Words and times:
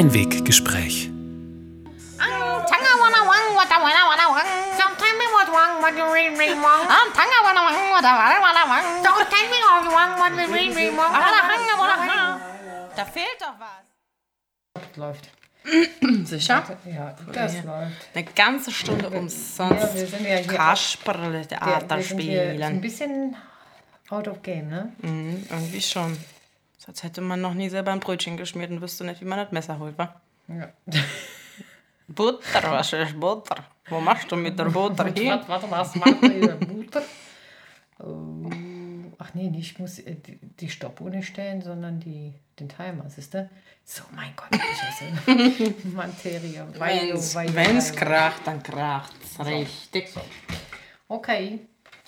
Einweggespräch. 0.00 1.10
Da 12.96 13.04
fehlt 13.04 13.26
doch 13.40 13.54
was. 13.58 14.86
Läuft. 14.96 15.28
Sicher? 16.24 16.62
Ja, 16.86 17.14
das 17.32 17.54
Ja. 17.56 17.60
läuft. 17.62 17.92
Eine 18.14 18.24
ganze 18.24 18.72
Stunde 18.72 19.10
umsonst 19.10 19.82
Ja, 19.82 19.94
wir 19.94 20.06
sind 20.06 20.26
ja 20.26 20.36
hier 20.36 20.44
sind 22.02 22.18
hier 22.20 22.40
so 22.40 22.46
ein 22.48 22.58
spielen. 22.60 22.80
bisschen 22.80 23.36
out 24.08 24.28
of 24.28 24.42
game, 24.42 24.68
ne? 24.68 24.92
Mhm, 25.02 25.46
irgendwie 25.50 25.82
schon. 25.82 26.16
So, 26.90 26.92
Als 26.92 27.02
hätte 27.04 27.20
man 27.20 27.40
noch 27.40 27.54
nie 27.54 27.68
selber 27.68 27.92
ein 27.92 28.00
Brötchen 28.00 28.36
geschmiert 28.36 28.70
und 28.70 28.80
wüsste 28.80 29.04
nicht, 29.04 29.20
wie 29.20 29.24
man 29.24 29.38
das 29.38 29.52
Messer 29.52 29.78
holt, 29.78 29.96
wa? 29.96 30.20
Ja. 30.48 30.70
Butter, 32.08 32.72
was 32.72 32.92
ist 32.92 33.18
Butter? 33.18 33.64
Wo 33.88 34.00
machst 34.00 34.30
du 34.32 34.36
mit 34.36 34.58
der 34.58 34.64
Butter 34.76 35.04
hin? 35.04 35.28
Warte, 35.28 35.48
warte, 35.48 35.70
was 35.70 35.94
macht 35.94 36.22
ihr 36.22 36.34
über 36.34 36.66
Mutter? 36.66 37.02
Oh. 38.00 38.50
Ach 39.18 39.34
nee, 39.34 39.52
ich 39.56 39.78
muss 39.78 40.00
äh, 40.00 40.16
die, 40.58 40.68
Stoppuhr 40.68 41.10
nicht 41.10 41.28
stellen, 41.28 41.62
sondern 41.62 42.00
die, 42.00 42.34
den 42.58 42.68
Timer, 42.68 43.08
siehst 43.08 43.34
du? 43.34 43.48
So, 43.84 44.02
mein 44.12 44.32
Gott, 44.34 44.48
ich 44.50 45.68
esse. 45.68 45.88
Materie. 45.94 46.66
Wenn's, 46.76 47.34
weio, 47.34 47.54
wenn's 47.54 47.92
weio. 47.92 47.98
kracht, 47.98 48.46
dann 48.46 48.62
kracht's 48.62 49.38
richtig. 49.44 50.08
Okay, 51.06 51.60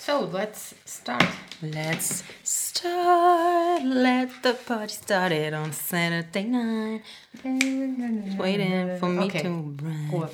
so 0.05 0.28
let's 0.33 0.75
start. 0.84 1.25
Let's 1.62 2.25
start, 2.42 3.84
let 3.84 4.31
the 4.42 4.55
party 4.67 4.92
started 4.95 5.55
on 5.55 5.72
Saturday 5.72 6.45
night. 6.45 7.03
Waiting 8.39 8.97
for 8.98 9.08
me 9.08 9.25
Okay. 9.27 9.42
to 9.42 9.48
run. 9.48 10.08
Ruhe. 10.11 10.30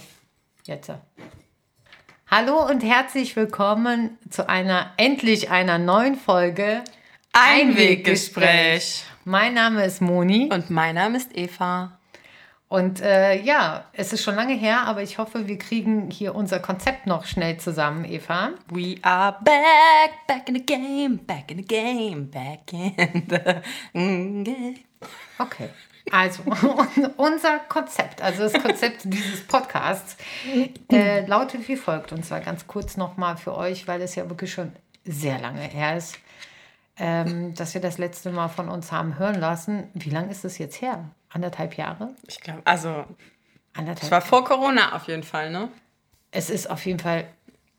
Jetzt. 0.64 0.90
Hallo 2.30 2.66
und 2.66 2.82
herzlich 2.82 3.36
willkommen 3.36 4.18
zu 4.30 4.48
einer, 4.48 4.92
endlich 4.96 5.50
einer 5.50 5.78
neuen 5.78 6.16
Folge 6.16 6.82
Einweggespräch. 7.32 9.04
Mein 9.24 9.54
Name 9.54 9.84
ist 9.84 10.00
Moni 10.00 10.48
Und 10.52 10.70
mein 10.70 10.94
Name 10.94 11.18
ist 11.18 11.36
Eva. 11.36 11.97
Und 12.68 13.00
äh, 13.00 13.40
ja, 13.40 13.84
es 13.94 14.12
ist 14.12 14.22
schon 14.22 14.34
lange 14.34 14.52
her, 14.52 14.82
aber 14.82 15.02
ich 15.02 15.16
hoffe, 15.16 15.48
wir 15.48 15.56
kriegen 15.56 16.10
hier 16.10 16.34
unser 16.34 16.60
Konzept 16.60 17.06
noch 17.06 17.24
schnell 17.24 17.56
zusammen, 17.56 18.04
Eva. 18.04 18.50
We 18.68 18.96
are 19.00 19.38
back, 19.42 20.26
back 20.26 20.48
in 20.48 20.56
the 20.56 20.66
game, 20.66 21.18
back 21.26 21.50
in 21.50 21.58
the 21.58 21.64
game, 21.64 22.30
back 22.30 22.70
in 22.72 23.26
the 23.30 23.38
game. 23.94 24.74
Okay. 25.38 25.70
Also, 26.10 26.42
unser 27.16 27.58
Konzept, 27.70 28.20
also 28.20 28.42
das 28.42 28.62
Konzept 28.62 29.00
dieses 29.04 29.46
Podcasts, 29.46 30.18
äh, 30.92 31.24
lautet 31.26 31.66
wie 31.68 31.76
folgt. 31.76 32.12
Und 32.12 32.24
zwar 32.24 32.40
ganz 32.40 32.66
kurz 32.66 32.98
nochmal 32.98 33.38
für 33.38 33.56
euch, 33.56 33.88
weil 33.88 34.02
es 34.02 34.14
ja 34.14 34.28
wirklich 34.28 34.52
schon 34.52 34.72
sehr 35.06 35.38
lange 35.38 35.62
her 35.62 35.96
ist, 35.96 36.18
ähm, 36.98 37.54
dass 37.54 37.72
wir 37.72 37.80
das 37.80 37.96
letzte 37.96 38.30
Mal 38.30 38.48
von 38.48 38.68
uns 38.68 38.92
haben 38.92 39.18
hören 39.18 39.40
lassen. 39.40 39.88
Wie 39.94 40.10
lange 40.10 40.30
ist 40.30 40.44
es 40.44 40.58
jetzt 40.58 40.82
her? 40.82 41.10
Anderthalb 41.30 41.76
Jahre? 41.76 42.14
Ich 42.26 42.40
glaube, 42.40 42.62
also, 42.64 43.04
Anderthalb 43.74 44.02
es 44.02 44.10
war 44.10 44.20
vor 44.20 44.44
Corona 44.44 44.94
auf 44.94 45.06
jeden 45.08 45.22
Fall, 45.22 45.50
ne? 45.50 45.68
Es 46.30 46.50
ist 46.50 46.68
auf 46.68 46.84
jeden 46.86 46.98
Fall 46.98 47.26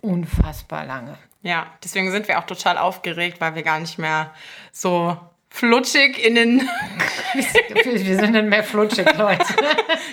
unfassbar 0.02 0.86
lange. 0.86 1.18
Ja, 1.42 1.68
deswegen 1.84 2.12
sind 2.12 2.28
wir 2.28 2.40
auch 2.40 2.46
total 2.46 2.78
aufgeregt, 2.78 3.40
weil 3.40 3.56
wir 3.56 3.64
gar 3.64 3.80
nicht 3.80 3.98
mehr 3.98 4.34
so 4.72 5.18
flutschig 5.50 6.24
in 6.24 6.36
den. 6.36 6.60
Wir 7.34 8.18
sind 8.18 8.34
dann 8.34 8.50
mehr 8.50 8.64
flutschig, 8.64 9.06
Leute. 9.18 9.46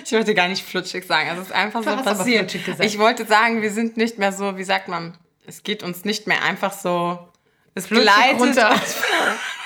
Ich 0.05 0.13
wollte 0.13 0.33
gar 0.33 0.47
nicht 0.47 0.63
flutschig 0.63 1.05
sagen, 1.05 1.29
also 1.29 1.41
es 1.41 1.47
ist 1.49 1.53
einfach 1.53 1.83
so 1.83 1.89
hast 1.89 2.07
aber 2.07 2.15
passiert. 2.17 2.55
Ich 2.79 2.97
wollte 2.97 3.25
sagen, 3.25 3.61
wir 3.61 3.71
sind 3.71 3.97
nicht 3.97 4.17
mehr 4.17 4.31
so, 4.31 4.57
wie 4.57 4.63
sagt 4.63 4.87
man, 4.87 5.17
es 5.45 5.63
geht 5.63 5.83
uns 5.83 6.05
nicht 6.05 6.27
mehr 6.27 6.43
einfach 6.43 6.71
so. 6.71 7.27
Es 7.73 7.87
Flutschig 7.87 8.13
gleitet 8.13 8.39
runter. 8.39 8.75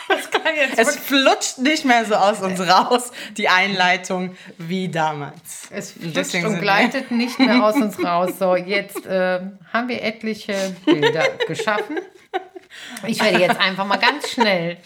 Es 0.77 0.95
flutscht 0.97 1.57
nicht 1.59 1.85
mehr 1.85 2.05
so 2.05 2.15
aus 2.15 2.41
uns 2.41 2.59
raus, 2.59 3.11
die 3.37 3.47
Einleitung, 3.47 4.35
wie 4.57 4.89
damals. 4.89 5.67
Es 5.69 5.91
flutscht 5.91 6.35
und 6.35 6.59
gleitet 6.59 7.11
nicht 7.11 7.39
mehr 7.39 7.63
aus 7.63 7.75
uns 7.75 7.97
raus. 8.03 8.31
So, 8.39 8.55
jetzt 8.55 9.01
ähm, 9.07 9.59
haben 9.71 9.87
wir 9.87 10.01
etliche 10.03 10.75
Bilder 10.85 11.25
geschaffen. 11.47 11.99
Ich 13.05 13.21
werde 13.21 13.39
jetzt 13.39 13.59
einfach 13.59 13.85
mal 13.85 13.97
ganz 13.97 14.29
schnell 14.29 14.77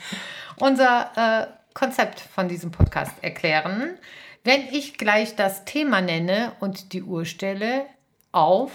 unser 0.58 1.12
äh, 1.16 1.48
Konzept 1.74 2.20
von 2.20 2.48
diesem 2.48 2.72
Podcast 2.72 3.12
erklären. 3.22 3.98
Wenn 4.44 4.62
ich 4.72 4.98
gleich 4.98 5.36
das 5.36 5.66
Thema 5.66 6.02
nenne 6.02 6.54
und 6.60 6.94
die 6.94 7.04
Uhr 7.04 7.26
stelle 7.26 7.86
auf 8.32 8.72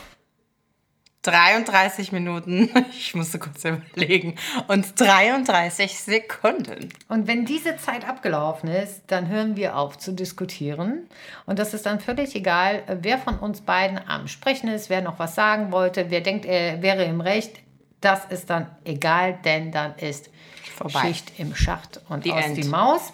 33 1.23 2.13
Minuten, 2.13 2.71
ich 2.93 3.15
musste 3.15 3.39
kurz 3.39 3.65
überlegen, 3.65 4.37
und 4.69 4.99
33 4.99 5.99
Sekunden. 5.99 6.89
Und 7.09 7.27
wenn 7.27 7.45
diese 7.45 7.77
Zeit 7.77 8.09
abgelaufen 8.09 8.71
ist, 8.71 9.03
dann 9.09 9.29
hören 9.29 9.57
wir 9.57 9.77
auf 9.77 9.99
zu 9.99 10.13
diskutieren. 10.13 11.09
Und 11.47 11.59
das 11.59 11.75
ist 11.75 11.85
dann 11.87 12.01
völlig 12.01 12.35
egal, 12.35 12.83
wer 13.03 13.19
von 13.19 13.39
uns 13.39 13.61
beiden 13.61 14.01
am 14.09 14.29
Sprechen 14.29 14.69
ist, 14.69 14.89
wer 14.89 15.03
noch 15.03 15.19
was 15.19 15.35
sagen 15.35 15.73
wollte, 15.73 16.11
wer 16.11 16.23
denkt, 16.23 16.47
er 16.47 16.81
wäre 16.83 17.05
im 17.05 17.21
Recht. 17.21 17.61
Das 18.01 18.25
ist 18.25 18.49
dann 18.49 18.67
egal, 18.85 19.39
denn 19.45 19.73
dann 19.73 19.95
ist 19.97 20.31
Vorbei. 20.75 21.09
Schicht 21.09 21.39
im 21.39 21.55
Schacht 21.55 22.01
und 22.09 22.25
The 22.25 22.33
aus 22.33 22.45
end. 22.47 22.57
die 22.57 22.65
Maus. 22.65 23.13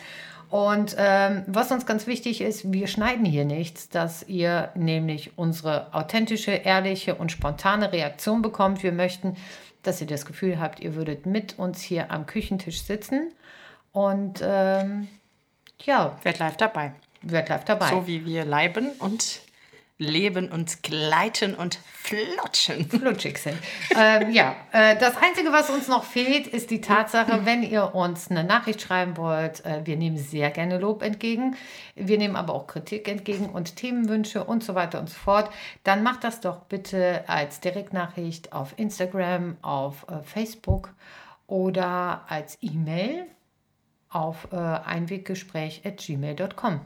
Und 0.50 0.94
ähm, 0.98 1.42
was 1.46 1.72
uns 1.72 1.86
ganz 1.86 2.06
wichtig 2.06 2.40
ist, 2.40 2.72
wir 2.72 2.86
schneiden 2.86 3.24
hier 3.24 3.44
nichts, 3.44 3.88
dass 3.88 4.22
ihr 4.28 4.70
nämlich 4.74 5.36
unsere 5.36 5.92
authentische, 5.92 6.52
ehrliche 6.52 7.16
und 7.16 7.32
spontane 7.32 7.92
Reaktion 7.92 8.42
bekommt. 8.42 8.82
Wir 8.82 8.92
möchten, 8.92 9.36
dass 9.82 10.00
ihr 10.00 10.06
das 10.06 10.24
Gefühl 10.24 10.60
habt, 10.60 10.80
ihr 10.80 10.94
würdet 10.94 11.26
mit 11.26 11.58
uns 11.58 11.80
hier 11.82 12.10
am 12.10 12.26
Küchentisch 12.26 12.82
sitzen 12.82 13.32
und 13.92 14.40
ähm, 14.42 15.08
ja, 15.84 16.16
Werd 16.22 16.38
live 16.38 16.56
dabei. 16.56 16.92
wird 17.22 17.48
live 17.48 17.64
dabei. 17.64 17.90
So 17.90 18.06
wie 18.06 18.24
wir 18.24 18.44
leiben 18.44 18.88
und 18.98 19.40
leben 19.98 20.50
und 20.50 20.82
gleiten 20.82 21.54
und 21.54 21.78
flutschen. 21.92 22.88
flutschig 22.88 23.38
sind. 23.38 23.58
ähm, 23.96 24.30
ja, 24.30 24.54
äh, 24.72 24.96
das 24.96 25.16
Einzige, 25.16 25.52
was 25.52 25.70
uns 25.70 25.88
noch 25.88 26.04
fehlt, 26.04 26.46
ist 26.46 26.70
die 26.70 26.82
Tatsache, 26.82 27.40
wenn 27.46 27.62
ihr 27.62 27.94
uns 27.94 28.30
eine 28.30 28.44
Nachricht 28.44 28.82
schreiben 28.82 29.16
wollt, 29.16 29.64
äh, 29.64 29.86
wir 29.86 29.96
nehmen 29.96 30.18
sehr 30.18 30.50
gerne 30.50 30.76
Lob 30.78 31.02
entgegen, 31.02 31.56
wir 31.94 32.18
nehmen 32.18 32.36
aber 32.36 32.52
auch 32.52 32.66
Kritik 32.66 33.08
entgegen 33.08 33.48
und 33.48 33.76
Themenwünsche 33.76 34.44
und 34.44 34.62
so 34.62 34.74
weiter 34.74 35.00
und 35.00 35.08
so 35.08 35.16
fort, 35.16 35.50
dann 35.82 36.02
macht 36.02 36.24
das 36.24 36.40
doch 36.40 36.64
bitte 36.64 37.24
als 37.26 37.60
Direktnachricht 37.60 38.52
auf 38.52 38.74
Instagram, 38.76 39.56
auf 39.62 40.04
äh, 40.10 40.22
Facebook 40.22 40.92
oder 41.46 42.26
als 42.28 42.58
E-Mail 42.60 43.24
auf 44.10 44.48
äh, 44.52 44.56
einweggespräch.gmail.com. 44.56 46.80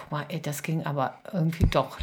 Guck 0.00 0.10
mal, 0.12 0.24
ey, 0.28 0.40
das 0.40 0.62
ging 0.62 0.84
aber 0.84 1.18
irgendwie 1.32 1.66
doch. 1.66 1.98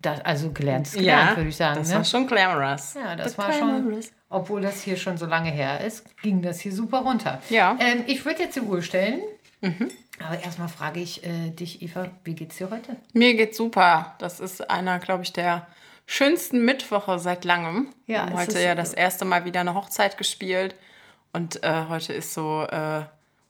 Das, 0.00 0.20
also 0.20 0.50
gelernt 0.50 0.86
ist 0.86 0.94
gelernt, 0.94 1.36
würde 1.36 1.48
ich 1.48 1.56
sagen. 1.56 1.78
das 1.78 1.88
ne? 1.88 1.96
war 1.96 2.04
schon 2.04 2.26
glamorous. 2.26 2.94
Ja, 2.94 3.14
das 3.14 3.32
The 3.32 3.38
war 3.38 3.52
schon, 3.52 3.68
glamorous. 3.68 4.12
obwohl 4.28 4.60
das 4.60 4.82
hier 4.82 4.96
schon 4.96 5.16
so 5.16 5.26
lange 5.26 5.50
her 5.50 5.80
ist, 5.84 6.04
ging 6.22 6.42
das 6.42 6.60
hier 6.60 6.72
super 6.72 6.98
runter. 6.98 7.40
Ja. 7.50 7.76
Ähm, 7.80 8.04
ich 8.06 8.24
würde 8.24 8.42
jetzt 8.42 8.56
die 8.56 8.60
Uhr 8.60 8.82
stellen. 8.82 9.20
Aber 10.18 10.42
erstmal 10.42 10.68
frage 10.68 11.00
ich 11.00 11.24
äh, 11.24 11.50
dich, 11.50 11.82
Eva, 11.82 12.08
wie 12.24 12.34
geht's 12.34 12.56
dir 12.56 12.70
heute? 12.70 12.96
Mir 13.12 13.34
geht's 13.34 13.56
super. 13.56 14.14
Das 14.18 14.40
ist 14.40 14.68
einer, 14.70 14.98
glaube 14.98 15.22
ich, 15.22 15.32
der 15.32 15.66
schönsten 16.06 16.64
Mittwoche 16.64 17.18
seit 17.18 17.44
langem. 17.44 17.88
Ja, 18.06 18.14
Wir 18.14 18.20
haben 18.22 18.38
heute 18.38 18.60
ja 18.60 18.74
das 18.74 18.92
erste 18.92 19.24
Mal 19.24 19.44
wieder 19.44 19.60
eine 19.60 19.74
Hochzeit 19.74 20.18
gespielt. 20.18 20.74
Und 21.32 21.62
äh, 21.62 21.84
heute 21.88 22.12
ist 22.12 22.34
so 22.34 22.64
äh, 22.64 23.02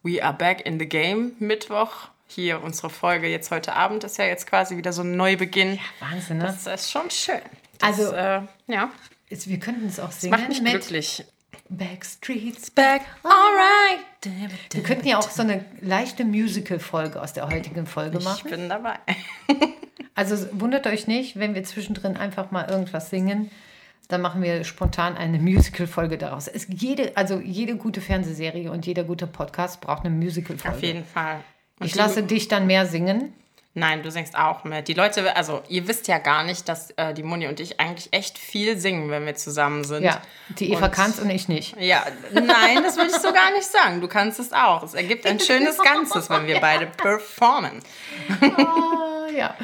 We 0.02 0.22
are 0.22 0.34
back 0.34 0.66
in 0.66 0.78
the 0.78 0.86
game 0.86 1.32
Mittwoch. 1.38 2.11
Hier 2.34 2.62
unsere 2.62 2.88
Folge 2.90 3.26
jetzt 3.28 3.50
heute 3.50 3.74
Abend 3.74 4.04
ist 4.04 4.16
ja 4.18 4.24
jetzt 4.24 4.46
quasi 4.46 4.76
wieder 4.76 4.92
so 4.92 5.02
ein 5.02 5.16
Neubeginn. 5.16 5.78
Wahnsinn, 6.00 6.38
ne? 6.38 6.44
Das 6.44 6.66
ist 6.66 6.90
schon 6.90 7.10
schön. 7.10 7.40
Das, 7.78 8.00
Also- 8.00 8.12
äh, 8.14 8.40
ja, 8.68 8.90
Ist, 9.28 9.48
wir 9.48 9.58
könnten 9.58 9.86
es 9.86 10.00
auch 10.00 10.12
singen 10.12 10.38
macht 10.38 10.48
mich 10.48 10.62
mit 10.62 10.72
glücklich. 10.72 11.24
Backstreets 11.68 12.70
Back, 12.70 13.02
alright. 13.22 14.04
Wir 14.72 14.82
könnten 14.82 15.06
ja 15.08 15.18
auch 15.18 15.28
so 15.30 15.42
eine 15.42 15.64
leichte 15.80 16.24
Musical-Folge 16.24 17.20
aus 17.20 17.32
der 17.32 17.48
heutigen 17.48 17.86
Folge 17.86 18.18
Ich 18.18 18.24
machen. 18.24 18.50
bin 18.50 18.68
dabei. 18.68 18.98
Also 20.14 20.36
wundert 20.52 20.86
euch 20.86 21.06
nicht, 21.06 21.38
wenn 21.38 21.54
wir 21.54 21.64
zwischendrin 21.64 22.18
einfach 22.18 22.50
mal 22.50 22.68
irgendwas 22.68 23.08
singen, 23.08 23.50
dann 24.08 24.20
machen 24.20 24.42
wir 24.42 24.62
spontan 24.64 25.16
eine 25.16 25.38
Musical-Folge 25.38 26.18
daraus. 26.18 26.48
Es, 26.48 26.66
jede, 26.68 27.16
also 27.16 27.40
jede 27.40 27.76
gute 27.76 28.02
Fernsehserie 28.02 28.70
und 28.70 28.84
jeder 28.84 29.04
gute 29.04 29.26
Podcast 29.26 29.80
braucht 29.80 30.04
eine 30.04 30.14
Musical-Folge. 30.14 30.76
Auf 30.76 30.82
jeden 30.82 31.04
Fall. 31.06 31.40
Und 31.80 31.86
Ich 31.86 31.94
lasse 31.94 32.22
dich 32.22 32.48
dann 32.48 32.66
mehr 32.66 32.86
singen. 32.86 33.32
Nein, 33.74 34.02
du 34.02 34.10
singst 34.10 34.36
auch 34.36 34.64
mit. 34.64 34.86
Die 34.88 34.92
Leute, 34.92 35.34
also 35.34 35.62
ihr 35.70 35.88
wisst 35.88 36.06
ja 36.06 36.18
gar 36.18 36.44
nicht, 36.44 36.68
dass 36.68 36.90
äh, 36.98 37.14
die 37.14 37.22
Moni 37.22 37.46
und 37.46 37.58
ich 37.58 37.80
eigentlich 37.80 38.12
echt 38.12 38.36
viel 38.38 38.76
singen, 38.76 39.08
wenn 39.10 39.24
wir 39.24 39.34
zusammen 39.34 39.82
sind. 39.84 40.02
Ja, 40.02 40.20
die 40.58 40.70
Eva 40.72 40.86
Und- 40.86 40.92
kann's 40.92 41.18
und 41.18 41.30
ich 41.30 41.48
nicht. 41.48 41.74
Ja, 41.80 42.04
nein, 42.34 42.82
das 42.82 42.96
würde 42.98 43.10
ich 43.10 43.16
so 43.16 43.32
gar 43.32 43.50
nicht 43.52 43.64
sagen. 43.64 44.02
Du 44.02 44.08
kannst 44.08 44.38
es 44.40 44.52
auch. 44.52 44.82
Es 44.82 44.92
ergibt 44.92 45.24
ein 45.24 45.40
schönes 45.40 45.78
Ganzes, 45.78 46.28
wenn 46.28 46.46
wir 46.46 46.60
beide 46.60 46.84
performen. 46.86 47.80
Ah, 48.42 49.21
ja. 49.36 49.54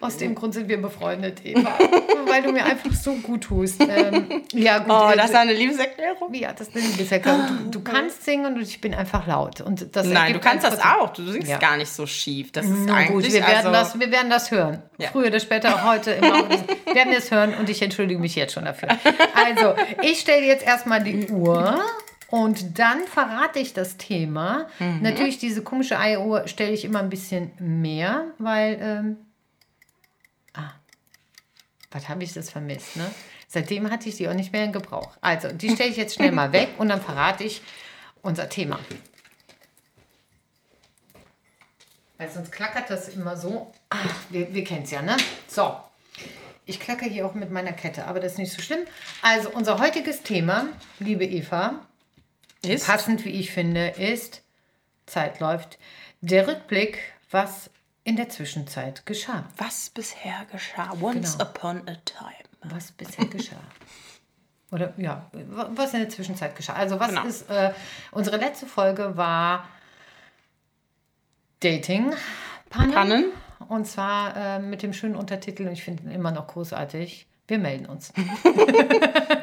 Aus 0.00 0.16
dem 0.16 0.34
Grund 0.34 0.54
sind 0.54 0.68
wir 0.68 0.80
befreundet, 0.80 1.44
Eva. 1.44 1.78
Weil 2.26 2.42
du 2.42 2.52
mir 2.52 2.64
einfach 2.64 2.92
so 2.92 3.14
gut 3.16 3.42
tust. 3.44 3.80
Ähm, 3.80 4.42
ja, 4.52 4.78
gut. 4.78 4.88
Oh, 4.90 5.10
äh, 5.12 5.16
das 5.16 5.30
ist 5.30 5.36
eine 5.36 5.52
Liebeserklärung. 5.52 6.32
ja, 6.34 6.52
das 6.52 6.68
ist 6.68 6.76
eine 6.76 6.86
Liebeserklärung. 6.86 7.40
Du, 7.70 7.78
du 7.78 7.80
kannst 7.82 8.24
singen 8.24 8.54
und 8.54 8.62
ich 8.62 8.80
bin 8.80 8.94
einfach 8.94 9.26
laut. 9.26 9.60
Und 9.60 9.94
das 9.94 10.06
Nein, 10.06 10.32
du 10.34 10.38
kannst 10.40 10.64
das 10.64 10.76
Prozent- 10.78 10.94
auch. 11.00 11.12
Du 11.12 11.24
singst 11.30 11.48
Ja. 11.48 11.58
gar 11.58 11.76
nicht 11.76 11.90
so 11.92 12.06
schief. 12.06 12.52
Das 12.52 12.66
ist 12.66 12.72
Na 12.86 12.94
eigentlich 12.94 13.08
gut, 13.10 13.24
wir 13.32 13.40
werden, 13.46 13.56
also, 13.56 13.70
das, 13.72 13.98
wir 14.00 14.10
werden 14.10 14.30
das 14.30 14.50
hören. 14.50 14.82
Ja. 14.98 15.08
Früher 15.10 15.26
oder 15.28 15.40
später, 15.40 15.74
auch 15.74 15.84
heute 15.84 16.12
im 16.12 16.24
Laufe 16.24 16.48
des, 16.48 16.94
werden 16.94 17.10
wir 17.10 17.18
es 17.18 17.30
hören 17.30 17.54
und 17.54 17.68
ich 17.68 17.82
entschuldige 17.82 18.20
mich 18.20 18.34
jetzt 18.36 18.54
schon 18.54 18.64
dafür. 18.64 18.88
Also, 19.34 19.74
ich 20.02 20.20
stelle 20.20 20.46
jetzt 20.46 20.64
erstmal 20.66 21.02
die 21.02 21.28
Uhr 21.28 21.80
und 22.30 22.78
dann 22.78 23.06
verrate 23.06 23.58
ich 23.58 23.74
das 23.74 23.96
Thema. 23.96 24.68
Mhm. 24.78 25.02
Natürlich, 25.02 25.38
diese 25.38 25.62
komische 25.62 25.98
Eieruhr 25.98 26.46
stelle 26.46 26.72
ich 26.72 26.84
immer 26.84 27.00
ein 27.00 27.10
bisschen 27.10 27.50
mehr, 27.58 28.26
weil. 28.38 28.78
Ähm, 28.80 29.16
ah, 30.54 30.70
was 31.90 32.08
habe 32.08 32.22
ich 32.22 32.32
das 32.32 32.50
vermisst, 32.50 32.96
ne? 32.96 33.10
Seitdem 33.48 33.90
hatte 33.90 34.08
ich 34.08 34.16
die 34.16 34.28
auch 34.28 34.34
nicht 34.34 34.52
mehr 34.52 34.64
in 34.64 34.72
Gebrauch. 34.72 35.16
Also, 35.20 35.50
die 35.50 35.70
stelle 35.74 35.90
ich 35.90 35.96
jetzt 35.96 36.14
schnell 36.14 36.30
mal 36.30 36.52
weg 36.52 36.68
und 36.78 36.88
dann 36.88 37.00
verrate 37.00 37.42
ich 37.42 37.62
unser 38.22 38.48
Thema. 38.48 38.78
Weil 42.16 42.30
sonst 42.30 42.52
klackert 42.52 42.90
das 42.90 43.08
immer 43.08 43.36
so. 43.36 43.72
Ah, 43.88 43.96
wir 44.28 44.54
wir 44.54 44.62
kennen 44.62 44.84
es 44.84 44.92
ja, 44.92 45.02
ne? 45.02 45.16
So. 45.48 45.74
Ich 46.64 46.78
klacke 46.78 47.06
hier 47.06 47.26
auch 47.26 47.34
mit 47.34 47.50
meiner 47.50 47.72
Kette, 47.72 48.06
aber 48.06 48.20
das 48.20 48.32
ist 48.32 48.38
nicht 48.38 48.52
so 48.52 48.62
schlimm. 48.62 48.86
Also, 49.22 49.50
unser 49.50 49.80
heutiges 49.80 50.22
Thema, 50.22 50.68
liebe 51.00 51.24
Eva, 51.24 51.86
ist, 52.62 52.86
passend 52.86 53.24
wie 53.24 53.30
ich 53.30 53.50
finde, 53.52 53.88
ist, 53.88 54.42
Zeit 55.06 55.40
läuft, 55.40 55.78
der 56.20 56.46
Rückblick, 56.46 56.98
was 57.30 57.70
in 58.04 58.16
der 58.16 58.28
Zwischenzeit 58.28 59.04
geschah. 59.06 59.44
was 59.56 59.90
bisher 59.90 60.46
geschah. 60.50 60.92
Once 61.00 61.36
Genau. 61.38 61.50
upon 61.50 61.78
a 61.88 61.96
time. 62.04 62.74
Was 62.74 62.92
bisher 62.92 63.26
geschah. 63.26 63.56
Oder 64.72 64.94
ja, 64.98 65.28
wa- 65.32 65.70
was 65.74 65.94
in 65.94 66.00
der 66.00 66.08
Zwischenzeit 66.10 66.54
geschah. 66.56 66.74
Also 66.74 67.00
was 67.00 67.08
Genau. 67.08 67.24
ist, 67.24 67.48
äh, 67.50 67.72
unsere 68.12 68.36
letzte 68.36 68.66
Folge 68.66 69.16
war 69.16 69.68
Dating. 71.60 72.12
Pannen? 72.70 73.32
Und 73.68 73.86
zwar 73.86 74.36
äh, 74.36 74.58
mit 74.58 74.82
dem 74.82 74.92
schönen 74.92 75.16
Untertitel, 75.16 75.66
und 75.66 75.72
ich 75.72 75.82
finde 75.82 76.04
ihn 76.04 76.10
immer 76.10 76.30
noch 76.30 76.46
großartig. 76.46 77.26
Wir 77.50 77.58
melden 77.58 77.86
uns. 77.86 78.12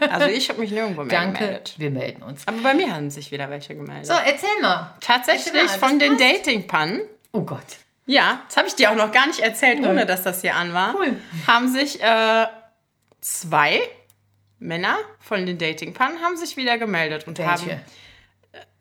Also 0.09 0.27
ich 0.27 0.48
habe 0.50 0.62
mich 0.62 0.71
nirgendwo 0.71 1.04
mehr 1.04 1.19
Danke, 1.19 1.39
gemeldet. 1.39 1.74
wir 1.77 1.92
melden 1.92 2.24
uns. 2.24 2.48
Aber 2.48 2.57
bei 2.62 2.74
mir 2.74 2.94
haben 2.94 3.09
sich 3.09 3.31
wieder 3.31 3.50
welche 3.50 3.75
gemeldet. 3.75 4.06
So, 4.06 4.13
erzähl 4.13 4.62
mal. 4.62 4.95
Tatsächlich 5.01 5.54
Erzähl 5.54 5.80
mal, 5.80 5.88
von 5.89 6.00
den. 6.00 6.18
Dating-Pannen. 6.18 7.01
Oh 7.33 7.42
Gott. 7.42 7.65
Ja, 8.06 8.42
das 8.48 8.56
habe 8.57 8.68
ich 8.68 8.75
dir 8.75 8.89
auch 8.92 8.95
noch 8.95 9.12
gar 9.12 9.27
nicht 9.27 9.39
erzählt, 9.39 9.86
ohne 9.86 10.06
dass 10.06 10.24
das 10.24 10.42
hier 10.42 10.56
an 10.56 10.74
war. 10.74 10.95
Cool. 10.95 11.18
Haben 11.45 11.68
sich 11.68 12.01
äh, 12.01 12.48
zwei 13.19 13.81
Männer 14.59 14.95
von 15.19 15.45
den 15.45 15.57
Dating-Pannen 15.57 16.21
haben 16.21 16.38
sich 16.38 16.56
wieder 16.57 16.77
gemeldet 16.77 17.27
und 17.27 17.38
Welche? 17.38 17.51
haben 17.51 17.81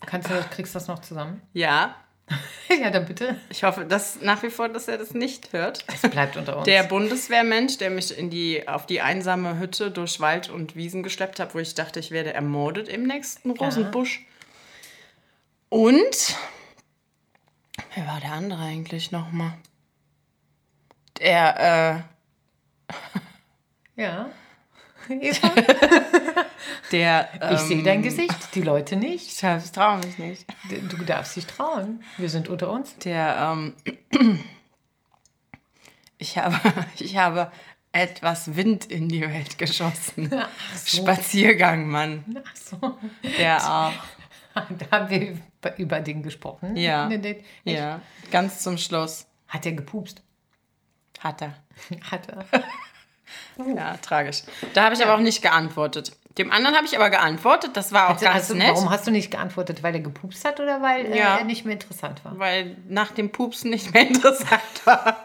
Kannst 0.06 0.30
du, 0.30 0.34
kriegst 0.54 0.74
du 0.74 0.78
das 0.78 0.86
noch 0.88 1.00
zusammen? 1.00 1.42
ja, 1.52 1.96
ja, 2.68 2.90
dann 2.90 3.06
bitte. 3.06 3.40
ich 3.50 3.62
hoffe, 3.62 3.84
dass 3.84 4.20
nach 4.20 4.42
wie 4.42 4.50
vor, 4.50 4.68
dass 4.68 4.88
er 4.88 4.98
das 4.98 5.14
nicht 5.14 5.52
hört. 5.52 5.84
Es 5.86 6.08
bleibt 6.10 6.36
unter 6.36 6.56
uns. 6.58 6.64
Der 6.64 6.82
Bundeswehrmensch, 6.82 7.78
der 7.78 7.90
mich 7.90 8.16
in 8.16 8.30
die, 8.30 8.66
auf 8.66 8.86
die 8.86 9.00
einsame 9.00 9.58
Hütte 9.58 9.90
durch 9.90 10.20
Wald 10.20 10.50
und 10.50 10.74
Wiesen 10.74 11.02
geschleppt 11.02 11.38
hat, 11.38 11.54
wo 11.54 11.58
ich 11.58 11.74
dachte, 11.74 12.00
ich 12.00 12.10
werde 12.10 12.32
ermordet 12.32 12.88
im 12.88 13.04
nächsten 13.04 13.50
Rosenbusch. 13.50 14.26
Und 15.68 16.36
wer 17.94 18.06
war 18.06 18.20
der 18.20 18.32
andere 18.32 18.62
eigentlich 18.62 19.12
nochmal? 19.12 19.52
Der, 21.18 22.04
ja. 23.96 24.30
Eva, 25.08 25.48
äh, 25.56 25.64
der. 26.92 27.28
ich 27.52 27.60
sehe 27.60 27.82
dein 27.82 27.96
ähm, 27.98 28.02
Gesicht, 28.02 28.54
die 28.54 28.62
Leute 28.62 28.96
nicht. 28.96 29.26
Ich 29.42 29.72
traue 29.72 29.98
mich 29.98 30.18
nicht. 30.18 30.46
Du 30.90 30.96
darfst 31.04 31.36
dich 31.36 31.46
trauen. 31.46 32.02
Wir 32.16 32.28
sind 32.30 32.48
unter 32.48 32.70
uns. 32.70 32.96
Der, 32.98 33.36
ähm, 33.52 33.74
ich 36.18 36.38
habe, 36.38 36.58
ich 36.98 37.16
habe 37.16 37.50
etwas 37.92 38.56
Wind 38.56 38.86
in 38.86 39.08
die 39.08 39.22
Welt 39.22 39.58
geschossen. 39.58 40.30
so. 40.74 41.02
Spaziergang, 41.02 41.88
Mann. 41.88 42.42
Ach 42.46 42.56
so. 42.56 42.98
Der 43.38 43.56
auch. 43.58 43.92
Da 44.54 44.90
haben 44.90 45.10
wir 45.10 45.38
über- 45.76 46.00
den 46.00 46.22
gesprochen. 46.22 46.76
Ja. 46.76 47.08
Ne, 47.08 47.42
Ja, 47.64 48.00
ganz 48.30 48.60
zum 48.60 48.78
Schluss 48.78 49.26
Hat 49.48 49.66
er 49.66 49.72
gepupst? 49.72 50.22
hat 51.20 51.42
er. 51.42 51.54
Hat 52.10 52.28
er. 52.28 52.44
Ja, 53.76 53.96
tragisch. 54.02 54.42
Da 54.74 54.84
habe 54.84 54.94
ich 54.94 55.02
aber 55.02 55.14
auch 55.14 55.20
nicht 55.20 55.42
geantwortet. 55.42 56.12
Dem 56.38 56.52
anderen 56.52 56.76
habe 56.76 56.86
ich 56.86 56.94
aber 56.96 57.08
geantwortet. 57.08 57.70
Das 57.74 57.92
war 57.92 58.06
auch 58.08 58.12
Also, 58.14 58.26
ganz 58.26 58.36
hast 58.36 58.50
du, 58.50 58.54
nett. 58.56 58.68
Warum 58.74 58.90
hast 58.90 59.06
du 59.06 59.10
nicht 59.10 59.30
geantwortet? 59.30 59.82
Weil 59.82 59.94
er 59.94 60.00
gepupst 60.00 60.44
hat 60.44 60.60
oder 60.60 60.82
weil 60.82 61.06
äh, 61.06 61.18
Ja. 61.18 61.38
er 61.38 61.44
nicht 61.44 61.64
mehr 61.64 61.72
interessant 61.74 62.22
war? 62.24 62.38
Weil 62.38 62.76
nach 62.88 63.12
dem 63.12 63.30
Pupsen 63.32 63.70
nicht 63.70 63.94
mehr 63.94 64.02
interessant 64.08 64.60
war. 64.84 65.24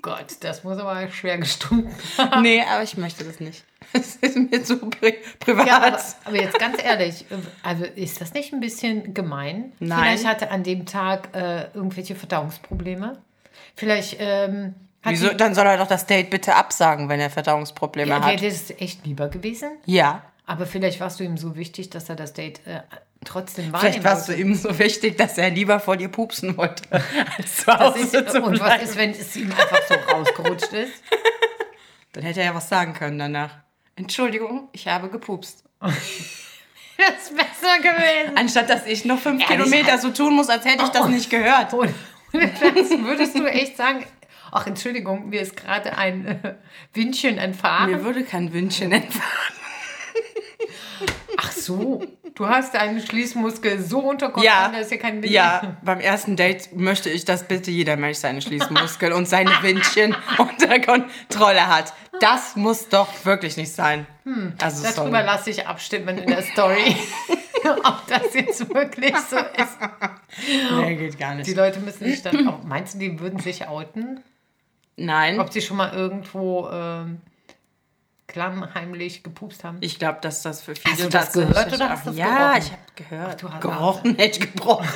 Gott, 0.00 0.36
das 0.40 0.64
muss 0.64 0.78
aber 0.78 1.08
schwer 1.10 1.38
gestunken 1.38 1.94
haben. 2.18 2.42
nee, 2.42 2.60
aber 2.68 2.82
ich 2.82 2.96
möchte 2.96 3.24
das 3.24 3.38
nicht. 3.40 3.64
Es 3.94 4.16
ist 4.16 4.36
mir 4.38 4.64
zu 4.64 4.78
pri 4.78 5.18
privat. 5.38 5.66
Ja, 5.66 5.76
aber, 5.82 5.98
aber 6.24 6.36
jetzt 6.36 6.58
ganz 6.58 6.82
ehrlich, 6.82 7.26
äh, 7.30 7.34
also 7.62 7.84
ist 7.84 8.20
das 8.22 8.32
nicht 8.32 8.52
ein 8.54 8.60
bisschen 8.60 9.12
gemein? 9.12 9.72
Nein. 9.80 9.98
Vielleicht 10.00 10.24
hatte 10.26 10.50
an 10.50 10.62
dem 10.62 10.86
Tag 10.86 11.28
äh, 11.36 11.64
irgendwelche 11.74 12.14
Verdauungsprobleme. 12.14 13.18
Vielleicht 13.76 14.16
ähm, 14.18 14.74
Wieso? 15.04 15.28
Dann 15.34 15.54
soll 15.54 15.66
er 15.66 15.76
doch 15.78 15.88
das 15.88 16.06
Date 16.06 16.30
bitte 16.30 16.54
absagen, 16.54 17.08
wenn 17.08 17.18
er 17.20 17.30
Verdauungsprobleme 17.30 18.10
Ja, 18.10 18.22
hat. 18.22 18.40
wäre 18.40 18.52
das 18.52 18.70
echt 18.78 19.04
lieber 19.04 19.28
gewesen. 19.28 19.70
Ja. 19.86 20.22
Aber 20.46 20.66
vielleicht 20.66 21.00
warst 21.00 21.18
du 21.20 21.24
ihm 21.24 21.36
so 21.36 21.56
wichtig, 21.56 21.90
dass 21.90 22.08
er 22.08 22.16
das 22.16 22.32
Date 22.32 22.60
äh, 22.66 22.80
trotzdem 23.24 23.72
wahrnehmen 23.72 23.92
Vielleicht 23.94 24.04
warst 24.04 24.28
du 24.28 24.32
ihm 24.34 24.54
so 24.54 24.78
wichtig, 24.78 25.16
dass 25.16 25.38
er 25.38 25.50
lieber 25.50 25.80
vor 25.80 25.96
dir 25.96 26.08
pupsen 26.08 26.56
wollte, 26.56 26.82
als 27.38 27.56
zu 27.56 27.72
Hause 27.72 27.98
ist, 28.00 28.10
zu 28.30 28.42
und 28.42 28.52
was 28.52 28.58
bleiben. 28.60 28.84
ist, 28.84 28.96
wenn 28.96 29.10
es 29.10 29.36
ihm 29.36 29.50
einfach 29.50 29.80
so 29.88 29.94
rausgerutscht 30.12 30.72
ist? 30.72 30.92
Dann 32.12 32.24
hätte 32.24 32.40
er 32.40 32.46
ja 32.46 32.54
was 32.54 32.68
sagen 32.68 32.92
können 32.94 33.18
danach. 33.18 33.50
Entschuldigung, 33.96 34.68
ich 34.72 34.86
habe 34.88 35.08
gepupst. 35.08 35.64
Das 36.98 37.30
ist 37.30 37.36
besser 37.36 37.78
gewesen. 37.78 38.36
Anstatt 38.36 38.68
dass 38.70 38.86
ich 38.86 39.04
noch 39.04 39.18
fünf 39.18 39.42
Ehrlich? 39.42 39.56
Kilometer 39.64 39.98
so 39.98 40.10
tun 40.10 40.34
muss, 40.34 40.48
als 40.48 40.64
hätte 40.64 40.84
ich 40.84 40.90
das 40.90 41.08
nicht 41.08 41.30
gehört. 41.30 41.72
Und 41.74 41.92
das 42.32 42.90
würdest 42.90 43.36
du 43.36 43.44
echt 43.46 43.76
sagen, 43.76 44.04
ach 44.52 44.66
Entschuldigung, 44.68 45.28
mir 45.30 45.40
ist 45.40 45.56
gerade 45.56 45.96
ein 45.98 46.26
äh, 46.26 46.54
Windchen 46.94 47.38
entfahren. 47.38 47.90
Mir 47.90 48.04
würde 48.04 48.22
kein 48.22 48.52
Wünschen 48.52 48.92
entfahren. 48.92 49.56
Ach 51.38 51.50
so, 51.50 52.04
du 52.34 52.46
hast 52.46 52.74
deinen 52.74 53.00
Schließmuskel 53.00 53.80
so 53.82 54.00
unter 54.00 54.26
Kontrolle, 54.26 54.46
Ja, 54.46 54.68
dass 54.68 54.90
hier 54.90 54.98
kein 54.98 55.22
Wind 55.22 55.32
ja, 55.32 55.76
beim 55.82 55.98
ersten 56.00 56.36
Date 56.36 56.74
möchte 56.76 57.08
ich, 57.10 57.24
dass 57.24 57.48
bitte 57.48 57.70
jeder 57.70 57.96
Mensch 57.96 58.18
seine 58.18 58.42
Schließmuskeln 58.42 59.12
und 59.12 59.26
seine 59.26 59.50
Windchen 59.62 60.14
unter 60.38 60.78
Kontrolle 60.80 61.66
hat. 61.66 61.94
Das 62.20 62.54
muss 62.54 62.88
doch 62.88 63.08
wirklich 63.24 63.56
nicht 63.56 63.72
sein. 63.72 64.06
Also 64.60 64.86
Darüber 64.94 65.22
lasse 65.22 65.50
ich 65.50 65.66
abstimmen 65.66 66.18
in 66.18 66.28
der 66.28 66.42
Story, 66.42 66.94
ob 67.82 68.06
das 68.06 68.34
jetzt 68.34 68.72
wirklich 68.72 69.16
so 69.16 69.36
ist. 69.36 69.78
Nee, 70.76 70.96
geht 70.96 71.18
gar 71.18 71.32
Die 71.32 71.38
nicht. 71.38 71.56
Leute 71.56 71.80
müssen 71.80 72.04
sich 72.04 72.22
dann 72.22 72.46
auch, 72.46 72.62
meinst 72.62 72.94
du, 72.94 72.98
die 72.98 73.18
würden 73.18 73.40
sich 73.40 73.66
outen? 73.66 74.20
Nein, 74.96 75.40
Ob 75.40 75.52
sie 75.52 75.62
schon 75.62 75.76
mal 75.78 75.92
irgendwo 75.94 76.68
ähm, 76.70 77.20
klammheimlich 78.26 79.22
gepupst 79.22 79.64
haben? 79.64 79.78
ich 79.80 79.98
glaube, 79.98 80.18
dass 80.20 80.42
das 80.42 80.62
für 80.62 80.74
viele 80.74 80.92
Hast 80.94 81.02
du 81.04 81.08
das 81.08 81.24
tatsächlich 81.32 81.48
gehört 81.54 81.72
oder 81.74 81.88
hast 81.90 82.04
du 82.06 82.10
das 82.10 82.18
Ja, 82.18 82.36
gerochen? 82.52 82.62
ich 82.62 82.72
habe 82.72 82.82
gehört. 82.94 83.42
du 83.42 83.50
hast- 83.50 83.60
gerochen, 83.62 84.14
hätte 84.18 84.38
ich 84.44 84.52
gebrochen. 84.52 84.88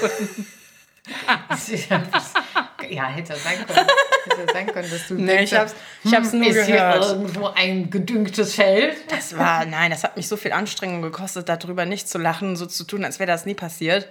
ja, 2.91 3.07
hätte 3.07 3.37
sein 3.37 3.67
können. 3.67 3.87
Hätte 4.29 4.53
sein 4.53 4.67
können, 4.67 4.91
dass 4.91 5.09
du 5.09 5.15
Nee, 5.19 5.43
ich 5.45 5.55
hab's, 5.55 5.75
ich 6.05 6.15
hab's 6.15 6.33
hm, 6.33 6.41
nur 6.41 6.49
ist 6.51 6.67
gehört. 6.67 7.05
hier 7.05 7.13
irgendwo 7.15 7.47
ein 7.47 7.91
gedüngtes 7.91 8.55
Feld? 8.55 8.97
Das 9.11 9.37
war, 9.39 9.65
nein, 9.65 9.91
das 9.91 10.05
hat 10.05 10.17
mich 10.17 10.29
so 10.29 10.37
viel 10.37 10.53
Anstrengung 10.53 11.03
gekostet, 11.03 11.49
darüber 11.49 11.85
nicht 11.87 12.09
zu 12.09 12.19
lachen, 12.19 12.57
so 12.57 12.67
zu 12.67 12.85
tun, 12.85 13.05
als 13.05 13.19
wäre 13.19 13.29
das 13.29 13.47
nie 13.47 13.55
passiert. 13.55 14.09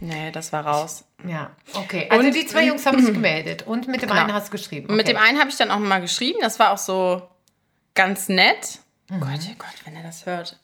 Nee, 0.00 0.30
das 0.30 0.52
war 0.52 0.64
raus. 0.66 1.04
Ja, 1.26 1.50
okay. 1.74 2.06
Also 2.10 2.26
Und- 2.26 2.34
die 2.34 2.46
zwei 2.46 2.64
Jungs 2.66 2.86
haben 2.86 3.02
sich 3.02 3.12
gemeldet 3.12 3.66
und 3.66 3.88
mit 3.88 4.02
dem 4.02 4.12
einen 4.12 4.32
hast 4.32 4.48
du 4.48 4.52
geschrieben. 4.52 4.84
Okay. 4.84 4.92
Und 4.92 4.96
mit 4.96 5.08
dem 5.08 5.16
einen 5.16 5.38
habe 5.40 5.50
ich 5.50 5.56
dann 5.56 5.70
auch 5.70 5.78
mal 5.78 6.00
geschrieben, 6.00 6.38
das 6.40 6.58
war 6.58 6.72
auch 6.72 6.78
so 6.78 7.22
ganz 7.94 8.28
nett. 8.28 8.78
Mhm. 9.10 9.20
Gott, 9.20 9.40
oh 9.50 9.54
Gott, 9.58 9.74
wenn 9.84 9.96
er 9.96 10.02
das 10.04 10.26
hört. 10.26 10.58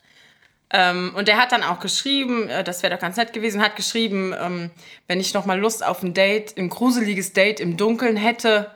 Ähm, 0.71 1.13
und 1.15 1.27
der 1.27 1.37
hat 1.37 1.51
dann 1.51 1.63
auch 1.63 1.79
geschrieben, 1.79 2.49
äh, 2.49 2.63
das 2.63 2.81
wäre 2.81 2.93
doch 2.93 2.99
ganz 3.01 3.17
nett 3.17 3.33
gewesen, 3.33 3.61
hat 3.61 3.75
geschrieben, 3.75 4.33
ähm, 4.39 4.71
wenn 5.07 5.19
ich 5.19 5.33
noch 5.33 5.45
mal 5.45 5.59
Lust 5.59 5.85
auf 5.85 6.01
ein 6.01 6.13
Date, 6.13 6.57
ein 6.57 6.69
gruseliges 6.69 7.33
Date 7.33 7.59
im 7.59 7.77
Dunkeln 7.77 8.17
hätte, 8.17 8.71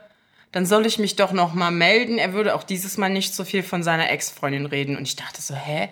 dann 0.52 0.66
soll 0.66 0.86
ich 0.86 0.98
mich 0.98 1.16
doch 1.16 1.32
noch 1.32 1.54
mal 1.54 1.70
melden. 1.70 2.18
Er 2.18 2.32
würde 2.32 2.54
auch 2.54 2.64
dieses 2.64 2.96
Mal 2.96 3.08
nicht 3.08 3.34
so 3.34 3.44
viel 3.44 3.62
von 3.62 3.82
seiner 3.82 4.10
Ex-Freundin 4.10 4.66
reden. 4.66 4.96
Und 4.96 5.02
ich 5.02 5.16
dachte 5.16 5.40
so, 5.40 5.54
hä? 5.54 5.88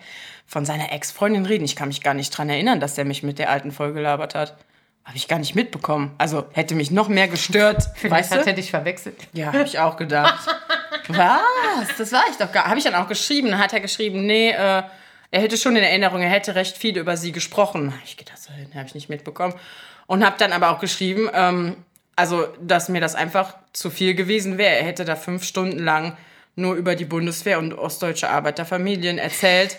Von 0.47 0.65
seiner 0.65 0.93
Ex-Freundin 0.93 1.47
reden? 1.47 1.65
Ich 1.65 1.77
kann 1.77 1.89
mich 1.89 2.03
gar 2.03 2.15
nicht 2.15 2.31
dran 2.31 2.49
erinnern, 2.49 2.81
dass 2.81 2.99
er 2.99 3.05
mich 3.05 3.23
mit 3.23 3.39
der 3.39 3.51
alten 3.51 3.71
voll 3.71 3.93
gelabert 3.93 4.35
hat. 4.35 4.57
Habe 5.05 5.17
ich 5.17 5.29
gar 5.29 5.39
nicht 5.39 5.55
mitbekommen. 5.55 6.15
Also 6.19 6.47
hätte 6.53 6.75
mich 6.75 6.91
noch 6.91 7.09
mehr 7.09 7.29
gestört. 7.29 7.85
Vielleicht 7.95 8.31
weißt 8.31 8.33
hat 8.33 8.47
du? 8.47 8.51
er 8.51 8.53
dich 8.55 8.71
verwechselt. 8.71 9.17
Ja, 9.33 9.49
habe 9.49 9.65
ich 9.65 9.79
auch 9.79 9.97
gedacht. 9.97 10.49
Was? 11.09 11.97
Das 11.97 12.13
war 12.13 12.25
ich 12.31 12.37
doch 12.37 12.51
gar. 12.53 12.65
Habe 12.67 12.79
ich 12.79 12.85
dann 12.85 12.95
auch 12.95 13.09
geschrieben. 13.09 13.51
Dann 13.51 13.59
hat 13.59 13.73
er 13.73 13.81
geschrieben, 13.81 14.27
nee, 14.27 14.51
äh, 14.51 14.83
er 15.31 15.43
hätte 15.43 15.57
schon 15.57 15.77
in 15.77 15.83
Erinnerung, 15.83 16.23
er 16.23 16.31
hätte 16.31 16.55
recht 16.55 16.77
viel 16.77 16.97
über 16.97 17.17
sie 17.17 17.33
gesprochen. 17.33 17.93
Ich 18.05 18.17
gedacht, 18.17 18.39
so, 18.39 18.51
habe 18.51 18.87
ich 18.87 18.95
nicht 18.95 19.09
mitbekommen. 19.09 19.55
Und 20.07 20.25
habe 20.25 20.37
dann 20.39 20.53
aber 20.53 20.71
auch 20.71 20.79
geschrieben, 20.79 21.29
ähm, 21.35 21.77
also, 22.19 22.49
dass 22.61 22.89
mir 22.89 23.01
das 23.01 23.15
einfach 23.15 23.55
zu 23.73 23.91
viel 23.91 24.17
gewesen 24.17 24.59
wäre. 24.59 24.75
Er 24.75 24.85
hätte 24.85 25.05
da 25.05 25.15
fünf 25.15 25.45
Stunden 25.45 25.79
lang 25.79 26.17
nur 26.57 26.75
über 26.75 26.97
die 26.97 27.05
Bundeswehr 27.05 27.61
und 27.61 27.73
ostdeutsche 27.73 28.29
Arbeiterfamilien 28.29 29.19
erzählt. 29.19 29.77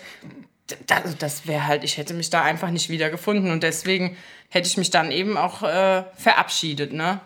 Das, 0.88 1.18
das 1.18 1.48
wäre 1.48 1.68
halt, 1.68 1.84
ich 1.84 1.98
hätte 1.98 2.14
mich 2.14 2.30
da 2.30 2.42
einfach 2.42 2.70
nicht 2.70 2.90
wiedergefunden 2.90 3.52
und 3.52 3.62
deswegen 3.62 4.16
hätte 4.48 4.70
ich 4.70 4.78
mich 4.78 4.90
dann 4.90 5.12
eben 5.12 5.36
auch 5.36 5.64
äh, 5.64 6.04
verabschiedet, 6.16 6.94
ne? 6.94 7.20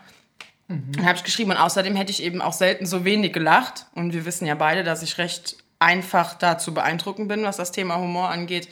Dann 0.68 1.06
habe 1.06 1.18
ich 1.18 1.24
geschrieben 1.24 1.52
und 1.52 1.58
außerdem 1.58 1.96
hätte 1.96 2.10
ich 2.10 2.24
eben 2.24 2.42
auch 2.42 2.54
selten 2.54 2.88
so 2.88 3.06
wenig 3.06 3.34
gelacht. 3.34 3.86
Und 3.94 4.14
wir 4.14 4.26
wissen 4.26 4.48
ja 4.48 4.56
beide, 4.56 4.84
dass 4.84 5.04
ich 5.04 5.20
recht 5.20 5.58
einfach 5.78 6.34
da 6.34 6.58
zu 6.58 6.74
beeindrucken 6.74 7.28
bin, 7.28 7.44
was 7.44 7.58
das 7.58 7.72
Thema 7.72 7.98
Humor 7.98 8.30
angeht. 8.30 8.70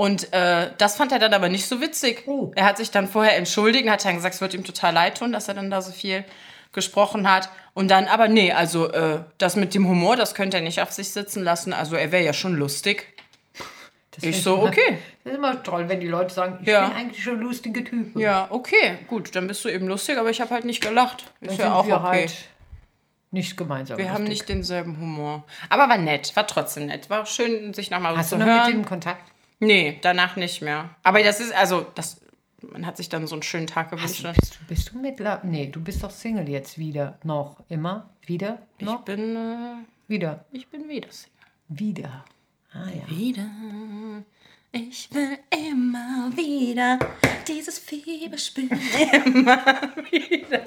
Und 0.00 0.32
äh, 0.32 0.70
das 0.78 0.96
fand 0.96 1.12
er 1.12 1.18
dann 1.18 1.34
aber 1.34 1.50
nicht 1.50 1.66
so 1.68 1.82
witzig. 1.82 2.22
Oh. 2.26 2.52
Er 2.54 2.64
hat 2.64 2.78
sich 2.78 2.90
dann 2.90 3.06
vorher 3.06 3.36
entschuldigt, 3.36 3.86
hat 3.90 4.02
dann 4.02 4.14
gesagt, 4.14 4.34
es 4.34 4.40
wird 4.40 4.54
ihm 4.54 4.64
total 4.64 4.94
leid 4.94 5.18
tun, 5.18 5.30
dass 5.30 5.46
er 5.46 5.52
dann 5.52 5.70
da 5.70 5.82
so 5.82 5.92
viel 5.92 6.24
gesprochen 6.72 7.30
hat. 7.30 7.50
Und 7.74 7.90
dann 7.90 8.06
aber, 8.06 8.26
nee, 8.26 8.50
also 8.50 8.90
äh, 8.90 9.20
das 9.36 9.56
mit 9.56 9.74
dem 9.74 9.86
Humor, 9.86 10.16
das 10.16 10.34
könnte 10.34 10.56
er 10.56 10.62
nicht 10.62 10.80
auf 10.80 10.90
sich 10.90 11.10
sitzen 11.10 11.44
lassen. 11.44 11.74
Also 11.74 11.96
er 11.96 12.12
wäre 12.12 12.24
ja 12.24 12.32
schon 12.32 12.54
lustig. 12.56 13.12
Das 14.12 14.24
Ich 14.24 14.42
so, 14.42 14.54
immer- 14.54 14.68
okay. 14.68 14.96
Das 15.22 15.32
ist 15.34 15.38
immer 15.38 15.62
toll, 15.62 15.86
wenn 15.90 16.00
die 16.00 16.08
Leute 16.08 16.32
sagen, 16.32 16.60
ich 16.62 16.68
Ja. 16.68 16.88
bin 16.88 16.96
eigentlich 16.96 17.22
schon 17.22 17.38
lustige 17.38 17.84
Typ. 17.84 18.16
Ja, 18.16 18.46
okay, 18.48 18.96
gut, 19.06 19.36
dann 19.36 19.48
bist 19.48 19.62
du 19.66 19.68
eben 19.68 19.86
lustig, 19.86 20.16
aber 20.16 20.30
ich 20.30 20.40
habe 20.40 20.54
halt 20.54 20.64
nicht 20.64 20.80
gelacht. 20.82 21.24
Ist 21.42 21.58
Dann 21.58 21.66
ja 21.66 21.74
auch 21.74 21.86
wir 21.86 21.96
okay. 21.96 22.06
halt 22.06 22.34
nicht 23.32 23.58
gemeinsam. 23.58 23.98
Wir 23.98 24.06
haben 24.14 24.22
lustig. 24.24 24.30
nicht 24.30 24.48
denselben 24.48 24.98
Humor. 24.98 25.44
Aber 25.68 25.90
war 25.90 25.98
nett, 25.98 26.34
war 26.36 26.46
trotzdem 26.46 26.86
nett. 26.86 27.10
War 27.10 27.26
schön, 27.26 27.74
sich 27.74 27.90
nochmal 27.90 28.16
Hast 28.16 28.30
zu 28.30 28.36
du 28.36 28.40
noch 28.40 28.46
mit 28.46 28.56
hören. 28.62 28.72
dem 28.72 28.84
Kontakt? 28.86 29.20
Nee, 29.60 29.98
danach 30.02 30.36
nicht 30.36 30.62
mehr. 30.62 30.90
Aber 31.02 31.22
das 31.22 31.38
ist, 31.40 31.52
also, 31.54 31.86
das, 31.94 32.20
man 32.62 32.86
hat 32.86 32.96
sich 32.96 33.08
dann 33.08 33.26
so 33.26 33.34
einen 33.34 33.42
schönen 33.42 33.66
Tag 33.66 33.90
gewünscht. 33.90 34.22
ne? 34.24 34.32
Bist 34.38 34.54
du, 34.54 34.64
bist 34.66 34.90
du 34.92 34.98
mittler? 34.98 35.40
Nee, 35.44 35.66
du 35.66 35.80
bist 35.80 36.02
doch 36.02 36.10
Single 36.10 36.48
jetzt 36.48 36.78
wieder. 36.78 37.18
Noch. 37.24 37.62
Immer? 37.68 38.08
Wieder? 38.26 38.58
Ich 38.78 38.86
Noch? 38.86 39.02
bin, 39.02 39.36
äh, 39.36 39.74
Wieder. 40.08 40.44
ich 40.52 40.66
bin 40.68 40.88
wieder 40.88 41.08
Single. 41.10 41.30
Wieder. 41.68 42.24
Ah 42.72 42.86
ja. 42.88 43.08
Wieder. 43.16 43.46
Ich 44.72 45.08
will 45.12 45.36
immer 45.50 46.30
wieder 46.36 46.98
dieses 47.48 47.80
Fieberspiel 47.80 48.68
immer 49.24 49.64
wieder. 50.10 50.62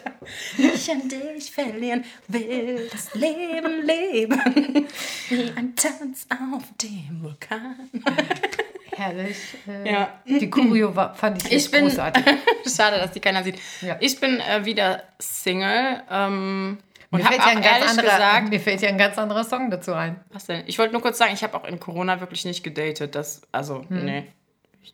Ich 0.58 0.92
an 0.92 1.08
dich 1.08 1.50
verlieren 1.52 2.04
will 2.28 2.90
das 2.92 3.14
Leben 3.16 3.82
leben. 3.86 4.88
Wie 5.30 5.52
ein 5.56 5.74
Tanz 5.78 6.28
auf 6.30 6.64
dem 6.82 7.24
Vulkan. 7.24 7.90
Herrlich. 8.96 9.38
Äh, 9.68 9.92
Ja. 9.92 10.20
Die 10.26 10.50
Choreo 10.50 10.96
war, 10.96 11.14
fand 11.16 11.44
ich, 11.46 11.52
Ich 11.52 11.72
bin. 11.72 11.86
großartig. 11.86 12.24
Schade, 12.76 12.98
dass 12.98 13.12
die 13.12 13.20
keiner 13.20 13.44
sieht. 13.44 13.60
Ja. 13.82 13.98
Ich 14.00 14.20
bin 14.20 14.40
äh, 14.40 14.66
wieder 14.66 15.04
Single. 15.20 16.02
Ähm, 16.10 16.78
und 17.12 17.20
Mir 17.20 17.26
fällt, 17.28 17.40
ja 17.40 17.46
auch 17.46 17.50
ein 17.52 17.62
ganz 17.62 17.68
ehrlich 17.68 17.90
anderer, 17.90 18.06
gesagt. 18.18 18.50
mir 18.50 18.60
fällt 18.60 18.82
ja 18.82 18.90
ein 18.90 18.98
ganz 18.98 19.18
anderer 19.18 19.44
Song 19.44 19.70
dazu 19.70 19.94
ein. 19.94 20.20
Was 20.32 20.46
denn? 20.46 20.64
Ich 20.66 20.80
wollte 20.80 20.94
nur 20.94 21.02
kurz 21.02 21.18
sagen, 21.20 21.32
ich 21.34 21.44
habe 21.44 21.56
auch 21.56 21.66
in 21.66 21.80
Corona 21.80 22.20
wirklich 22.20 22.44
nicht 22.46 22.64
gedatet. 22.64 23.14
Das, 23.16 23.42
also, 23.52 23.86
Hm. 23.88 24.06
nee. 24.06 24.28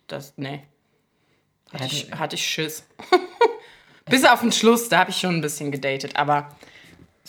Das, 0.08 0.34
nee. 0.38 0.64
Hatte, 1.72 1.84
Ja, 1.84 1.90
ich, 1.92 2.12
hatte 2.12 2.36
ich 2.36 2.46
Schiss. 2.46 2.86
Bis 4.10 4.26
auf 4.26 4.42
den 4.42 4.52
Schluss, 4.52 4.90
da 4.90 5.00
habe 5.00 5.12
ich 5.12 5.18
schon 5.18 5.36
ein 5.36 5.42
bisschen 5.42 5.72
gedatet. 5.72 6.16
Aber 6.16 6.50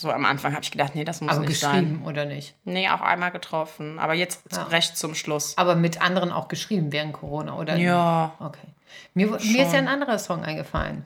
so 0.01 0.11
am 0.11 0.25
Anfang 0.25 0.53
habe 0.53 0.63
ich 0.63 0.71
gedacht, 0.71 0.95
nee, 0.95 1.03
das 1.03 1.21
muss 1.21 1.31
Aber 1.37 1.45
nicht 1.45 1.59
sein. 1.59 1.83
geschrieben 1.85 2.05
oder 2.05 2.25
nicht? 2.25 2.55
Nee, 2.65 2.89
auch 2.89 3.01
einmal 3.01 3.31
getroffen. 3.31 3.99
Aber 3.99 4.13
jetzt 4.13 4.41
Ja. 4.51 4.63
recht 4.63 4.97
zum 4.97 5.15
Schluss. 5.15 5.57
Aber 5.57 5.75
mit 5.75 6.01
anderen 6.01 6.31
auch 6.31 6.47
geschrieben 6.47 6.91
während 6.91 7.13
Corona, 7.13 7.55
oder? 7.57 7.75
Ja. 7.77 8.33
Okay. 8.39 8.67
Mir, 9.13 9.27
mir 9.27 9.37
ist 9.63 9.73
ja 9.73 9.79
ein 9.79 9.87
anderer 9.87 10.17
Song 10.19 10.43
eingefallen. 10.43 11.05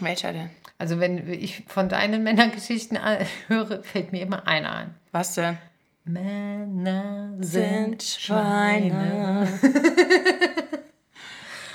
Welcher 0.00 0.32
denn? 0.32 0.50
Also 0.78 1.00
wenn 1.00 1.28
ich 1.32 1.64
von 1.66 1.88
deinen 1.88 2.22
Männergeschichten 2.22 2.98
höre, 3.48 3.82
fällt 3.82 4.12
mir 4.12 4.22
immer 4.22 4.46
einer 4.46 4.72
ein. 4.74 4.94
Was 5.12 5.34
denn? 5.34 5.58
Männer 6.04 7.32
sind 7.40 8.02
Schweine. 8.02 9.46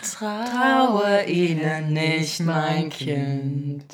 Traue 0.02 1.24
ihnen 1.26 1.94
nicht, 1.94 2.40
mein 2.42 2.90
Kind. 2.90 3.86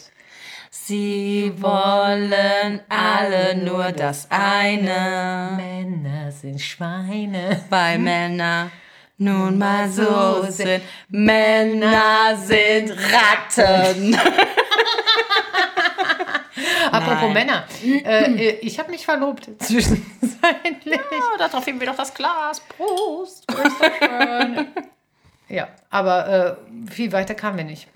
Sie 0.71 1.51
wollen 1.57 2.79
alle 2.89 3.55
nur 3.55 3.91
das 3.91 4.27
eine, 4.29 5.51
Männer 5.57 6.31
sind 6.31 6.61
Schweine. 6.61 7.63
weil 7.69 7.97
Männer 7.97 8.69
nun 9.17 9.57
mal 9.57 9.89
so 9.89 10.43
sind. 10.49 10.83
Männer 11.09 12.37
sind 12.37 12.91
Ratten. 12.91 14.15
Apropos. 16.91 17.33
Männer, 17.33 17.65
äh, 17.83 18.51
ich 18.61 18.79
habe 18.79 18.91
mich 18.91 19.05
verlobt 19.05 19.49
zwischenzeitlich. 19.59 20.99
Oh, 21.11 21.37
da 21.37 21.47
drauf 21.47 21.65
heben 21.65 21.79
wir 21.79 21.87
doch 21.87 21.97
das 21.97 22.13
Glas. 22.13 22.61
Prost. 22.61 23.45
Ja, 25.47 25.67
aber 25.89 26.57
äh, 26.87 26.91
viel 26.91 27.11
weiter 27.11 27.33
kamen 27.35 27.57
wir 27.57 27.63
nicht. 27.65 27.87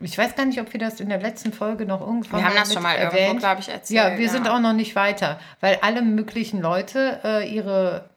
Ich 0.00 0.16
weiß 0.16 0.34
gar 0.36 0.44
nicht, 0.46 0.60
ob 0.60 0.72
wir 0.72 0.80
das 0.80 1.00
in 1.00 1.08
der 1.08 1.20
letzten 1.20 1.52
Folge 1.52 1.86
noch 1.86 2.00
irgendwann 2.00 2.40
Wir 2.40 2.46
haben 2.48 2.56
das 2.56 2.72
schon 2.72 2.82
mal 2.82 2.96
irgendwo, 2.96 3.16
erwähnt. 3.18 3.40
glaube 3.40 3.60
ich, 3.60 3.68
erzählt. 3.68 3.96
Ja, 4.12 4.18
wir 4.18 4.28
sind 4.30 4.48
auch 4.48 4.60
noch 4.60 4.72
nicht 4.72 4.94
weiter, 4.96 5.38
weil 5.60 5.78
alle 5.82 6.02
möglichen 6.02 6.60
Leute 6.60 7.20
äh, 7.24 7.48
ihre 7.54 8.08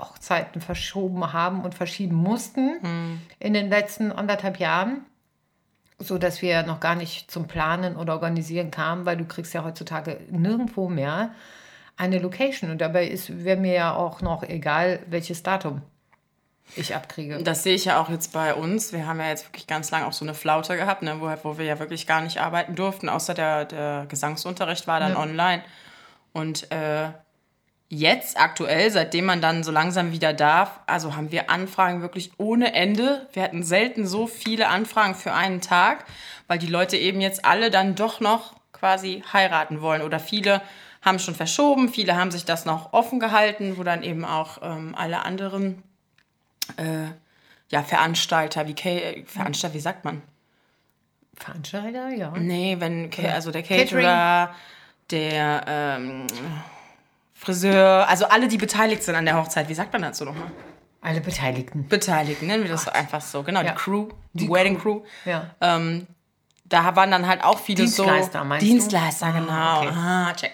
Hochzeiten 0.00 0.60
verschoben 0.60 1.32
haben 1.32 1.62
und 1.64 1.74
verschieben 1.74 2.14
mussten 2.16 2.80
Hm. 2.82 3.20
in 3.38 3.52
den 3.54 3.68
letzten 3.68 4.12
anderthalb 4.12 4.58
Jahren, 4.58 5.04
so 5.98 6.18
dass 6.18 6.40
wir 6.42 6.62
noch 6.62 6.78
gar 6.80 6.94
nicht 6.94 7.30
zum 7.30 7.46
Planen 7.48 7.96
oder 7.96 8.12
Organisieren 8.14 8.70
kamen, 8.70 9.04
weil 9.06 9.16
du 9.16 9.24
kriegst 9.24 9.52
ja 9.54 9.64
heutzutage 9.64 10.20
nirgendwo 10.30 10.88
mehr 10.88 11.30
eine 11.96 12.20
Location 12.20 12.70
und 12.70 12.80
dabei 12.80 13.08
ist 13.08 13.44
wäre 13.44 13.58
mir 13.58 13.72
ja 13.74 13.94
auch 13.96 14.20
noch 14.22 14.44
egal, 14.44 15.00
welches 15.08 15.42
Datum 15.42 15.82
ich 16.76 16.94
abkriege. 16.94 17.42
Das 17.42 17.62
sehe 17.62 17.74
ich 17.74 17.84
ja 17.84 18.00
auch 18.00 18.08
jetzt 18.08 18.32
bei 18.32 18.54
uns. 18.54 18.92
Wir 18.92 19.06
haben 19.06 19.20
ja 19.20 19.28
jetzt 19.28 19.46
wirklich 19.46 19.66
ganz 19.66 19.90
lang 19.90 20.04
auch 20.04 20.12
so 20.12 20.24
eine 20.24 20.34
Flaute 20.34 20.76
gehabt, 20.76 21.02
ne, 21.02 21.20
wo, 21.20 21.32
wo 21.42 21.58
wir 21.58 21.64
ja 21.64 21.78
wirklich 21.78 22.06
gar 22.06 22.20
nicht 22.20 22.38
arbeiten 22.38 22.74
durften, 22.74 23.08
außer 23.08 23.34
der, 23.34 23.64
der 23.64 24.06
Gesangsunterricht 24.08 24.86
war 24.86 25.00
dann 25.00 25.12
Ja. 25.12 25.18
online. 25.18 25.62
Und 26.32 26.70
äh, 26.70 27.08
jetzt 27.88 28.38
aktuell, 28.38 28.90
seitdem 28.90 29.24
man 29.24 29.40
dann 29.40 29.64
so 29.64 29.72
langsam 29.72 30.12
wieder 30.12 30.32
darf, 30.32 30.80
also 30.86 31.16
haben 31.16 31.32
wir 31.32 31.50
Anfragen 31.50 32.02
wirklich 32.02 32.32
ohne 32.36 32.74
Ende. 32.74 33.26
Wir 33.32 33.42
hatten 33.42 33.62
selten 33.62 34.06
so 34.06 34.26
viele 34.26 34.68
Anfragen 34.68 35.14
für 35.14 35.32
einen 35.32 35.60
Tag, 35.60 36.04
weil 36.46 36.58
die 36.58 36.66
Leute 36.66 36.96
eben 36.96 37.20
jetzt 37.20 37.44
alle 37.44 37.70
dann 37.70 37.94
doch 37.94 38.20
noch 38.20 38.54
quasi 38.72 39.24
heiraten 39.32 39.80
wollen. 39.80 40.02
Oder 40.02 40.20
viele 40.20 40.60
haben 41.02 41.18
schon 41.18 41.34
verschoben, 41.34 41.88
viele 41.88 42.16
haben 42.16 42.30
sich 42.30 42.44
das 42.44 42.64
noch 42.66 42.92
offen 42.92 43.20
gehalten, 43.20 43.78
wo 43.78 43.82
dann 43.82 44.02
eben 44.02 44.24
auch 44.24 44.58
ähm, 44.62 44.94
alle 44.96 45.24
anderen 45.24 45.82
äh, 46.76 47.08
ja, 47.70 47.82
Veranstalter, 47.82 48.66
wie 48.66 48.74
K 48.74 49.24
Veranstalter, 49.26 49.74
wie 49.74 49.80
sagt 49.80 50.04
man? 50.04 50.22
Veranstalter, 51.36 52.08
ja. 52.10 52.32
Nee, 52.36 52.76
wenn, 52.78 53.10
Ca- 53.10 53.28
also 53.32 53.50
der 53.50 53.62
Catering. 53.62 54.04
Caterer, 54.04 54.54
der 55.10 55.64
ähm, 55.68 56.26
Friseur, 57.34 58.08
also 58.08 58.26
alle, 58.26 58.48
die 58.48 58.56
beteiligt 58.58 59.02
sind 59.04 59.14
an 59.14 59.24
der 59.24 59.36
Hochzeit, 59.36 59.68
wie 59.68 59.74
sagt 59.74 59.92
man 59.92 60.02
dazu 60.02 60.24
nochmal? 60.24 60.50
Alle 61.00 61.20
Beteiligten. 61.20 61.86
Beteiligt, 61.88 62.42
nennen 62.42 62.64
wir 62.64 62.70
das 62.70 62.82
so 62.84 62.90
einfach 62.90 63.20
so, 63.20 63.42
genau, 63.44 63.60
Ja. 63.62 63.70
die 63.72 63.76
Crew, 63.78 64.08
die, 64.32 64.46
Die 64.46 64.50
Wedding 64.50 64.78
Crew. 64.78 65.02
Ja. 65.24 65.50
Ähm, 65.60 66.08
da 66.64 66.96
waren 66.96 67.10
dann 67.12 67.26
halt 67.26 67.44
auch 67.44 67.58
viele 67.60 67.82
Dienstleister, 67.82 68.40
so 68.40 68.44
meinst 68.44 68.66
du? 68.66 68.70
Dienstleister, 68.70 69.26
Ah, 69.26 69.30
genau. 69.30 69.78
okay. 69.78 69.88
Ah, 69.96 70.32
check. 70.34 70.52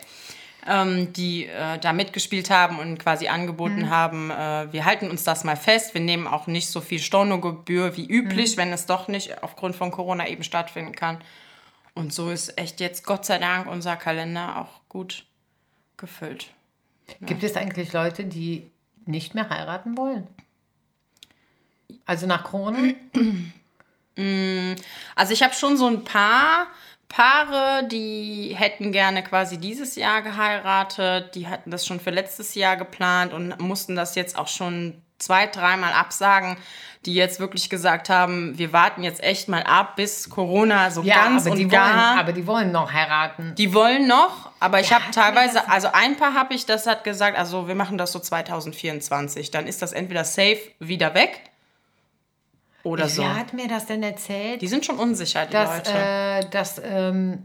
Ähm, 0.67 1.13
die 1.13 1.45
äh, 1.47 1.79
da 1.79 1.93
mitgespielt 1.93 2.49
haben 2.49 2.79
und 2.79 2.99
quasi 2.99 3.29
angeboten 3.29 3.83
Mhm. 3.83 3.91
haben, 3.91 4.31
äh, 4.31 4.73
wir 4.73 4.87
halten 4.87 5.11
uns 5.11 5.23
das 5.23 5.45
mal 5.45 5.57
fest, 5.57 5.93
wir 5.93 6.01
nehmen 6.01 6.27
auch 6.27 6.47
nicht 6.47 6.69
so 6.71 6.81
viel 6.81 7.01
Stornogebühr 7.01 7.99
wie 7.99 8.07
üblich, 8.07 8.57
Mhm. 8.57 8.61
wenn 8.61 8.73
es 8.73 8.87
doch 8.87 9.07
nicht 9.09 9.43
aufgrund 9.43 9.77
von 9.77 9.91
Corona 9.91 10.27
eben 10.27 10.43
stattfinden 10.43 10.93
kann. 10.95 11.19
Und 11.95 12.15
so 12.15 12.31
ist 12.31 12.57
echt 12.59 12.81
jetzt 12.81 13.05
Gott 13.05 13.27
sei 13.27 13.37
Dank 13.39 13.67
unser 13.67 13.97
Kalender 13.97 14.57
auch 14.59 14.81
gut 14.89 15.27
gefüllt. 15.99 16.47
Gibt 17.21 17.43
es 17.45 17.57
eigentlich 17.57 17.93
Leute, 17.93 18.25
die 18.25 18.71
nicht 19.05 19.35
mehr 19.35 19.51
heiraten 19.51 19.99
wollen? 19.99 20.27
Also 22.07 22.27
nach 22.27 22.43
Krone? 22.45 22.95
Also 25.17 25.33
ich 25.33 25.43
habe 25.43 25.55
schon 25.55 25.77
so 25.77 25.87
ein 25.89 26.05
paar 26.05 26.69
Paare, 27.15 27.87
die 27.87 28.57
hätten 28.59 28.91
gerne 28.91 29.23
quasi 29.23 29.59
dieses 29.59 29.95
Jahr 29.95 30.21
geheiratet, 30.21 31.37
die 31.37 31.47
hatten 31.47 31.71
das 31.71 31.87
schon 31.87 32.01
für 32.01 32.11
letztes 32.11 32.57
Jahr 32.57 32.77
geplant 32.77 33.33
und 33.33 33.61
mussten 33.61 33.95
das 33.95 34.17
jetzt 34.17 34.37
auch 34.37 34.49
schon 34.49 35.01
zwei, 35.19 35.47
dreimal 35.47 35.93
absagen, 35.93 36.57
die 37.07 37.15
jetzt 37.15 37.39
wirklich 37.39 37.71
gesagt 37.71 38.11
haben, 38.11 38.59
wir 38.59 38.73
warten 38.73 39.05
jetzt 39.05 39.23
echt 39.23 39.49
mal 39.49 39.63
ab, 39.63 39.95
bis 39.95 40.29
Corona 40.29 40.91
so 40.91 41.05
ganz 41.05 41.47
aber 41.47 41.55
und 41.55 41.69
gar... 41.69 41.91
wollen, 41.91 42.19
aber 42.19 42.33
die 42.33 42.47
wollen 42.49 42.73
noch 42.73 42.93
heiraten. 42.93 43.55
Die 43.55 43.73
wollen 43.73 44.09
noch, 44.09 44.51
aber 44.59 44.81
ich 44.81 44.91
Ja, 44.91 45.01
habe 45.01 45.13
teilweise, 45.13 45.69
also 45.71 45.91
ein 45.93 46.17
Paar 46.17 46.35
habe 46.35 46.53
ich, 46.55 46.67
das 46.67 46.89
hat 46.89 47.05
gesagt, 47.05 47.39
also 47.39 47.69
wir 47.69 47.77
machen 47.77 47.97
das 47.97 48.11
so 48.11 48.19
2024. 48.19 49.53
Dann 49.53 49.69
ist 49.69 49.83
das 49.83 49.93
entweder 49.93 50.25
safe 50.25 50.59
wieder 50.81 51.15
weg 51.15 51.43
oder 52.85 53.09
so. 53.09 53.23
Wer 53.23 53.37
hat 53.37 53.53
mir 53.53 53.67
das 53.67 53.87
denn 53.87 54.03
erzählt? 54.03 54.63
Die 54.63 54.69
sind 54.69 54.85
schon 54.85 54.99
unsicher, 54.99 55.47
die 55.47 55.53
dass, 55.53 55.79
Leute. 55.79 55.99
äh, 55.99 56.51
dass 56.51 56.81
ähm, 56.85 57.43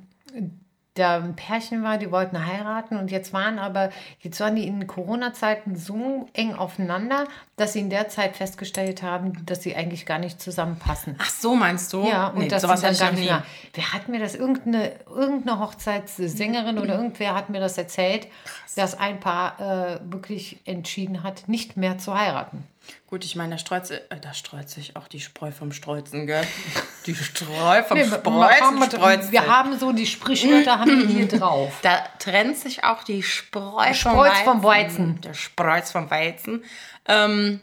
da 1.00 1.15
ein 1.15 1.36
Pärchen 1.36 1.81
war, 1.81 1.98
die 1.98 2.12
wollten 2.12 2.46
heiraten 2.46 2.98
und 2.98 3.10
jetzt 3.10 3.31
waren 3.34 3.58
aber, 3.58 3.89
jetzt 4.19 4.39
waren 4.39 4.55
die 4.55 4.67
in 4.67 4.86
Corona-Zeiten 4.86 5.75
so 5.75 6.27
eng 6.34 6.53
aufeinander, 6.53 7.25
dass 7.55 7.74
sie 7.74 7.79
in 7.79 7.89
der 7.89 8.10
Zeit 8.10 8.36
festgestellt 8.36 9.01
haben, 9.01 9.46
dass 9.46 9.63
sie 9.63 9.75
eigentlich 9.75 10.05
gar 10.05 10.19
nicht 10.19 10.41
zusammenpassen. 10.41 11.15
Ach 11.19 11.29
so, 11.29 11.55
meinst 11.55 11.93
du? 11.93 12.05
Ja, 12.05 12.27
und 12.27 12.39
nee, 12.39 12.48
das 12.48 12.62
sowas 12.62 12.81
dann 12.81 12.98
gar 12.98 13.12
nicht 13.12 13.25
mehr. 13.25 13.43
Wer 13.74 13.93
hat 13.93 14.10
mir 14.10 14.19
das? 14.19 14.36
Irgendeine, 14.36 14.91
irgendeine 15.08 15.60
Hochzeitssängerin 15.60 16.77
oder 16.77 16.96
irgendwer 16.96 17.34
hat 17.34 17.50
mir 17.50 17.60
das 17.60 17.77
erzählt, 17.77 18.27
dass 18.75 19.00
ein 19.00 19.19
Paar 19.19 19.60
äh, 19.60 20.00
wirklich 20.12 20.60
entschieden 20.65 21.24
hat, 21.24 21.48
nicht 21.48 21.77
mehr 21.77 21.98
zu 21.98 22.17
heiraten. 22.17 22.67
Gut, 23.07 23.25
ich 23.25 23.36
meine, 23.36 23.51
da 23.51 23.57
streut, 23.57 23.89
äh, 23.89 24.01
da 24.21 24.33
streut 24.33 24.69
sich 24.69 24.95
auch 24.95 25.07
die 25.07 25.19
Spreu 25.19 25.51
vom 25.51 25.71
Streuzen, 25.71 26.27
gell? 26.27 26.45
Die 27.05 27.15
Streu 27.15 27.81
vom 27.83 27.98
Spreuzen 27.98 28.62
haben, 28.62 28.83
streut 28.83 29.31
wir 29.31 29.48
haben 29.48 29.79
so 29.79 29.93
die 29.93 30.05
Sprichwörter 30.05 30.79
haben 30.79 31.00
wir 31.00 31.07
hier 31.07 31.27
drauf. 31.39 31.79
Da 31.81 32.03
trennt 32.19 32.57
sich 32.57 32.83
auch 32.83 33.03
die 33.03 33.24
Spreu 33.24 33.93
vom 33.93 34.17
Weizen. 34.17 34.43
vom 34.43 34.63
Weizen. 34.63 35.21
Der 35.21 35.33
Spreuz 35.33 35.91
vom 35.91 36.12
Weizen. 36.12 36.63
Ähm, 37.07 37.62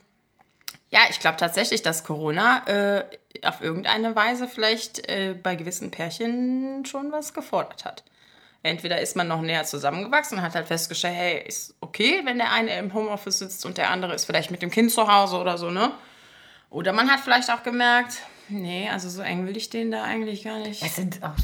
ja, 0.90 1.00
ich 1.10 1.20
glaube 1.20 1.36
tatsächlich, 1.36 1.82
dass 1.82 2.02
Corona 2.02 2.66
äh, 2.66 3.04
auf 3.42 3.60
irgendeine 3.60 4.16
Weise 4.16 4.48
vielleicht 4.48 5.08
äh, 5.08 5.34
bei 5.40 5.54
gewissen 5.54 5.90
Pärchen 5.90 6.84
schon 6.86 7.12
was 7.12 7.34
gefordert 7.34 7.84
hat. 7.84 8.02
Entweder 8.66 9.00
ist 9.00 9.16
man 9.16 9.28
noch 9.28 9.40
näher 9.40 9.64
zusammengewachsen 9.64 10.38
und 10.38 10.44
hat 10.44 10.54
halt 10.54 10.66
festgestellt, 10.66 11.14
hey, 11.16 11.44
ist 11.46 11.74
okay, 11.80 12.20
wenn 12.24 12.38
der 12.38 12.52
eine 12.52 12.76
im 12.78 12.92
Homeoffice 12.92 13.38
sitzt 13.38 13.64
und 13.64 13.78
der 13.78 13.90
andere 13.90 14.14
ist 14.14 14.24
vielleicht 14.24 14.50
mit 14.50 14.62
dem 14.62 14.70
Kind 14.70 14.90
zu 14.90 15.06
Hause 15.12 15.36
oder 15.36 15.56
so, 15.56 15.70
ne? 15.70 15.92
Oder 16.70 16.92
man 16.92 17.08
hat 17.10 17.20
vielleicht 17.20 17.50
auch 17.50 17.62
gemerkt, 17.62 18.18
nee, 18.48 18.88
also 18.92 19.08
so 19.08 19.22
eng 19.22 19.46
will 19.46 19.56
ich 19.56 19.70
den 19.70 19.90
da 19.92 20.02
eigentlich 20.02 20.42
gar 20.44 20.58
nicht. 20.58 20.82
Es 20.82 20.96
sind 20.96 21.22
auch 21.22 21.36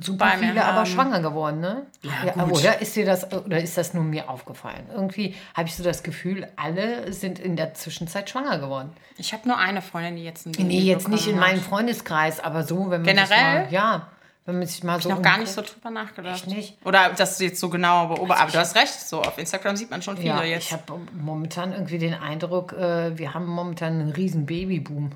super 0.00 0.32
viele 0.38 0.64
aber 0.64 0.86
schwanger 0.86 1.20
geworden, 1.20 1.60
ne? 1.60 1.86
Ja, 2.02 2.44
gut. 2.44 2.58
Oder 2.58 2.80
ist 2.80 2.96
dir 2.96 3.04
das 3.04 3.30
oder 3.32 3.60
ist 3.62 3.76
das 3.76 3.92
nur 3.94 4.04
mir 4.04 4.28
aufgefallen? 4.30 4.86
Irgendwie 4.92 5.34
habe 5.54 5.68
ich 5.68 5.76
so 5.76 5.84
das 5.84 6.02
Gefühl, 6.02 6.48
alle 6.56 7.12
sind 7.12 7.38
in 7.38 7.56
der 7.56 7.74
Zwischenzeit 7.74 8.30
schwanger 8.30 8.58
geworden. 8.58 8.90
Ich 9.18 9.32
habe 9.34 9.46
nur 9.46 9.58
eine 9.58 9.82
Freundin, 9.82 10.16
die 10.16 10.24
jetzt 10.24 10.46
ein 10.46 10.52
Nee, 10.52 10.62
Baby 10.64 10.86
jetzt 10.86 11.08
nicht 11.08 11.28
in 11.28 11.38
meinem 11.38 11.60
Freundeskreis, 11.60 12.40
aber 12.40 12.62
so, 12.64 12.90
wenn 12.90 13.02
man 13.02 13.14
Generell? 13.14 13.64
mal, 13.64 13.66
ja, 13.70 14.08
wenn 14.50 14.58
man 14.58 14.66
sich 14.68 14.84
mal 14.84 15.00
so 15.00 15.08
noch 15.08 15.22
gar 15.22 15.38
nicht 15.38 15.50
so 15.50 15.62
drüber 15.62 15.90
nachgedacht. 15.90 16.34
Echt 16.36 16.46
nicht? 16.48 16.86
Oder 16.86 17.10
dass 17.14 17.38
du 17.38 17.44
jetzt 17.44 17.58
so 17.60 17.68
genau 17.70 18.08
beobachtest. 18.08 18.42
Aber 18.42 18.52
du 18.52 18.58
hast 18.58 18.76
recht, 18.76 18.92
so 18.92 19.22
auf 19.22 19.38
Instagram 19.38 19.76
sieht 19.76 19.90
man 19.90 20.02
schon 20.02 20.16
viele 20.16 20.28
Ja, 20.28 20.44
jetzt. 20.44 20.66
ich 20.66 20.72
habe 20.72 20.98
momentan 21.14 21.72
irgendwie 21.72 21.98
den 21.98 22.14
Eindruck, 22.14 22.72
äh, 22.74 23.16
wir 23.16 23.32
haben 23.34 23.46
momentan 23.46 23.94
einen 24.00 24.10
riesen 24.10 24.46
Babyboom. 24.46 25.10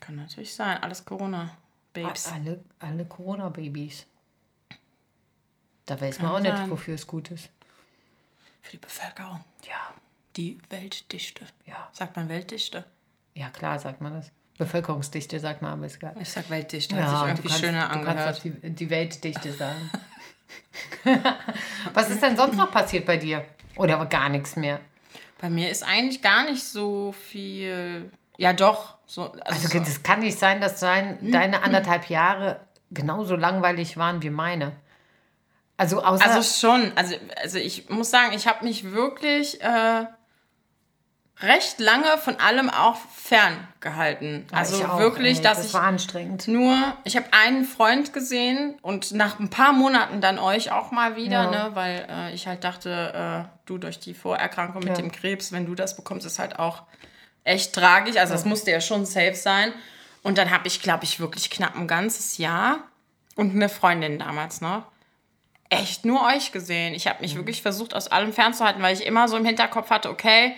Kann 0.00 0.16
natürlich 0.16 0.54
sein, 0.54 0.82
alles 0.82 1.04
Corona. 1.04 1.50
Babes. 1.92 2.30
Alle, 2.32 2.62
alle 2.78 3.04
Corona-Babys. 3.04 4.06
Da 5.86 6.00
weiß 6.00 6.20
man 6.20 6.32
auch 6.32 6.40
nicht, 6.40 6.56
sein. 6.56 6.70
wofür 6.70 6.94
es 6.94 7.06
gut 7.06 7.30
ist. 7.30 7.48
Für 8.62 8.72
die 8.72 8.76
Bevölkerung. 8.78 9.42
Ja, 9.66 9.94
Die 10.36 10.58
Weltdichte. 10.70 11.46
ja. 11.66 11.88
Sagt 11.92 12.16
man 12.16 12.28
Weltdichte? 12.28 12.84
Ja, 13.34 13.48
klar, 13.50 13.78
sagt 13.78 14.00
man 14.00 14.12
das. 14.14 14.30
Bevölkerungsdichte 14.58 15.38
sagt 15.40 15.62
man, 15.62 15.72
aber 15.72 15.86
ist. 15.86 15.98
Ich 16.20 16.28
sag 16.28 16.50
Weltdichte, 16.50 16.96
hat 16.96 17.08
sich 17.10 17.28
irgendwie 17.28 17.48
kannst, 17.48 17.60
schöner 17.60 17.82
du 17.82 17.88
kannst 17.88 18.08
angehört. 18.08 18.36
auch 18.36 18.42
die, 18.42 18.70
die 18.70 18.90
Weltdichte 18.90 19.52
sagen. 19.52 19.90
Was 21.94 22.10
ist 22.10 22.22
denn 22.22 22.36
sonst 22.36 22.56
noch 22.56 22.70
passiert 22.70 23.06
bei 23.06 23.16
dir? 23.16 23.44
Oder 23.76 23.94
aber 23.94 24.06
gar 24.06 24.28
nichts 24.28 24.56
mehr? 24.56 24.80
Bei 25.40 25.48
mir 25.48 25.70
ist 25.70 25.84
eigentlich 25.84 26.20
gar 26.20 26.44
nicht 26.44 26.62
so 26.64 27.12
viel. 27.12 28.10
Ja, 28.36 28.52
doch. 28.52 28.96
So, 29.06 29.32
also, 29.32 29.40
Also 29.44 29.68
so. 29.68 29.78
das 29.78 30.02
kann 30.02 30.20
nicht 30.20 30.38
sein, 30.38 30.60
dass 30.60 30.80
dein, 30.80 31.30
deine 31.30 31.62
anderthalb 31.62 32.08
Jahre 32.10 32.60
genauso 32.90 33.36
langweilig 33.36 33.96
waren 33.96 34.22
wie 34.22 34.30
meine. 34.30 34.72
Also 35.76 36.02
außer 36.02 36.24
Also 36.24 36.60
schon, 36.60 36.92
also, 36.96 37.14
also 37.40 37.58
ich 37.58 37.88
muss 37.88 38.10
sagen, 38.10 38.32
ich 38.34 38.48
habe 38.48 38.64
mich 38.64 38.90
wirklich 38.90 39.60
äh, 39.62 40.06
recht 41.40 41.78
lange 41.78 42.18
von 42.18 42.36
allem 42.40 42.68
auch 42.70 42.96
ferngehalten. 43.14 44.46
Also 44.52 44.78
ich 44.78 44.84
auch, 44.84 44.98
wirklich, 44.98 45.38
ey, 45.38 45.42
dass 45.42 45.58
das 45.58 45.66
ich 45.68 45.74
war 45.74 45.82
anstrengend. 45.84 46.48
nur, 46.48 46.76
ich 47.04 47.16
habe 47.16 47.26
einen 47.32 47.64
Freund 47.64 48.12
gesehen 48.12 48.76
und 48.82 49.12
nach 49.12 49.38
ein 49.38 49.50
paar 49.50 49.72
Monaten 49.72 50.20
dann 50.20 50.38
euch 50.38 50.72
auch 50.72 50.90
mal 50.90 51.16
wieder, 51.16 51.44
Ja. 51.44 51.50
ne, 51.50 51.70
weil 51.74 52.06
äh, 52.10 52.34
ich 52.34 52.46
halt 52.46 52.64
dachte, 52.64 53.46
äh, 53.46 53.56
du 53.66 53.78
durch 53.78 54.00
die 54.00 54.14
Vorerkrankung 54.14 54.80
mit 54.80 54.88
Ja. 54.88 54.94
dem 54.96 55.12
Krebs, 55.12 55.52
wenn 55.52 55.66
du 55.66 55.74
das 55.74 55.96
bekommst, 55.96 56.26
ist 56.26 56.38
halt 56.38 56.58
auch 56.58 56.82
echt 57.44 57.72
tragisch. 57.74 58.16
Also 58.16 58.32
das 58.32 58.44
musste 58.44 58.70
ja 58.70 58.80
schon 58.80 59.06
safe 59.06 59.34
sein. 59.34 59.72
Und 60.22 60.38
dann 60.38 60.50
habe 60.50 60.66
ich, 60.66 60.82
glaube 60.82 61.04
ich, 61.04 61.20
wirklich 61.20 61.50
knapp 61.50 61.76
ein 61.76 61.86
ganzes 61.86 62.38
Jahr 62.38 62.80
und 63.36 63.52
eine 63.54 63.68
Freundin 63.68 64.18
damals 64.18 64.60
noch 64.60 64.82
echt 65.70 66.04
nur 66.06 66.24
euch 66.26 66.50
gesehen. 66.50 66.94
Ich 66.94 67.06
habe 67.06 67.20
mich 67.20 67.36
wirklich 67.36 67.60
versucht, 67.62 67.94
aus 67.94 68.08
allem 68.08 68.32
fernzuhalten, 68.32 68.82
weil 68.82 68.94
ich 68.94 69.04
immer 69.04 69.28
so 69.28 69.36
im 69.36 69.44
Hinterkopf 69.44 69.90
hatte, 69.90 70.08
okay, 70.10 70.54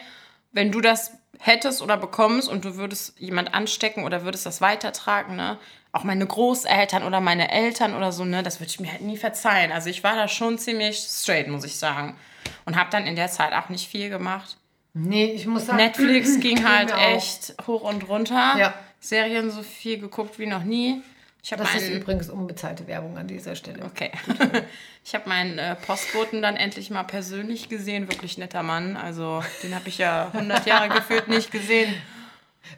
wenn 0.52 0.72
du 0.72 0.80
das 0.80 1.12
hättest 1.38 1.80
oder 1.82 1.96
bekommst 1.96 2.48
und 2.48 2.64
du 2.64 2.76
würdest 2.76 3.18
jemand 3.18 3.54
anstecken 3.54 4.04
oder 4.04 4.24
würdest 4.24 4.46
das 4.46 4.60
weitertragen, 4.60 5.36
ne? 5.36 5.58
Auch 5.92 6.04
meine 6.04 6.26
Großeltern 6.26 7.02
oder 7.02 7.20
meine 7.20 7.50
Eltern 7.50 7.94
oder 7.96 8.12
so, 8.12 8.24
ne? 8.24 8.42
Das 8.42 8.60
würde 8.60 8.70
ich 8.70 8.78
mir 8.78 8.92
halt 8.92 9.00
nie 9.00 9.16
verzeihen. 9.16 9.72
Also 9.72 9.88
ich 9.90 10.04
war 10.04 10.14
da 10.14 10.28
schon 10.28 10.58
ziemlich 10.58 10.98
straight, 10.98 11.48
muss 11.48 11.64
ich 11.64 11.76
sagen. 11.76 12.16
Und 12.64 12.76
habe 12.76 12.90
dann 12.90 13.06
in 13.06 13.16
der 13.16 13.28
Zeit 13.28 13.52
auch 13.52 13.68
nicht 13.70 13.88
viel 13.88 14.10
gemacht. 14.10 14.56
Nee, 14.92 15.32
ich 15.32 15.46
muss 15.46 15.66
sagen. 15.66 15.78
Netflix 15.78 16.40
ging 16.40 16.68
halt 16.68 16.92
echt 16.92 17.54
hoch 17.66 17.82
und 17.82 18.08
runter. 18.08 18.54
Ja. 18.58 18.74
Serien 19.00 19.50
so 19.50 19.62
viel 19.62 19.98
geguckt 19.98 20.38
wie 20.38 20.46
noch 20.46 20.62
nie. 20.62 21.02
Ich 21.42 21.50
Das 21.50 21.74
ist 21.74 21.85
einen 21.85 22.00
übrigens 22.00 22.29
unbezahlte 22.29 22.87
Werbung 22.87 23.16
an 23.16 23.26
dieser 23.26 23.57
Stelle. 23.57 23.85
Okay. 23.85 24.11
Ich 25.03 25.14
habe 25.14 25.31
meinen 25.31 25.59
äh, 25.59 25.76
Postboten 25.76 26.42
dann 26.42 26.57
endlich 26.57 26.90
mal 26.90 27.05
persönlich 27.05 27.70
gesehen. 27.70 28.11
Wirklich 28.11 28.37
netter 28.37 28.62
Mann. 28.62 28.98
Also, 28.98 29.42
den 29.62 29.74
habe 29.74 29.88
ich 29.88 29.96
ja 29.96 30.29
100 30.35 30.66
Jahre 30.66 30.88
gefühlt 30.94 31.26
nicht 31.26 31.50
gesehen. 31.50 31.94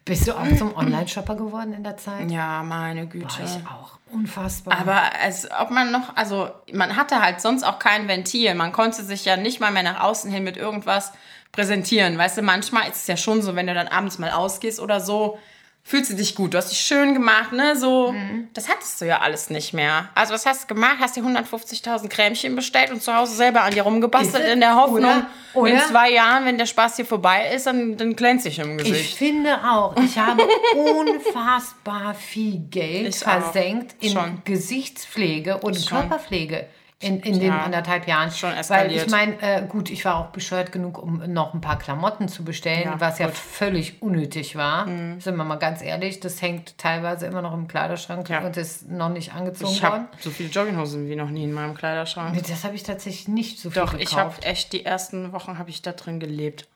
Bist 0.05 0.29
du 0.29 0.33
auch 0.33 0.47
zum 0.57 0.75
Online-Shopper 0.75 1.35
geworden 1.35 1.73
in 1.75 1.83
der 1.83 1.97
Zeit? 1.97 2.31
Ja, 2.31 2.63
meine 2.63 3.09
Güte. 3.09 3.41
War 3.41 3.45
ich 3.45 3.67
auch. 3.67 3.99
Unfassbar. 4.13 4.79
Aber 4.79 5.01
als 5.21 5.49
ob 5.51 5.71
man 5.71 5.91
noch, 5.91 6.17
also 6.17 6.51
man 6.73 6.97
hatte 6.97 7.21
halt 7.21 7.41
sonst 7.41 7.65
auch 7.65 7.79
kein 7.79 8.09
Ventil. 8.09 8.55
Man 8.55 8.73
konnte 8.73 9.03
sich 9.03 9.25
ja 9.25 9.37
nicht 9.37 9.59
mal 9.61 9.73
mehr 9.73 9.83
nach 9.83 10.01
außen 10.01 10.31
hin 10.31 10.45
mit 10.45 10.57
irgendwas 10.57 11.13
präsentieren. 11.51 12.19
Weißt 12.19 12.39
du, 12.39 12.43
manchmal 12.43 12.89
ist 12.89 12.99
es 12.99 13.07
ja 13.07 13.17
schon 13.17 13.43
so, 13.43 13.57
wenn 13.57 13.67
du 13.67 13.75
dann 13.75 13.89
abends 13.89 14.19
mal 14.19 14.31
ausgehst 14.31 14.81
oder 14.81 15.01
so, 15.01 15.39
fühlst 15.85 16.11
du 16.11 16.15
dich 16.15 16.35
gut. 16.35 16.55
Du 16.55 16.59
hast 16.59 16.71
dich 16.71 16.79
schön 16.81 17.13
gemacht, 17.13 17.53
ne? 17.53 17.77
So, 17.77 18.15
das 18.55 18.69
hattest 18.69 19.01
du 19.01 19.05
ja 19.05 19.19
alles 19.21 19.51
nicht 19.51 19.73
mehr. 19.75 20.09
Also 20.15 20.33
was 20.33 20.47
hast 20.47 20.63
du 20.71 20.75
gemacht? 20.75 20.97
Hast 21.01 21.17
dir 21.17 21.23
150.000 21.25 22.09
Cremchen 22.09 22.55
bestellt 22.57 22.91
und 22.93 23.03
zu 23.03 23.15
Hause 23.15 23.35
selber 23.35 23.63
an 23.63 23.75
dir 23.75 23.83
rumgebastelt 23.83 24.47
in 24.49 24.61
der 24.61 24.77
Hoffnung, 24.77 25.01
Oder? 25.01 25.27
Oder? 25.55 25.71
in 25.73 25.81
zwei 25.81 26.11
Jahren, 26.13 26.45
wenn 26.45 26.57
der 26.57 26.67
Spaß 26.67 26.97
hier 26.97 27.05
vorbei 27.07 27.51
ist, 27.55 27.67
dann, 27.67 27.97
dann 27.97 28.15
glänzt 28.17 28.45
sich 28.45 28.59
im 28.61 28.79
ich 28.79 28.85
Gesicht. 28.85 29.17
finde 29.19 29.57
auch, 29.69 29.97
ich 29.97 30.17
habe 30.19 30.43
unfassbar 30.77 32.15
viel 32.15 32.59
Geld 32.71 33.15
Ich 33.15 33.27
auch. 33.27 33.31
versenkt 33.41 33.95
in 34.01 34.13
Schon. 34.13 34.43
Gesichtspflege 34.45 35.59
und 35.59 35.77
Schon. 35.77 35.99
Körperpflege. 36.01 36.67
In, 37.03 37.21
in 37.21 37.35
den 37.41 37.49
Ja. 37.49 37.63
anderthalb 37.63 38.07
Jahren. 38.07 38.31
Schon 38.31 38.51
Weil 38.51 38.59
eskaliert. 38.59 39.07
ich 39.07 39.11
meine, 39.11 39.41
äh, 39.43 39.67
gut, 39.67 39.91
ich 39.91 40.05
war 40.05 40.17
auch 40.17 40.27
bescheuert 40.29 40.73
genug, 40.73 40.99
um 41.03 41.23
noch 41.33 41.53
ein 41.55 41.61
paar 41.61 41.79
Klamotten 41.79 42.29
zu 42.29 42.45
bestellen, 42.45 42.85
Ja, 42.85 43.01
was 43.01 43.19
ja 43.19 43.27
gut. 43.27 43.35
Mhm. 43.35 43.39
völlig 43.39 44.03
unnötig 44.03 44.57
war. 44.57 44.87
Sind 44.87 45.25
wir 45.37 45.45
mal 45.45 45.57
ganz 45.57 45.83
ehrlich, 45.83 46.21
das 46.21 46.41
hängt 46.41 46.79
teilweise 46.79 47.27
immer 47.27 47.43
noch 47.43 47.55
im 47.55 47.69
Kleiderschrank 47.69 48.29
Ja. 48.29 48.41
und 48.41 48.57
ist 48.57 48.89
noch 48.91 49.09
nicht 49.09 49.35
angezogen 49.35 49.73
Ich 49.73 49.83
worden. 49.83 50.09
so 50.21 50.31
viele 50.31 50.49
Jogginghosen 50.49 51.09
wie 51.09 51.17
noch 51.17 51.31
nie 51.31 51.45
in 51.45 51.53
meinem 51.53 51.75
Kleiderschrank. 51.75 52.41
Das 52.49 52.65
habe 52.65 52.75
ich 52.75 52.83
tatsächlich 52.83 53.29
nicht 53.29 53.59
so 53.59 53.71
viel 53.71 53.83
Doch, 53.83 53.93
gekauft. 53.93 54.03
ich 54.13 54.17
habe 54.17 54.43
echt 54.43 54.73
die 54.73 54.85
ersten 54.85 55.33
Wochen 55.33 55.59
habe 55.59 55.71
ich 55.71 55.83
da 55.83 55.93
drin 55.93 56.21
gelebt. 56.21 56.67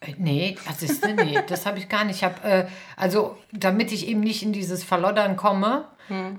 Äh, 0.00 0.14
Nee, 0.18 0.56
das 0.66 0.82
ist 0.82 1.04
nee, 1.04 1.38
das 1.46 1.66
habe 1.66 1.78
ich 1.78 1.88
gar 1.88 2.04
nicht. 2.04 2.16
Ich 2.16 2.24
habe 2.24 2.42
äh, 2.42 2.66
also, 2.96 3.36
damit 3.52 3.92
ich 3.92 4.08
eben 4.08 4.20
nicht 4.20 4.42
in 4.42 4.52
dieses 4.52 4.82
Verloddern 4.84 5.36
komme. 5.36 5.86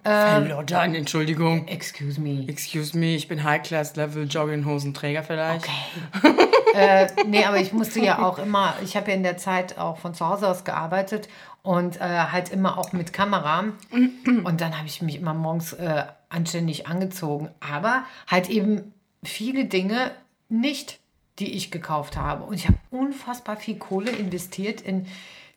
Verloddern, 0.03 0.95
Entschuldigung. 0.95 1.65
Excuse 1.67 2.19
me. 2.19 2.45
Excuse 2.49 2.97
me, 2.97 3.15
ich 3.15 3.29
bin 3.29 3.43
High-Class-Level 3.43 4.27
Jogginghosenträger 4.27 5.23
vielleicht. 5.23 5.65
Okay. 5.65 6.35
äh, 6.73 7.07
nee, 7.25 7.45
aber 7.45 7.57
ich 7.57 7.71
musste 7.71 8.01
ja 8.01 8.21
auch 8.21 8.37
immer, 8.37 8.75
ich 8.83 8.97
habe 8.97 9.11
ja 9.11 9.15
in 9.15 9.23
der 9.23 9.37
Zeit 9.37 9.77
auch 9.77 9.97
von 9.97 10.13
zu 10.13 10.27
Hause 10.27 10.49
aus 10.49 10.65
gearbeitet 10.65 11.29
und 11.63 11.97
äh, 11.97 11.99
halt 12.01 12.49
immer 12.49 12.77
auch 12.77 12.91
mit 12.91 13.13
Kamera. 13.13 13.63
Und 13.91 14.59
dann 14.59 14.77
habe 14.77 14.87
ich 14.87 15.01
mich 15.01 15.15
immer 15.15 15.33
morgens 15.33 15.71
äh, 15.73 16.03
anständig 16.27 16.87
angezogen. 16.87 17.49
Aber 17.61 18.03
halt 18.27 18.49
eben 18.49 18.93
viele 19.23 19.65
Dinge 19.65 20.11
nicht, 20.49 20.99
die 21.39 21.53
ich 21.53 21.71
gekauft 21.71 22.17
habe. 22.17 22.43
Und 22.43 22.55
ich 22.55 22.67
habe 22.67 22.77
unfassbar 22.91 23.57
viel 23.57 23.77
Kohle 23.77 24.11
investiert 24.11 24.81
in 24.81 25.07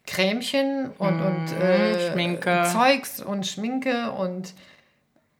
Cremchen 0.06 0.90
und, 0.98 1.20
und 1.20 1.52
äh, 1.52 2.12
Schminke. 2.12 2.68
Zeugs 2.72 3.22
und 3.22 3.46
Schminke 3.46 4.12
und 4.12 4.54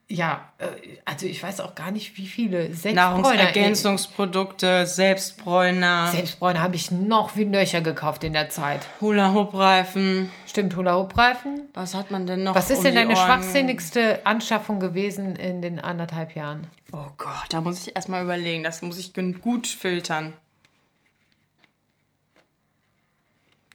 ja, 0.09 0.53
äh, 0.59 0.67
also 1.05 1.27
ich 1.27 1.43
weiß 1.43 1.61
auch 1.61 1.75
gar 1.75 1.91
nicht, 1.91 2.17
wie 2.19 2.27
viele. 2.27 2.71
Nahrungsergänzungsprodukte, 2.93 4.87
Selbstbräuner, 4.87 6.11
Selbstbräuner 6.13 6.61
habe 6.61 6.77
ich 6.77 6.91
noch 6.91 7.37
wie 7.37 7.47
Nöcher 7.47 7.81
gekauft 7.81 8.23
in 8.25 8.35
der 8.35 8.51
Zeit. 8.51 8.87
Hula-Hoop-Reifen. 9.01 10.31
Stimmt, 10.47 10.77
Hula-Hoop-Reifen. 10.77 11.69
Was 11.73 11.95
hat 11.95 12.11
man 12.11 12.27
denn 12.27 12.43
noch? 12.43 12.55
Was 12.55 12.71
ist 12.71 12.79
um 12.79 12.85
denn 12.85 12.95
deine 12.97 13.17
schwachsinnigste 13.17 14.27
Anschaffung 14.27 14.79
gewesen 14.79 15.37
in 15.37 15.63
den 15.63 15.81
anderthalb 15.81 16.35
Jahren? 16.35 16.67
Oh 16.93 17.11
Gott, 17.17 17.47
da 17.49 17.61
muss 17.61 17.87
ich 17.87 17.97
erstmal 17.97 18.23
überlegen. 18.23 18.63
Das 18.63 18.83
muss 18.83 18.99
ich 18.99 19.13
gut 19.41 19.67
filtern. 19.67 20.35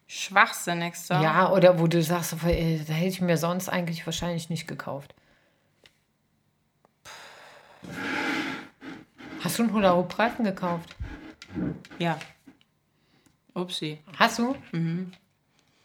Schwachsinnigste. 0.07 1.15
Ja, 1.15 1.51
oder 1.51 1.79
wo 1.79 1.87
du 1.87 2.01
sagst, 2.01 2.33
äh, 2.45 2.79
da 2.87 2.93
hätte 2.93 3.09
ich 3.09 3.21
mir 3.21 3.37
sonst 3.37 3.69
eigentlich 3.69 4.05
wahrscheinlich 4.05 4.49
nicht 4.49 4.67
gekauft. 4.67 5.13
Hast 9.41 9.57
du 9.57 9.63
einen 9.63 9.73
Hula-Hoop-Reifen 9.73 10.45
gekauft? 10.45 10.95
Ja. 11.97 12.19
Upsi. 13.53 13.99
Hast 14.17 14.39
du? 14.39 14.55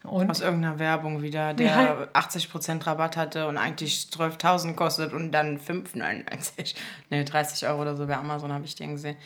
Und? 0.05 0.29
Aus 0.29 0.41
irgendeiner 0.41 0.79
Werbung 0.79 1.21
wieder, 1.21 1.53
der 1.53 1.65
Ja. 1.67 1.97
80% 2.13 2.85
Rabatt 2.85 3.17
hatte 3.17 3.47
und 3.47 3.57
eigentlich 3.57 4.07
12.000 4.11 4.75
kostet 4.75 5.13
und 5.13 5.31
dann 5.31 5.59
5,99. 5.59 6.75
Ne, 7.09 7.23
30 7.25 7.67
Euro 7.67 7.81
oder 7.81 7.95
so 7.95 8.05
bei 8.07 8.15
Amazon 8.15 8.51
habe 8.53 8.65
ich 8.65 8.75
den 8.75 8.91
gesehen. 8.93 9.17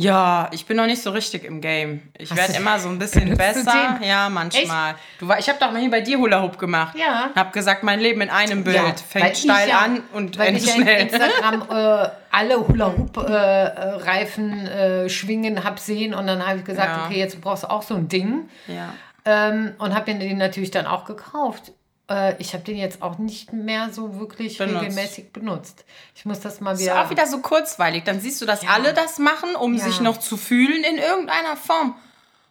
Ja, 0.00 0.48
ich 0.52 0.64
bin 0.64 0.76
noch 0.76 0.86
nicht 0.86 1.02
so 1.02 1.10
richtig 1.10 1.42
im 1.44 1.60
Game. 1.60 2.02
Ich 2.16 2.34
werde 2.36 2.52
du- 2.52 2.60
immer 2.60 2.78
so 2.78 2.88
ein 2.88 3.00
bisschen 3.00 3.30
du 3.30 3.36
besser. 3.36 3.98
Ja, 4.00 4.28
manchmal. 4.28 4.94
Du, 5.18 5.26
war- 5.26 5.40
ich 5.40 5.48
habe 5.48 5.58
doch 5.58 5.72
mal 5.72 5.80
hier 5.80 5.90
bei 5.90 6.00
dir 6.02 6.18
Hula 6.18 6.40
Hoop 6.40 6.56
gemacht. 6.56 6.96
Ja. 6.96 7.30
Hab 7.34 7.52
gesagt, 7.52 7.82
mein 7.82 7.98
Leben 7.98 8.20
in 8.20 8.30
einem 8.30 8.62
Bild. 8.62 8.76
weil 8.78 8.94
Fängt 8.96 9.32
ich 9.32 9.38
steil 9.42 9.68
ja, 9.68 9.78
an 9.80 10.02
und 10.12 10.38
weil 10.38 10.48
endet 10.48 10.62
ich 10.62 10.68
ja 10.68 10.74
schnell. 10.76 11.00
Instagram 11.02 11.62
äh, 11.70 12.08
alle 12.30 12.68
Hula-Hoop-Reifen 12.68 14.66
äh, 14.66 15.08
schwingen 15.08 15.64
hab 15.64 15.78
sehen 15.80 16.14
und 16.14 16.26
dann 16.26 16.46
habe 16.46 16.58
ich 16.58 16.64
gesagt, 16.64 16.88
Ja. 16.96 17.06
okay, 17.06 17.18
jetzt 17.18 17.40
brauchst 17.40 17.64
du 17.64 17.70
auch 17.70 17.82
so 17.82 17.94
ein 17.94 18.08
Ding. 18.08 18.48
ja. 18.66 18.90
Ähm, 19.30 19.74
und 19.78 19.94
habe 19.94 20.12
mir 20.14 20.20
den 20.20 20.38
natürlich 20.38 20.70
dann 20.70 20.86
auch 20.86 21.04
gekauft. 21.04 21.72
Äh, 22.10 22.34
ich 22.38 22.54
habe 22.54 22.64
den 22.64 22.78
jetzt 22.78 23.02
auch 23.02 23.18
nicht 23.18 23.52
mehr 23.52 23.90
so 23.92 24.18
wirklich 24.18 24.56
Benutzt. 24.56 24.80
regelmäßig 24.82 25.32
benutzt. 25.32 25.84
Ich 26.14 26.24
muss 26.24 26.40
das 26.40 26.60
mal 26.60 26.72
Ist 26.72 26.80
wieder. 26.80 27.04
auch 27.04 27.10
wieder 27.10 27.26
so 27.26 27.40
kurzweilig. 27.40 28.04
Dann 28.04 28.20
siehst 28.20 28.40
du, 28.40 28.46
dass 28.46 28.66
alle 28.66 28.94
das 28.94 29.18
machen, 29.18 29.54
um 29.54 29.74
Ja. 29.74 29.84
sich 29.84 30.00
noch 30.00 30.16
zu 30.18 30.36
fühlen 30.38 30.82
in 30.82 30.96
irgendeiner 30.96 31.56
Form. 31.56 31.94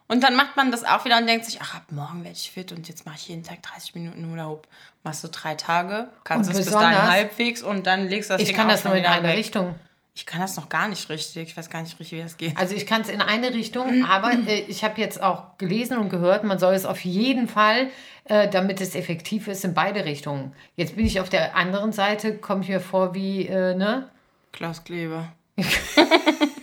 Und 0.06 0.22
dann 0.22 0.36
macht 0.36 0.56
man 0.56 0.70
das 0.70 0.84
auch 0.84 1.04
wieder 1.04 1.18
und 1.18 1.26
denkt 1.26 1.44
sich, 1.46 1.58
ach, 1.60 1.74
ab 1.74 1.82
morgen 1.90 2.22
werde 2.24 2.36
ich 2.36 2.50
fit 2.50 2.70
und 2.72 2.88
jetzt 2.88 3.04
mache 3.04 3.16
ich 3.16 3.28
jeden 3.28 3.42
Tag 3.42 3.60
30 3.62 3.94
Minuten 3.94 4.40
Hoop. 4.42 4.66
Machst 5.02 5.22
du 5.24 5.28
drei 5.28 5.54
Tage, 5.54 6.08
kannst 6.24 6.48
Und 6.48 6.56
es 6.56 6.64
bis 6.64 6.72
dahin 6.72 7.02
halbwegs 7.10 7.62
und 7.62 7.86
dann 7.86 8.08
legst 8.08 8.30
du 8.30 8.34
das 8.34 8.40
ich 8.42 8.48
Ding 8.48 8.56
kann 8.56 8.68
das 8.68 8.84
nur 8.84 8.94
in 8.94 9.04
eine. 9.04 9.34
Richtung. 9.34 9.74
Ich 10.18 10.26
kann 10.26 10.40
das 10.40 10.56
noch 10.56 10.68
gar 10.68 10.88
nicht 10.88 11.08
richtig. 11.10 11.50
Ich 11.50 11.56
weiß 11.56 11.70
gar 11.70 11.80
nicht 11.80 12.00
richtig, 12.00 12.18
wie 12.18 12.22
das 12.22 12.36
geht. 12.36 12.56
Also 12.56 12.74
ich 12.74 12.86
kann 12.86 13.02
es 13.02 13.08
in 13.08 13.20
eine 13.22 13.54
Richtung, 13.54 14.04
aber 14.04 14.32
äh, 14.32 14.62
ich 14.66 14.82
habe 14.82 15.00
jetzt 15.00 15.22
auch 15.22 15.56
gelesen 15.58 15.96
und 15.96 16.08
gehört, 16.08 16.42
man 16.42 16.58
soll 16.58 16.74
es 16.74 16.86
auf 16.86 17.04
jeden 17.04 17.46
Fall, 17.46 17.86
äh, 18.24 18.48
damit 18.48 18.80
es 18.80 18.96
effektiv 18.96 19.46
ist, 19.46 19.64
in 19.64 19.74
beide 19.74 20.04
Richtungen. 20.04 20.56
Jetzt 20.74 20.96
bin 20.96 21.06
ich 21.06 21.20
auf 21.20 21.28
der 21.28 21.54
anderen 21.54 21.92
Seite, 21.92 22.36
komme 22.36 22.62
ich 22.62 22.68
mir 22.68 22.80
vor 22.80 23.14
wie, 23.14 23.46
äh, 23.46 23.76
ne? 23.76 24.10
Klaus 24.52 24.82
Kleber. 24.84 25.32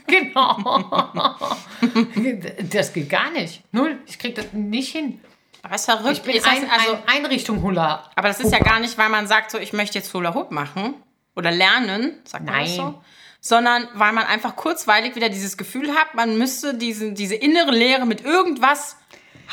Genau. 0.07 0.83
das 2.71 2.93
geht 2.93 3.09
gar 3.09 3.31
nicht. 3.31 3.63
Null. 3.71 3.97
Ich 4.05 4.19
kriege 4.19 4.35
das 4.35 4.53
nicht 4.53 4.91
hin. 4.91 5.19
Aber 5.63 5.75
ist 5.75 5.85
verrückt. 5.85 6.17
Ich 6.17 6.21
bin 6.21 6.35
Ist 6.35 6.47
ein, 6.47 6.69
also, 6.69 6.93
ein 7.07 7.23
Einrichtung-Hula. 7.25 8.11
aber 8.15 8.27
das 8.27 8.39
ist 8.39 8.51
ja 8.51 8.59
gar 8.59 8.79
nicht, 8.79 8.97
weil 8.97 9.09
man 9.09 9.27
sagt, 9.27 9.49
so, 9.51 9.57
ich 9.57 9.73
möchte 9.73 9.97
jetzt 9.97 10.13
Hula 10.13 10.33
Hoop 10.35 10.51
machen 10.51 10.93
oder 11.35 11.51
lernen, 11.51 12.19
sagt 12.23 12.45
man 12.45 12.59
das 12.59 12.77
Nein. 12.77 12.93
so. 12.93 13.01
Sondern 13.47 13.87
weil 13.93 14.11
man 14.11 14.25
einfach 14.25 14.55
kurzweilig 14.55 15.15
wieder 15.15 15.29
dieses 15.29 15.55
Gefühl 15.55 15.93
hat, 15.93 16.15
man 16.15 16.35
müsste 16.35 16.73
diese, 16.73 17.11
diese 17.11 17.35
innere 17.35 17.69
Leere 17.69 18.07
mit 18.07 18.21
irgendwas 18.25 18.97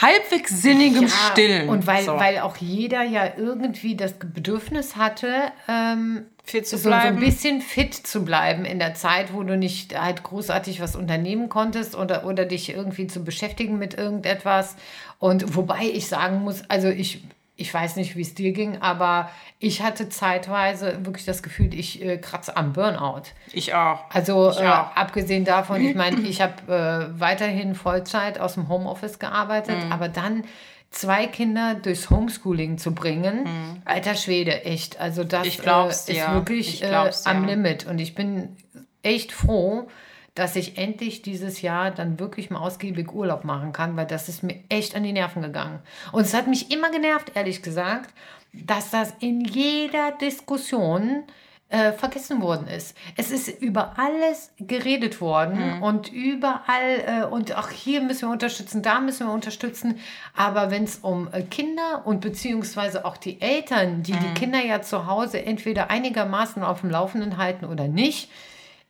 halbwegs 0.01 0.63
Sinnigem 0.63 1.09
stillen. 1.09 1.69
Und 1.69 1.87
weil, 1.87 2.03
so. 2.03 2.19
weil 2.19 2.39
auch 2.39 2.57
jeder 2.57 3.03
ja 3.03 3.35
irgendwie 3.37 3.95
das 3.95 4.15
Bedürfnis 4.15 4.97
hatte, 4.97 5.53
ähm, 5.69 6.25
Fit 6.43 6.67
zu 6.67 6.79
so, 6.79 6.85
so 6.85 6.91
ein 6.91 7.17
bleiben. 7.17 7.21
bisschen 7.21 7.61
fit 7.61 7.95
zu 7.95 8.25
bleiben 8.25 8.65
in 8.65 8.79
der 8.79 8.95
Zeit, 8.95 9.35
wo 9.35 9.43
du 9.43 9.59
nicht 9.59 10.01
halt 10.01 10.23
großartig 10.23 10.81
was 10.81 10.97
unternehmen 10.97 11.51
konntest 11.51 11.95
oder, 11.95 12.25
oder 12.25 12.47
dich 12.47 12.71
irgendwie 12.71 13.09
zu 13.09 13.23
beschäftigen 13.23 13.79
mit 13.79 13.93
irgendetwas. 13.93 14.75
Und 15.19 15.55
wobei 15.55 15.85
ich 15.85 16.09
sagen 16.09 16.39
muss, 16.39 16.63
also 16.69 16.89
ich, 16.89 17.23
ich 17.57 17.73
weiß 17.73 17.97
nicht, 17.97 18.17
wie 18.17 18.23
es 18.23 18.35
dir 18.35 18.53
ging, 18.53 18.81
aber 18.81 19.29
ich 19.59 19.83
hatte 19.83 20.09
zeitweise 20.09 21.05
wirklich 21.05 21.25
das 21.27 21.43
Gefühl, 21.43 21.75
ich 21.75 22.03
äh, 22.03 22.17
kratze 22.19 22.57
am 22.57 22.73
Burnout. 22.73 23.23
ich 23.53 23.75
auch. 23.75 24.01
Also 24.11 24.51
Ich 24.51 24.61
äh, 24.61 24.67
auch. 24.69 24.97
abgesehen 24.97 25.45
davon, 25.45 25.81
ich 25.85 25.95
meine, 25.95 26.21
ich 26.29 26.41
habe 26.41 27.13
äh, 27.15 27.21
weiterhin 27.21 27.75
Vollzeit 27.75 28.41
aus 28.41 28.55
dem 28.55 28.69
Homeoffice 28.69 29.19
gearbeitet, 29.19 29.85
Mhm. 29.85 29.93
aber 29.93 30.09
dann 30.09 30.45
zwei 30.91 31.27
Kinder 31.27 31.75
durchs 31.75 32.11
Homeschooling 32.11 32.77
zu 32.79 32.95
bringen, 32.95 33.81
alter 33.87 34.15
Schwede, 34.15 34.65
echt. 34.65 35.01
Also 35.01 35.25
das 35.25 35.47
Mhm. 35.59 35.65
Äh, 35.65 35.89
ist 35.89 36.09
dir. 36.09 36.29
wirklich 36.33 36.83
äh, 36.83 37.11
am. 37.25 37.45
Limit. 37.47 37.87
Und 37.87 37.99
ich 37.99 38.15
bin 38.15 38.57
echt 39.03 39.33
froh, 39.33 39.89
dass 40.35 40.57
ich 40.57 40.79
endlich 40.79 41.23
dieses 41.23 41.61
Jahr 41.61 41.91
dann 41.91 42.19
wirklich 42.19 42.51
mal 42.51 42.61
ausgiebig 42.61 43.13
Urlaub 43.13 43.45
machen 43.45 43.73
kann, 43.73 43.97
weil 43.97 44.07
das 44.07 44.29
ist 44.29 44.43
mir 44.43 44.61
echt 44.69 44.95
an 44.97 45.03
die 45.03 45.13
Nerven 45.13 45.43
gegangen. 45.43 45.81
Und 46.11 46.23
es 46.23 46.35
hat 46.35 46.47
mich 46.47 46.71
immer 46.71 46.91
genervt, 46.91 47.33
ehrlich 47.35 47.63
gesagt, 47.63 48.15
dass 48.53 48.91
das 48.91 49.13
in 49.21 49.43
jeder 49.45 50.13
Diskussion 50.13 51.25
äh, 51.69 51.93
vergessen 51.93 52.43
worden 52.43 52.67
ist. 52.67 52.95
Es 53.17 53.31
ist 53.31 53.49
über 53.49 53.99
alles 53.99 54.53
geredet 54.59 55.23
worden 55.23 55.83
und 55.83 56.13
überall 56.13 57.01
äh, 57.07 57.25
und 57.25 57.57
auch 57.57 57.71
hier 57.71 58.03
müssen 58.03 58.29
wir 58.29 58.33
unterstützen, 58.33 58.83
da 58.83 59.01
müssen 59.01 59.27
wir 59.27 59.33
unterstützen. 59.33 59.99
Aber 60.37 60.71
wenn 60.71 60.85
es 60.85 60.97
um 60.99 61.29
äh, 61.33 61.43
Kinder 61.43 62.03
und 62.05 62.21
beziehungsweise 62.21 63.07
auch 63.07 63.17
die 63.17 63.41
Eltern, 63.41 64.03
die 64.03 64.13
die 64.13 64.35
Kinder 64.35 64.63
ja 64.63 64.83
zu 64.83 65.07
Hause 65.07 65.45
entweder 65.45 65.89
einigermaßen 65.89 66.63
auf 66.63 66.83
dem 66.83 66.91
Laufenden 66.91 67.39
halten 67.39 67.65
oder 67.65 67.89
nicht, 67.89 68.31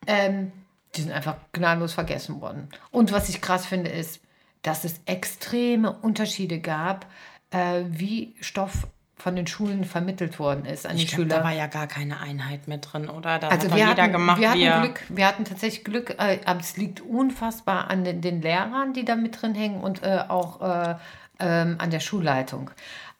ähm, 0.08 0.50
die 0.94 1.02
sind 1.02 1.12
einfach 1.12 1.36
gnadenlos 1.52 1.92
vergessen 1.94 2.40
worden. 2.40 2.68
Und 2.90 3.12
was 3.12 3.28
ich 3.28 3.40
krass 3.40 3.66
finde, 3.66 3.90
ist, 3.90 4.20
dass 4.62 4.84
es 4.84 5.00
extreme 5.06 5.92
Unterschiede 5.92 6.60
gab, 6.60 7.06
äh, 7.50 7.82
wie 7.88 8.34
Stoff 8.40 8.86
von 9.16 9.36
den 9.36 9.46
Schulen 9.46 9.84
vermittelt 9.84 10.38
worden 10.38 10.64
ist 10.64 10.84
an 10.86 10.96
die 10.96 11.04
Ich 11.04 11.08
glaub, 11.10 11.20
Schüler. 11.22 11.38
da 11.38 11.44
war 11.44 11.52
ja 11.52 11.66
gar 11.68 11.86
keine 11.86 12.18
Einheit 12.20 12.66
mit 12.66 12.92
drin, 12.92 13.08
oder? 13.08 13.38
Da 13.38 13.48
Also 13.48 13.70
hat 13.70 13.76
wir 13.76 13.86
jeder 13.88 14.02
hatten, 14.02 14.12
gemacht, 14.12 14.40
wir 14.40 14.50
hatten. 14.50 14.82
Glück, 14.82 15.00
wir 15.08 15.26
hatten 15.28 15.44
tatsächlich 15.44 15.84
Glück, 15.84 16.10
äh, 16.18 16.40
aber 16.44 16.60
es 16.60 16.76
liegt 16.76 17.00
unfassbar 17.00 17.88
an 17.88 18.02
den, 18.04 18.20
den 18.20 18.42
Lehrern, 18.42 18.92
die 18.94 19.04
da 19.04 19.14
mit 19.14 19.40
drin 19.40 19.54
hängen 19.54 19.80
und 19.80 20.02
äh, 20.02 20.24
auch 20.28 20.60
äh, 20.60 20.96
ähm, 21.38 21.76
an 21.78 21.90
der 21.90 22.00
Schulleitung. 22.00 22.70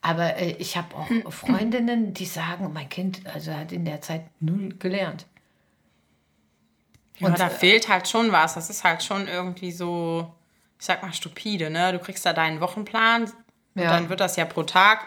Aber 0.01 0.37
äh, 0.39 0.57
ich 0.59 0.77
habe 0.77 0.95
auch 0.97 1.33
Freundinnen, 1.33 2.13
die 2.15 2.27
sagen, 2.27 2.73
mein 2.73 2.89
Kind 2.89 3.23
also 3.33 3.55
hat 3.55 3.71
in 3.71 3.85
der 3.85 4.01
Zeit 4.01 4.23
null 4.41 4.75
gelernt. 4.81 5.27
Ja, 7.19 7.29
Und, 7.29 7.39
da 7.39 7.47
äh, 7.47 7.51
fehlt 7.51 7.89
halt 7.89 8.09
schon 8.09 8.33
was. 8.33 8.55
Das 8.55 8.71
ist 8.71 8.85
halt 8.85 9.03
schon 9.03 9.29
irgendwie 9.29 9.73
so, 9.73 10.33
ich 10.79 10.87
sag 10.87 11.03
mal, 11.03 11.13
stupide, 11.13 11.71
ne? 11.71 11.93
Du 11.93 11.99
kriegst 11.99 12.25
da 12.27 12.33
deinen 12.33 12.61
Wochenplan, 12.61 13.25
und 13.25 13.83
Ja. 13.83 13.91
dann 13.91 14.09
wird 14.09 14.21
das 14.21 14.37
ja 14.37 14.45
pro 14.45 14.63
Tag 14.65 15.01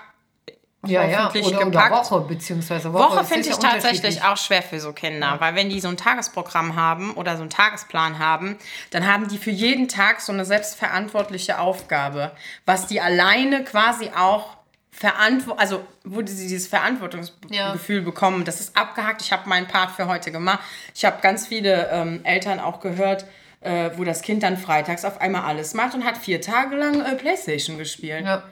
Ja, 0.85 1.03
ja, 1.03 1.25
hoffentlich 1.25 1.45
oder, 1.47 1.57
oder 1.57 1.65
gepackt. 1.65 2.11
Woche, 2.11 2.21
beziehungsweise 2.21 2.93
Woche. 2.93 3.15
Woche 3.15 3.23
finde 3.25 3.49
ich 3.49 3.55
ja 3.55 3.57
tatsächlich 3.57 4.23
auch 4.23 4.37
schwer 4.37 4.61
für 4.61 4.79
so 4.79 4.93
Kinder, 4.93 5.35
weil 5.39 5.55
wenn 5.55 5.69
die 5.69 5.79
so 5.81 5.87
ein 5.87 5.97
Tagesprogramm 5.97 6.75
haben 6.75 7.13
oder 7.15 7.35
so 7.37 7.41
einen 7.41 7.49
Tagesplan 7.49 8.19
haben, 8.19 8.57
dann 8.91 9.05
haben 9.11 9.27
die 9.27 9.37
für 9.39 9.49
jeden 9.51 9.87
Tag 9.87 10.21
so 10.21 10.31
eine 10.31 10.45
selbstverantwortliche 10.45 11.59
Aufgabe, 11.59 12.31
was 12.65 12.85
die 12.87 13.01
alleine 13.01 13.63
quasi 13.63 14.11
auch 14.15 14.57
verantworten, 14.95 15.59
also 15.59 15.85
wo 16.05 16.25
sie 16.25 16.47
dieses 16.47 16.67
Verantwortungsgefühl 16.67 18.01
bekommen. 18.01 18.45
Das 18.45 18.61
ist 18.61 18.77
abgehakt. 18.77 19.21
Ich 19.21 19.33
habe 19.33 19.49
meinen 19.49 19.67
Part 19.67 19.91
für 19.91 20.07
heute 20.07 20.31
gemacht. 20.31 20.59
Ich 20.93 21.03
habe 21.03 21.21
ganz 21.21 21.47
viele 21.47 21.89
ähm, 21.91 22.21
Eltern 22.23 22.59
auch 22.59 22.79
gehört, 22.79 23.25
äh, 23.59 23.91
wo 23.95 24.05
das 24.05 24.21
Kind 24.21 24.43
dann 24.43 24.57
freitags 24.57 25.03
auf 25.03 25.19
einmal 25.19 25.43
alles 25.43 25.73
macht 25.73 25.95
und 25.95 26.05
hat 26.05 26.17
vier 26.17 26.39
Tage 26.39 26.77
lang 26.77 27.01
äh, 27.01 27.15
Playstation 27.15 27.77
gespielt. 27.77 28.25
Ja. 28.25 28.43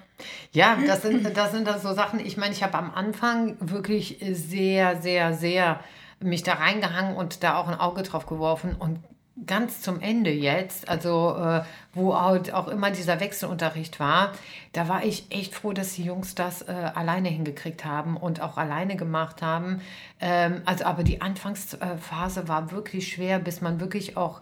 Ja, 0.51 0.77
das 0.85 1.01
sind, 1.01 1.25
das 1.37 1.51
sind 1.51 1.65
dann 1.65 1.79
so 1.79 1.93
Sachen. 1.93 2.19
Ich 2.19 2.35
meine, 2.35 2.53
ich 2.53 2.61
habe 2.61 2.77
am 2.77 2.93
Anfang 2.93 3.55
wirklich 3.59 4.17
sehr, 4.31 5.01
sehr, 5.01 5.33
sehr 5.33 5.79
mich 6.19 6.43
da 6.43 6.53
reingehangen 6.53 7.15
und 7.15 7.43
da 7.43 7.57
auch 7.57 7.67
ein 7.67 7.79
Auge 7.79 8.03
drauf 8.03 8.25
geworfen. 8.25 8.75
Und 8.77 8.99
ganz 9.47 9.81
zum 9.81 9.99
Ende 9.99 10.31
jetzt, 10.31 10.87
also 10.87 11.35
äh, 11.37 11.63
wo 11.93 12.19
halt 12.19 12.53
auch 12.53 12.67
immer 12.67 12.91
dieser 12.91 13.19
Wechselunterricht 13.19 13.99
war, 13.99 14.33
da 14.73 14.87
war 14.87 15.03
ich 15.03 15.25
echt 15.31 15.55
froh, 15.55 15.73
dass 15.73 15.93
die 15.93 16.03
Jungs 16.03 16.35
das 16.35 16.61
äh, 16.61 16.71
alleine 16.71 17.29
hingekriegt 17.29 17.83
haben 17.83 18.15
und 18.15 18.41
auch 18.41 18.57
alleine 18.57 18.95
gemacht 18.95 19.41
haben. 19.41 19.81
Ähm, 20.19 20.61
also 20.65 20.85
aber 20.85 21.03
die 21.03 21.21
Anfangsphase 21.21 22.47
war 22.47 22.71
wirklich 22.71 23.11
schwer, 23.11 23.39
bis 23.39 23.61
man 23.61 23.79
wirklich 23.79 24.17
auch 24.17 24.41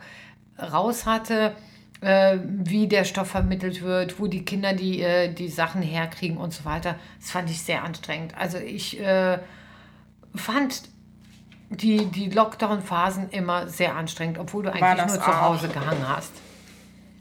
raus 0.60 1.06
hatte, 1.06 1.56
äh, 2.02 2.40
wie 2.46 2.88
der 2.88 3.06
Stoff 3.06 3.30
vermittelt 3.30 3.82
wird, 3.82 4.20
wo 4.20 4.28
die 4.28 4.44
Kinder 4.44 4.74
die, 4.74 5.02
äh, 5.02 5.34
die 5.34 5.48
Sachen 5.48 5.82
herkriegen 5.82 6.38
und 6.38 6.52
so 6.52 6.66
weiter. 6.66 6.96
Das 7.20 7.32
fand 7.32 7.50
ich 7.50 7.62
sehr 7.62 7.84
anstrengend. 7.84 8.36
Also 8.38 8.58
ich 8.58 9.00
äh, 9.00 9.40
fand 10.36 10.91
die, 11.72 12.06
die 12.06 12.30
Lockdown-Phasen 12.30 13.30
immer 13.30 13.68
sehr 13.68 13.96
anstrengend, 13.96 14.38
obwohl 14.38 14.64
du 14.64 14.74
eigentlich 14.74 15.06
nur 15.08 15.20
zu 15.20 15.22
auch? 15.22 15.42
Hause 15.42 15.70
gehangen 15.70 16.08
hast. 16.08 16.32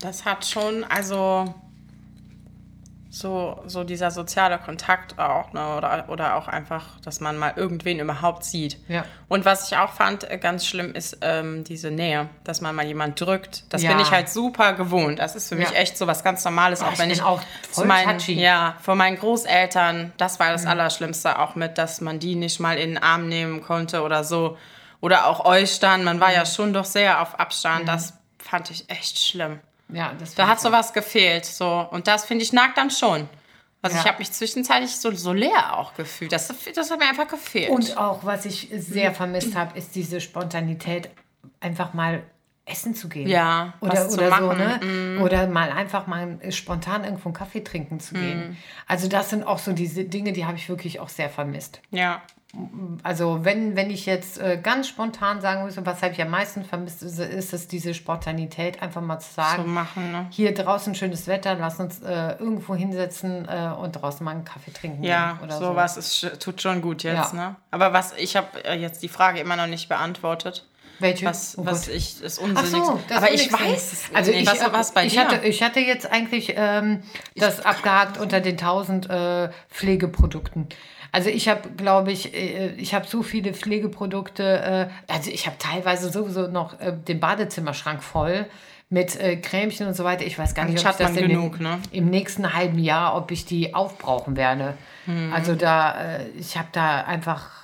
Das 0.01 0.25
hat 0.25 0.45
schon, 0.45 0.85
also 0.85 1.55
so, 3.13 3.61
so 3.67 3.83
dieser 3.83 4.13
soziale 4.13 4.57
Kontakt 4.59 5.19
auch, 5.19 5.53
ne? 5.53 5.77
oder, 5.77 6.05
oder 6.09 6.37
auch 6.37 6.47
einfach, 6.47 7.01
dass 7.01 7.19
man 7.21 7.37
mal 7.39 7.53
irgendwen 7.57 7.99
überhaupt 7.99 8.45
sieht. 8.45 8.79
Ja. 8.87 9.05
Und 9.29 9.45
was 9.45 9.69
ich 9.71 9.77
auch 9.77 9.91
fand, 9.91 10.31
äh, 10.31 10.39
ganz 10.39 10.65
schlimm, 10.65 10.95
ist 10.95 11.19
ähm, 11.21 11.65
diese 11.65 11.91
Nähe, 11.91 12.29
dass 12.45 12.61
man 12.61 12.75
mal 12.75 12.87
jemand 12.87 13.21
drückt. 13.21 13.65
Das 13.73 13.83
Ja. 13.83 13.91
bin 13.91 13.99
ich 14.01 14.13
halt 14.13 14.29
super 14.29 14.75
gewohnt. 14.75 15.19
Das 15.19 15.35
ist 15.35 15.49
für 15.49 15.57
mich 15.57 15.71
Ja. 15.71 15.77
echt 15.77 15.99
so 15.99 16.07
was 16.07 16.23
ganz 16.23 16.45
Normales, 16.45 16.83
auch 16.83 16.93
ich 16.93 16.99
wenn 17.01 17.11
ich 17.11 17.23
auch 17.23 17.41
zu 17.73 17.85
meinen, 17.85 18.19
touchy. 18.19 18.35
Mhm. 18.37 18.41
ja, 18.41 18.75
von 18.81 18.97
meinen 18.97 19.19
Großeltern, 19.19 20.13
das 20.17 20.39
war 20.39 20.53
das 20.53 20.65
Allerschlimmste 20.65 21.39
auch 21.41 21.57
mit, 21.57 21.79
dass 21.79 22.01
man 22.01 22.21
die 22.21 22.37
nicht 22.37 22.61
mal 22.61 22.79
in 22.79 22.91
den 22.95 23.03
Arm 23.03 23.29
nehmen 23.29 23.61
konnte 23.61 24.03
oder 24.03 24.23
so. 24.23 24.57
Oder 25.01 25.27
auch 25.27 25.45
euch 25.47 25.81
dann, 25.81 26.05
man 26.05 26.19
Mhm. 26.19 26.21
war 26.21 26.33
ja 26.33 26.47
schon 26.47 26.73
doch 26.73 26.85
sehr 26.85 27.23
auf 27.23 27.41
Abstand. 27.41 27.89
Das 27.89 28.15
fand 28.39 28.71
ich 28.71 28.89
echt 28.89 29.19
schlimm. 29.19 29.59
Ja, 29.93 30.13
das 30.19 30.35
Da 30.35 30.49
hat 30.49 30.59
ich 30.59 30.63
sowas 30.63 30.93
gefehlt. 30.93 31.45
So. 31.45 31.87
Und 31.91 32.07
das, 32.07 32.25
finde 32.25 32.45
ich, 32.45 32.53
nagt 32.53 32.79
dann 32.79 32.91
schon. 32.91 33.29
Also 33.83 33.97
Ja. 33.97 34.03
ich 34.03 34.09
habe 34.09 34.19
mich 34.19 34.31
zwischenzeitlich 34.33 34.97
so, 34.97 35.11
so 35.13 35.33
leer 35.33 35.77
auch 35.79 35.95
gefühlt. 35.95 36.33
Das, 36.33 36.53
das 36.75 36.91
hat 36.91 36.99
mir 36.99 37.09
einfach 37.09 37.29
gefehlt. 37.29 37.71
Und 37.71 37.97
auch, 37.97 38.25
was 38.25 38.45
ich 38.45 38.69
sehr 38.77 39.13
vermisst 39.15 39.57
habe, 39.57 39.77
ist 39.79 39.95
diese 39.95 40.21
Spontanität, 40.21 41.11
einfach 41.61 41.95
mal 41.95 42.23
essen 42.67 42.95
zu 42.95 43.09
gehen. 43.09 43.27
Ja, 43.29 43.75
oder, 43.81 43.93
was 43.93 44.15
oder 44.15 44.31
so. 44.39 44.53
Mhm. 44.53 45.17
ne? 45.17 45.21
Oder 45.23 45.47
mal 45.47 45.71
einfach 45.71 46.07
mal 46.07 46.39
spontan 46.51 47.05
irgendwo 47.05 47.29
einen 47.31 47.35
Kaffee 47.35 47.65
trinken 47.65 48.01
zu 48.01 48.15
gehen. 48.15 48.51
Mhm. 48.51 48.57
Also 48.87 49.09
das 49.09 49.31
sind 49.31 49.45
auch 49.45 49.59
so 49.59 49.73
diese 49.73 50.05
Dinge, 50.05 50.33
die 50.33 50.45
habe 50.47 50.57
ich 50.57 50.69
wirklich 50.69 51.01
auch 51.01 51.09
sehr 51.09 51.31
vermisst. 51.31 51.81
ja. 51.91 52.23
Also 53.05 53.45
wenn, 53.45 53.77
wenn 53.77 53.91
ich 53.91 54.07
jetzt 54.07 54.39
äh, 54.41 54.59
ganz 54.61 54.89
spontan 54.89 55.41
sagen 55.41 55.63
müsste, 55.65 55.87
was 55.87 56.03
habe 56.03 56.13
ich 56.15 56.21
am 56.21 56.31
meisten 56.31 56.65
vermisst, 56.65 57.01
ist, 57.05 57.21
ist 57.21 57.53
es 57.53 57.69
diese 57.69 57.95
Spontanität, 57.95 58.83
einfach 58.83 59.01
mal 59.01 59.21
zu 59.21 59.33
sagen, 59.33 59.63
So 59.63 59.69
machen, 59.69 60.11
ne? 60.11 60.27
hier 60.31 60.53
draußen 60.53 60.97
schönes 60.97 61.29
Wetter, 61.29 61.55
lass 61.55 61.79
uns 61.79 62.01
äh, 62.01 62.33
irgendwo 62.41 62.75
hinsetzen 62.75 63.47
äh, 63.49 63.71
und 63.81 63.93
draußen 63.93 64.25
mal 64.25 64.33
einen 64.33 64.45
Kaffee 64.45 64.73
trinken. 64.73 65.05
Ja, 65.05 65.39
oder 65.45 65.59
sowas 65.59 65.97
ist, 65.97 66.13
sch- 66.25 66.39
tut 66.41 66.61
schon 66.61 66.83
gut 66.83 67.05
jetzt, 67.05 67.33
Ja. 67.35 67.39
ne? 67.51 67.57
Aber 67.71 67.93
was, 67.93 68.15
ich 68.17 68.37
habe 68.37 68.49
jetzt 68.77 69.03
die 69.05 69.09
Frage 69.09 69.39
immer 69.39 69.55
noch 69.55 69.69
nicht 69.69 69.89
beantwortet. 69.89 70.67
Welche? 70.99 71.25
Was, 71.27 71.57
Oh 71.57 71.65
was 71.65 71.89
ich 71.89 72.21
das 72.21 72.39
Ach 72.39 72.43
Unsinnigste. 72.43 72.85
so, 72.85 73.01
das 73.09 73.17
Aber 73.19 73.33
ich 73.33 73.51
weiß 73.51 73.93
es 73.93 74.05
also 74.13 74.33
nicht. 74.33 74.43
ich, 74.43 74.61
was, 74.61 74.73
was 74.73 74.93
bei 74.93 75.07
ich 75.07 75.13
dir? 75.15 75.21
Hatte, 75.29 75.47
ich 75.47 75.63
hatte 75.63 75.81
jetzt 75.81 76.11
eigentlich 76.11 76.53
ähm, 76.57 77.03
das 77.37 77.65
abgehakt 77.65 78.19
unter 78.19 78.41
den 78.41 78.59
1000 78.59 79.09
äh, 79.09 79.49
Pflegeprodukten. 79.71 80.69
Also 81.13 81.29
ich 81.31 81.49
habe, 81.49 81.69
glaube 81.71 82.13
ich, 82.13 82.35
äh, 82.35 82.73
ich 82.77 82.95
habe 82.95 83.07
so 83.07 83.23
viele 83.23 83.53
Pflegeprodukte, 83.53 84.89
äh, 85.09 85.13
also 85.13 85.31
ich 85.31 85.47
habe 85.47 85.57
teilweise 85.59 86.11
sowieso 86.11 86.49
noch 86.49 86.79
äh, 86.81 86.93
den 86.93 87.21
Badezimmerschrank 87.21 88.03
voll 88.03 88.47
mit 88.93 89.17
Cremchen 89.43 89.87
und 89.87 89.95
so 89.95 90.03
weiter. 90.03 90.25
Ich 90.25 90.37
weiß 90.37 90.53
gar 90.53 90.65
nicht, 90.65 90.85
ob 90.85 90.91
ich 90.91 90.97
das 90.97 91.15
genug, 91.15 91.59
den, 91.59 91.63
ne? 91.63 91.79
im 91.93 92.07
nächsten 92.07 92.55
halben 92.55 92.81
Jahr, 92.81 93.17
ob 93.17 93.31
ich 93.31 93.45
die 93.45 93.73
aufbrauchen 93.73 94.37
werde. 94.37 94.75
Hm. 95.05 95.33
Also 95.33 95.55
da, 95.55 96.19
ich 96.37 96.57
habe 96.57 96.67
da 96.73 97.03
einfach 97.03 97.60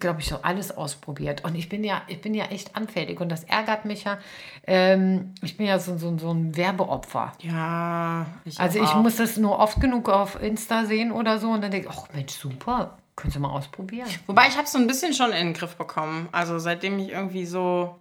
glaube 0.00 0.20
ich, 0.20 0.26
so 0.26 0.42
alles 0.42 0.76
ausprobiert. 0.76 1.44
Und 1.44 1.54
ich 1.54 1.68
bin 1.68 1.84
ja, 1.84 2.02
ich 2.08 2.20
bin 2.20 2.34
ja 2.34 2.46
echt 2.46 2.74
anfällig 2.74 3.20
und 3.20 3.28
das 3.28 3.44
ärgert 3.44 3.84
mich 3.84 4.04
ja. 4.04 4.18
Ähm, 4.66 5.32
ich 5.42 5.56
bin 5.56 5.66
ja 5.66 5.78
so, 5.78 5.96
so, 5.96 6.16
so 6.18 6.32
ein 6.32 6.56
Werbeopfer. 6.56 7.32
ja, 7.42 8.26
ich 8.44 8.58
Also 8.58 8.78
ich 8.80 8.88
auch. 8.88 9.02
muss 9.02 9.16
das 9.16 9.36
nur 9.36 9.58
oft 9.58 9.80
genug 9.80 10.08
auf 10.08 10.42
Insta 10.42 10.84
sehen 10.86 11.12
oder 11.12 11.38
so 11.38 11.50
und 11.50 11.60
dann 11.62 11.70
denke 11.70 11.88
ich, 11.88 11.94
ach 11.96 12.12
Mensch, 12.12 12.32
super, 12.32 12.98
können 13.14 13.30
Sie 13.32 13.38
mal 13.38 13.50
ausprobieren. 13.50 14.08
Wobei 14.26 14.48
ich 14.48 14.56
habe 14.56 14.66
so 14.66 14.78
ein 14.78 14.88
bisschen 14.88 15.14
schon 15.14 15.30
in 15.30 15.48
den 15.48 15.54
Griff 15.54 15.76
bekommen. 15.76 16.28
Also 16.32 16.58
seitdem 16.58 16.98
ich 16.98 17.10
irgendwie 17.10 17.46
so 17.46 17.94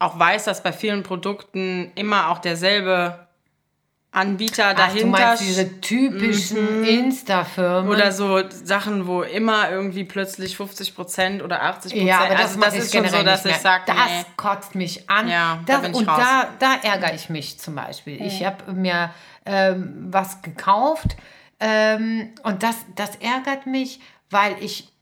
auch 0.00 0.18
weiß, 0.18 0.44
dass 0.44 0.62
bei 0.64 0.72
vielen 0.72 1.04
Produkten 1.04 1.92
immer 1.94 2.30
auch 2.30 2.38
derselbe 2.38 3.23
Anbieter 4.14 4.66
Ach, 4.66 4.70
du 4.70 4.76
dahinter 4.76 5.06
meinst 5.06 5.42
diese 5.42 5.80
typischen 5.80 6.84
Insta-Firmen? 6.84 7.90
oder 7.90 8.12
so 8.12 8.42
Sachen, 8.48 9.08
wo 9.08 9.22
immer 9.22 9.70
irgendwie 9.70 10.04
plötzlich 10.04 10.56
50 10.56 10.94
Prozent 10.94 11.42
oder 11.42 11.62
80 11.62 11.92
Prozent. 11.92 12.08
ja, 12.08 12.20
aber 12.20 12.34
das, 12.34 12.56
also 12.56 12.60
das 12.60 12.74
ich 12.74 12.80
ist 12.80 12.94
schon 12.94 13.08
so, 13.08 13.22
dass 13.24 13.44
ich 13.44 13.56
sage, 13.56 13.84
das 13.86 13.96
nee. 13.96 14.24
kotzt 14.36 14.74
mich 14.76 15.10
an. 15.10 15.28
Ja, 15.28 15.58
da 15.66 15.72
das, 15.74 15.82
bin 15.82 15.90
ich 15.90 15.96
und 15.98 16.08
raus. 16.08 16.20
da, 16.20 16.48
da 16.60 16.88
ärgere 16.88 17.14
ich 17.14 17.28
mich 17.28 17.58
zum 17.58 17.74
Beispiel. 17.74 18.24
Ich 18.24 18.44
habe 18.44 18.72
mir 18.72 19.10
ähm, 19.46 20.06
was 20.10 20.42
gekauft 20.42 21.16
ähm, 21.58 22.30
und 22.44 22.62
das, 22.62 22.76
das 22.94 23.16
ärgert 23.16 23.66
mich, 23.66 24.00
weil 24.30 24.56
ich 24.60 24.93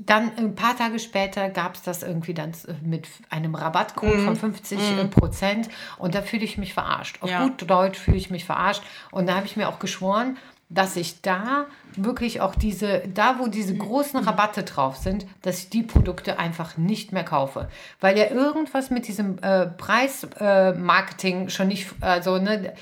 dann 0.00 0.30
ein 0.36 0.54
paar 0.54 0.76
Tage 0.76 0.98
später 0.98 1.48
gab 1.50 1.74
es 1.74 1.82
das 1.82 2.02
irgendwie 2.02 2.34
dann 2.34 2.52
mit 2.82 3.06
einem 3.30 3.54
Rabattcode 3.54 4.18
Mhm. 4.18 4.24
von 4.24 4.36
50 4.36 5.10
Prozent 5.10 5.68
und 5.98 6.14
da 6.14 6.22
fühle 6.22 6.44
ich 6.44 6.58
mich 6.58 6.74
verarscht. 6.74 7.22
Auf 7.22 7.30
Ja. 7.30 7.42
gut 7.44 7.68
Deutsch 7.68 7.98
fühle 7.98 8.16
ich 8.16 8.30
mich 8.30 8.44
verarscht 8.44 8.82
und 9.10 9.26
da 9.28 9.34
habe 9.36 9.46
ich 9.46 9.56
mir 9.56 9.68
auch 9.68 9.78
geschworen, 9.78 10.36
dass 10.70 10.96
ich 10.96 11.22
da 11.22 11.64
wirklich 11.96 12.42
auch 12.42 12.54
diese, 12.54 13.02
da 13.12 13.38
wo 13.38 13.46
diese 13.46 13.74
großen 13.74 14.20
Rabatte 14.20 14.64
drauf 14.64 14.96
sind, 14.98 15.26
dass 15.40 15.60
ich 15.60 15.70
die 15.70 15.82
Produkte 15.82 16.38
einfach 16.38 16.76
nicht 16.76 17.10
mehr 17.12 17.24
kaufe. 17.24 17.68
Weil 18.00 18.18
ja 18.18 18.30
irgendwas 18.30 18.90
mit 18.90 19.08
diesem 19.08 19.38
äh, 19.42 19.66
Preismarketing 19.66 21.46
äh, 21.46 21.50
schon 21.50 21.68
nicht, 21.68 21.88
also 22.02 22.38
ne, 22.38 22.74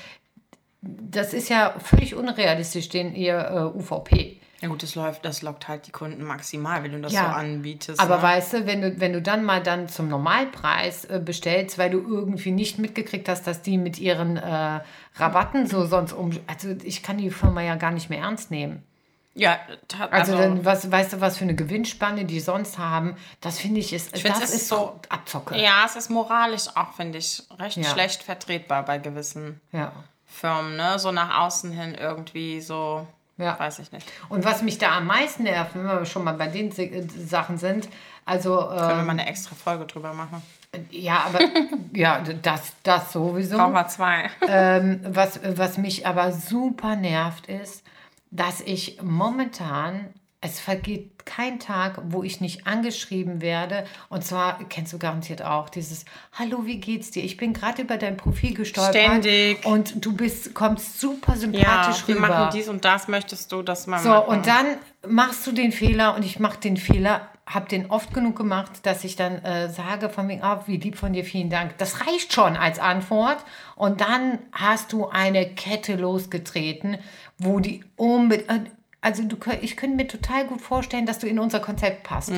das 0.81 1.33
ist 1.33 1.49
ja 1.49 1.73
völlig 1.79 2.13
unrealistisch, 2.15 2.89
den 2.89 3.15
ihr 3.15 3.37
äh, 3.73 3.77
UVP. 3.77 4.39
Ja 4.61 4.69
gut, 4.69 4.81
das 4.81 4.95
läuft, 4.95 5.23
das 5.23 5.43
lockt 5.43 5.67
halt 5.67 5.85
die 5.85 5.91
Kunden 5.91 6.23
maximal, 6.23 6.83
wenn 6.83 6.91
du 6.91 6.99
das 6.99 7.13
Ja, 7.13 7.25
so 7.25 7.27
anbietest. 7.35 7.99
Aber 7.99 8.17
ne? 8.17 8.23
weißt 8.23 8.53
du, 8.53 8.65
wenn 8.65 8.81
du, 8.81 8.99
wenn 8.99 9.13
du 9.13 9.21
dann 9.21 9.45
mal 9.45 9.61
dann 9.61 9.87
zum 9.87 10.07
Normalpreis 10.09 11.05
äh, 11.05 11.21
bestellst, 11.23 11.77
weil 11.77 11.91
du 11.91 11.99
irgendwie 11.99 12.51
nicht 12.51 12.79
mitgekriegt 12.79 13.29
hast, 13.29 13.45
dass 13.45 13.61
die 13.61 13.77
mit 13.77 13.99
ihren 13.99 14.37
äh, 14.37 14.79
Rabatten 15.17 15.67
so 15.67 15.85
sonst 15.85 16.13
um. 16.13 16.31
Also 16.47 16.69
ich 16.83 17.03
kann 17.03 17.17
die 17.19 17.29
Firma 17.29 17.61
ja 17.61 17.75
gar 17.75 17.91
nicht 17.91 18.09
mehr 18.09 18.19
ernst 18.21 18.49
nehmen. 18.49 18.81
ja, 19.35 19.59
Also, 20.09 20.33
also, 20.33 20.37
dann, 20.37 20.65
was, 20.65 20.91
weißt 20.91 21.13
du, 21.13 21.21
was 21.21 21.37
für 21.37 21.43
eine 21.43 21.53
Gewinnspanne 21.55 22.25
die 22.25 22.39
sonst 22.39 22.79
haben, 22.79 23.15
das 23.41 23.59
finde 23.59 23.79
ich 23.79 23.93
ist, 23.93 24.17
find's, 24.17 24.39
das 24.39 24.49
ist 24.49 24.55
ist 24.61 24.67
so 24.69 24.99
Abzocke. 25.09 25.55
ja, 25.55 25.83
es 25.85 25.95
ist 25.95 26.09
moralisch 26.09 26.65
auch, 26.75 26.93
finde 26.93 27.19
ich, 27.19 27.43
recht 27.59 27.77
Ja. 27.77 27.83
schlecht 27.91 28.23
vertretbar 28.23 28.83
bei 28.85 28.97
gewissen 28.97 29.61
ja. 29.71 29.91
Firmen, 30.25 30.75
ne? 30.77 30.97
So 30.97 31.11
nach 31.11 31.41
außen 31.45 31.71
hin 31.71 31.93
irgendwie 31.95 32.59
so, 32.59 33.07
Ja. 33.37 33.59
weiß 33.59 33.79
ich 33.79 33.91
nicht. 33.91 34.11
Und 34.29 34.45
was 34.45 34.61
mich 34.63 34.77
da 34.77 34.97
am 34.97 35.05
meisten 35.05 35.43
nervt, 35.43 35.75
wenn 35.75 35.83
wir 35.83 36.05
schon 36.05 36.23
mal 36.23 36.33
bei 36.33 36.47
den 36.47 36.75
äh, 36.77 37.03
Sachen 37.07 37.57
sind, 37.57 37.87
also 38.25 38.57
Können 38.57 38.79
wir 38.79 38.99
ähm, 38.99 39.05
mal 39.05 39.11
eine 39.11 39.27
extra 39.27 39.55
Folge 39.55 39.85
drüber 39.85 40.13
machen. 40.13 40.41
ja, 40.91 41.23
aber 41.25 41.39
ja, 41.93 42.21
das, 42.41 42.73
das 42.83 43.13
sowieso. 43.13 43.57
Brauchen 43.57 43.73
wir 43.73 43.87
zwei. 43.87 44.29
Ähm, 44.47 44.99
was, 45.03 45.39
was 45.43 45.77
mich 45.77 46.05
aber 46.05 46.31
super 46.33 46.95
nervt, 46.95 47.47
ist, 47.47 47.83
dass 48.31 48.59
ich 48.61 49.01
momentan, 49.01 50.07
es 50.39 50.59
vergeht 50.59 51.25
kein 51.25 51.59
Tag, 51.59 51.99
wo 52.09 52.21
ich 52.23 52.41
nicht 52.41 52.67
angeschrieben 52.67 53.41
werde. 53.41 53.85
Und 54.09 54.23
zwar, 54.23 54.59
kennst 54.69 54.93
du 54.93 54.99
garantiert 54.99 55.41
auch, 55.41 55.67
dieses 55.69 56.05
Hallo, 56.37 56.65
wie 56.65 56.79
geht's 56.79 57.09
dir? 57.11 57.23
Ich 57.23 57.37
bin 57.37 57.53
gerade 57.53 57.81
über 57.81 57.97
dein 57.97 58.17
Profil 58.17 58.53
gestolpert. 58.53 58.95
Ständig. 58.95 59.65
Und 59.65 60.05
du 60.05 60.15
bist, 60.15 60.53
kommst 60.53 60.99
super 60.99 61.33
Ja, 61.33 61.37
sympathisch 61.39 62.07
wir 62.07 62.15
rüber. 62.17 62.27
machen 62.27 62.49
dies 62.53 62.69
und 62.69 62.85
das, 62.85 63.07
möchtest 63.07 63.51
du 63.51 63.63
das 63.63 63.87
mal 63.87 63.99
So, 63.99 64.09
machen? 64.09 64.27
und 64.29 64.47
dann 64.47 64.65
machst 65.07 65.45
du 65.47 65.51
den 65.51 65.71
Fehler 65.71 66.15
und 66.15 66.23
ich 66.23 66.39
mache 66.39 66.59
den 66.59 66.77
Fehler, 66.77 67.27
habe 67.47 67.67
den 67.67 67.89
oft 67.89 68.13
genug 68.13 68.35
gemacht, 68.37 68.71
dass 68.83 69.03
ich 69.05 69.15
dann 69.15 69.43
äh, 69.43 69.69
sage 69.69 70.09
von 70.09 70.27
wegen, 70.27 70.43
ah, 70.43 70.63
wie 70.67 70.77
lieb 70.77 70.97
von 70.97 71.13
dir, 71.13 71.25
vielen 71.25 71.49
Dank. 71.49 71.77
Das 71.79 72.05
reicht 72.05 72.31
schon 72.33 72.55
als 72.57 72.77
Antwort. 72.77 73.37
Und 73.75 74.01
dann 74.01 74.37
hast 74.51 74.93
du 74.93 75.07
eine 75.07 75.47
Kette 75.49 75.95
losgetreten, 75.95 76.97
wo 77.39 77.59
die 77.59 77.83
unbedingt, 77.95 78.69
also 79.01 79.23
du, 79.23 79.37
ich 79.61 79.77
könnte 79.77 79.95
mir 79.95 80.07
total 80.07 80.45
gut 80.47 80.61
vorstellen, 80.61 81.05
dass 81.05 81.19
du 81.19 81.27
in 81.27 81.39
unser 81.39 81.59
Konzept 81.59 82.03
passt. 82.03 82.29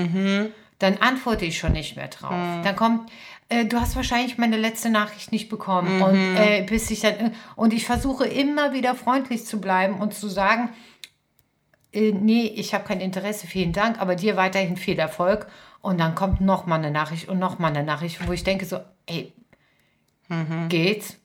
Dann 0.80 0.98
antworte 0.98 1.46
ich 1.46 1.58
schon 1.58 1.74
nicht 1.74 1.96
mehr 1.98 2.08
drauf. 2.08 2.32
Dann 2.64 2.76
kommt, 2.76 3.12
äh, 3.50 3.66
du 3.66 3.80
hast 3.82 3.96
wahrscheinlich 3.96 4.38
meine 4.38 4.56
letzte 4.58 4.90
Nachricht 4.90 5.32
nicht 5.32 5.50
bekommen. 5.50 6.00
Und 6.02 6.16
äh, 6.38 6.64
bis 6.64 6.90
ich 6.92 7.02
dann, 7.02 7.14
äh, 7.16 7.32
und 7.56 7.74
ich 7.74 7.86
versuche 7.86 8.26
immer 8.26 8.72
wieder 8.74 8.96
freundlich 8.96 9.46
zu 9.46 9.60
bleiben 9.60 9.96
und 10.00 10.14
zu 10.14 10.30
sagen, 10.30 10.70
äh, 11.92 12.12
nee, 12.12 12.46
ich 12.56 12.74
habe 12.74 12.86
kein 12.86 13.02
Interesse, 13.02 13.48
vielen 13.48 13.74
Dank, 13.74 14.00
aber 14.00 14.16
dir 14.16 14.38
weiterhin 14.38 14.78
viel 14.78 15.00
Erfolg. 15.00 15.48
Und 15.82 16.00
dann 16.00 16.16
kommt 16.16 16.40
noch 16.42 16.66
mal 16.66 16.76
eine 16.76 16.92
Nachricht 16.92 17.28
und 17.30 17.40
noch 17.40 17.58
mal 17.60 17.70
eine 17.70 17.84
Nachricht, 17.84 18.26
wo 18.28 18.32
ich 18.32 18.44
denke 18.44 18.66
so, 18.66 18.80
ey, 19.06 19.34
geht's? 20.70 21.18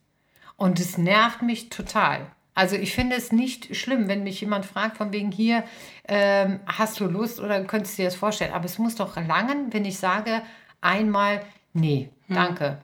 Und 0.57 0.81
es 0.81 0.97
nervt 0.97 1.43
mich 1.43 1.69
total. 1.69 2.27
Also 2.55 2.77
ich 2.77 2.95
finde 2.95 3.17
es 3.17 3.33
nicht 3.33 3.75
schlimm, 3.77 4.07
wenn 4.09 4.23
mich 4.23 4.41
jemand 4.41 4.65
fragt, 4.65 4.97
von 4.97 5.13
wegen 5.13 5.33
hier, 5.33 5.65
ähm, 6.07 6.61
hast 6.67 7.01
du 7.01 7.07
Lust 7.07 7.41
oder 7.41 7.63
könntest 7.65 7.99
du 7.99 8.03
dir 8.03 8.09
das 8.09 8.15
vorstellen? 8.17 8.53
Aber 8.53 8.65
es 8.65 8.79
muss 8.79 8.95
doch 8.95 9.17
langen, 9.17 9.73
wenn 9.73 9.85
ich 9.85 9.99
sage, 9.99 10.43
einmal, 10.81 11.45
nee, 11.73 12.11
danke. 12.29 12.79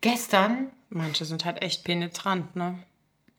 Gestern, 0.00 0.68
Manche 0.90 1.24
sind 1.24 1.44
halt 1.44 1.62
echt 1.62 1.84
penetrant, 1.84 2.54
ne? 2.56 2.78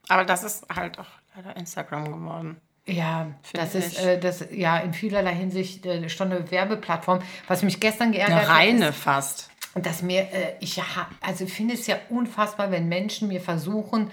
Aber 0.08 0.24
das 0.24 0.44
ist 0.44 0.66
halt 0.74 0.98
auch 0.98 1.06
leider 1.34 1.56
Instagram 1.56 2.04
geworden. 2.12 2.56
ja, 2.86 3.28
das 3.52 3.72
Finde 3.72 3.86
ist 3.86 3.98
ich. 3.98 4.06
äh, 4.06 4.18
das 4.18 4.44
ja 4.52 4.78
in 4.78 4.92
vielerlei 4.94 5.34
Hinsicht 5.34 5.84
äh, 5.86 6.08
schon 6.08 6.30
eine 6.32 6.50
Werbeplattform. 6.50 7.20
Was 7.48 7.62
mich 7.62 7.80
gestern 7.80 8.12
geärgert 8.12 8.38
Eine 8.38 8.48
hat, 8.48 8.56
reine 8.56 8.92
fast. 8.92 9.50
dass 9.74 10.02
mir, 10.02 10.22
äh, 10.32 10.54
ich 10.60 10.76
ja, 10.76 10.84
also 11.20 11.44
ich 11.44 11.52
finde 11.52 11.74
es 11.74 11.86
ja 11.86 11.96
unfassbar, 12.10 12.70
wenn 12.70 12.88
Menschen 12.88 13.28
mir 13.28 13.40
versuchen, 13.40 14.10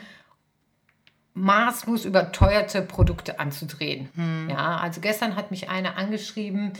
maßlos 1.33 2.05
überteuerte 2.05 2.81
Produkte 2.81 3.39
anzudrehen. 3.39 4.09
Ja, 4.49 4.77
also 4.77 5.01
gestern 5.01 5.35
hat 5.35 5.51
mich 5.51 5.69
eine 5.69 5.95
angeschrieben, 5.95 6.73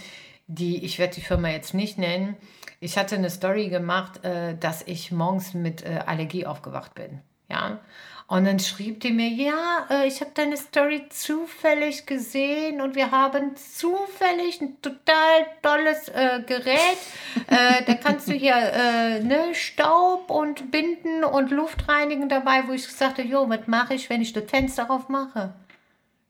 die, 0.48 0.84
ich 0.84 1.00
werde 1.00 1.16
die 1.16 1.22
Firma 1.22 1.50
jetzt 1.50 1.74
nicht 1.74 1.98
nennen. 1.98 2.36
Ich 2.80 2.98
hatte 2.98 3.16
eine 3.16 3.30
Story 3.30 3.70
gemacht, 3.70 4.24
äh, 4.24 4.58
dass 4.58 4.82
ich 4.86 5.12
morgens 5.12 5.54
mit 5.54 5.84
äh, 5.84 6.02
Allergie 6.06 6.46
aufgewacht 6.46 6.94
bin. 6.94 7.22
Ja. 7.50 7.80
Und 8.28 8.46
dann 8.46 8.60
schrieb 8.60 9.02
die 9.02 9.12
mir, 9.12 9.28
ja, 9.28 9.86
äh, 9.90 10.08
ich 10.08 10.22
habe 10.22 10.32
deine 10.34 10.58
Story 10.58 11.04
zufällig 11.10 12.06
gesehen 12.06 12.82
und 12.82 12.96
wir 12.96 13.12
haben 13.12 13.56
zufällig 13.56 14.62
ein 14.62 14.82
total 14.82 15.46
tolles 15.62 16.10
äh, 16.10 16.42
Gerät. 16.46 16.98
Äh, 17.48 17.84
da 17.86 17.94
kannst 17.96 18.28
du 18.30 18.34
hier 18.34 18.56
äh, 18.56 19.20
ne, 19.20 19.54
Staub 19.54 20.32
und 20.32 20.72
Binden 20.72 21.24
und 21.24 21.52
Luft 21.52 21.88
reinigen 21.90 22.30
dabei, 22.30 22.68
wo 22.68 22.72
ich 22.72 22.86
gesagt 22.88 23.18
habe, 23.18 23.28
jo, 23.28 23.48
was 23.50 23.68
mache 23.68 23.94
ich, 23.96 24.10
wenn 24.10 24.22
ich 24.22 24.34
das 24.34 24.46
Fenster 24.50 24.90
aufmache? 24.90 25.54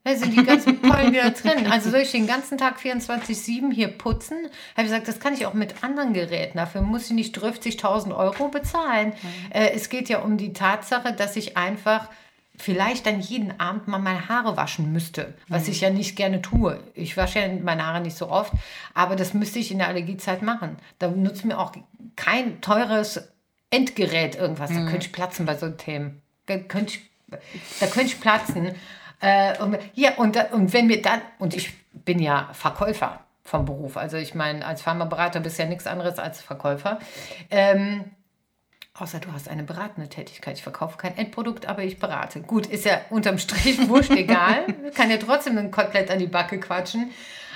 Da 0.05 0.15
sind 0.15 0.35
die 0.35 0.43
ganzen 0.43 0.81
Pollen 0.81 1.13
wieder 1.13 1.29
drin. 1.31 1.67
Also 1.67 1.89
soll 1.89 2.01
ich 2.01 2.11
den 2.11 2.27
ganzen 2.27 2.57
Tag 2.57 2.77
24-7 2.77 3.71
hier 3.71 3.87
putzen? 3.87 4.37
Habe 4.75 4.81
ich 4.81 4.87
gesagt, 4.87 5.07
das 5.07 5.19
kann 5.19 5.33
ich 5.33 5.45
auch 5.45 5.53
mit 5.53 5.81
anderen 5.81 6.13
Geräten. 6.13 6.57
Dafür 6.57 6.81
muss 6.81 7.05
ich 7.05 7.11
nicht 7.11 7.37
50.000 7.37 8.15
Euro 8.15 8.49
bezahlen. 8.49 9.13
Äh, 9.49 9.71
es 9.73 9.87
geht 9.87 10.09
ja 10.09 10.19
um 10.19 10.37
die 10.37 10.51
Tatsache, 10.51 11.13
dass 11.13 11.37
ich 11.37 11.55
einfach 11.55 12.09
vielleicht 12.57 13.05
dann 13.05 13.21
jeden 13.21 13.59
Abend 13.59 13.87
mal 13.87 13.97
meine 13.97 14.27
Haare 14.27 14.57
waschen 14.57 14.91
müsste, 14.91 15.33
was 15.47 15.67
ich 15.67 15.81
ja 15.81 15.89
nicht 15.89 16.15
gerne 16.15 16.41
tue. 16.41 16.79
Ich 16.93 17.17
wasche 17.17 17.39
ja 17.39 17.47
meine 17.47 17.85
Haare 17.85 18.01
nicht 18.01 18.17
so 18.17 18.29
oft, 18.29 18.53
aber 18.93 19.15
das 19.15 19.33
müsste 19.33 19.59
ich 19.59 19.71
in 19.71 19.79
der 19.79 19.87
Allergiezeit 19.87 20.41
machen. 20.41 20.77
Da 20.99 21.07
nutzt 21.07 21.45
mir 21.45 21.57
auch 21.57 21.71
kein 22.15 22.61
teures 22.61 23.29
Endgerät 23.69 24.35
irgendwas. 24.35 24.69
Da 24.69 24.85
könnte 24.85 25.07
ich 25.07 25.11
platzen 25.11 25.45
bei 25.45 25.57
so 25.57 25.69
Themen. 25.69 26.21
Da 26.45 26.57
könnte 26.57 26.93
ich, 26.93 27.01
da 27.79 27.87
könnte 27.87 28.07
ich 28.07 28.19
platzen. 28.19 28.75
Äh, 29.23 29.57
und, 29.63 29.77
ja, 29.93 30.15
und, 30.17 30.37
und 30.51 30.73
wenn 30.73 30.87
mir 30.87 31.01
dann, 31.01 31.21
und 31.39 31.55
ich 31.55 31.73
bin 31.93 32.19
ja 32.19 32.49
Verkäufer 32.51 33.21
vom 33.43 33.63
Beruf, 33.63 33.95
also 33.95 34.17
ich 34.17 34.35
meine, 34.35 34.65
als 34.65 34.81
Pharmaberater 34.81 35.39
bist 35.39 35.57
du 35.57 35.63
ja 35.63 35.69
nichts 35.69 35.87
anderes 35.87 36.19
als 36.19 36.41
Verkäufer. 36.41 36.99
Ähm, 37.49 38.03
Außer 38.95 39.19
du 39.19 39.31
hast 39.33 39.49
eine 39.49 39.63
beratende 39.63 40.07
Tätigkeit. 40.07 40.55
Ich 40.57 40.61
verkaufe 40.61 40.99
kein 40.99 41.17
Endprodukt, 41.17 41.65
aber 41.65 41.81
ich 41.81 41.97
berate. 41.97 42.41
Gut, 42.41 42.67
ist 42.67 42.85
ja 42.85 43.01
unterm 43.09 43.39
Strich 43.39 43.87
wurscht 43.89 44.11
egal. 44.11 44.67
Kann 44.93 45.09
ja 45.09 45.17
trotzdem 45.17 45.57
ein 45.57 45.71
Kotelett 45.71 46.11
an 46.11 46.19
die 46.19 46.27
Backe 46.27 46.59
quatschen. 46.59 47.09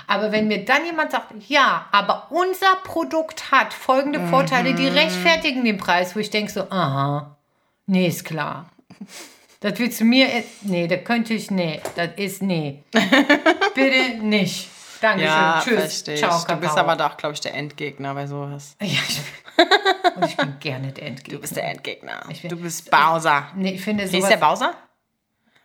Aber 0.07 0.31
wenn 0.31 0.47
mir 0.47 0.65
dann 0.65 0.83
jemand 0.83 1.11
sagt, 1.11 1.33
ja, 1.47 1.85
aber 1.91 2.31
unser 2.31 2.75
Produkt 2.83 3.51
hat 3.51 3.71
folgende 3.71 4.25
Vorteile, 4.27 4.73
die 4.73 4.87
rechtfertigen 4.87 5.63
den 5.63 5.77
Preis, 5.77 6.15
wo 6.15 6.19
ich 6.19 6.31
denke 6.31 6.51
so, 6.51 6.61
aha, 6.71 7.37
nee, 7.85 8.07
ist 8.07 8.25
klar. 8.25 8.71
Das 9.59 9.77
willst 9.79 9.99
du 9.99 10.05
mir, 10.05 10.27
nee, 10.61 10.87
das 10.87 11.03
könnte 11.03 11.33
ich, 11.33 11.49
nee, 11.49 11.81
das 11.95 12.09
ist, 12.17 12.41
nee. 12.43 12.83
Bitte 13.73 14.17
nicht. 14.23 14.69
Dankeschön, 15.01 15.27
Ja, 15.27 15.61
tschüss, 15.63 15.75
verstehe 15.75 16.13
ich. 16.15 16.19
ciao, 16.19 16.31
Du 16.31 16.55
bist 16.57 16.75
Kakao. 16.75 16.77
aber 16.91 16.95
doch, 16.95 17.17
glaube 17.17 17.33
ich, 17.33 17.39
der 17.41 17.53
Endgegner 17.53 18.13
bei 18.13 18.27
sowas. 18.27 18.75
Ja, 18.81 18.87
ich 19.07 19.19
bin, 19.55 19.65
und 20.15 20.25
ich 20.29 20.37
bin 20.37 20.55
gerne 20.59 20.91
der 20.91 21.07
Endgegner. 21.07 21.35
Du 21.35 21.41
bist 21.41 21.55
der 21.55 21.63
Endgegner. 21.69 22.21
Ich 22.29 22.41
bin- 22.41 22.49
Du 22.49 22.57
bist 22.57 22.89
Bowser. 22.91 23.47
Nee, 23.55 23.71
ich 23.73 23.81
finde 23.81 24.03
Wie 24.03 24.17
ist 24.17 24.23
sowas... 24.23 24.29
der 24.29 24.37
Bowser? 24.37 24.73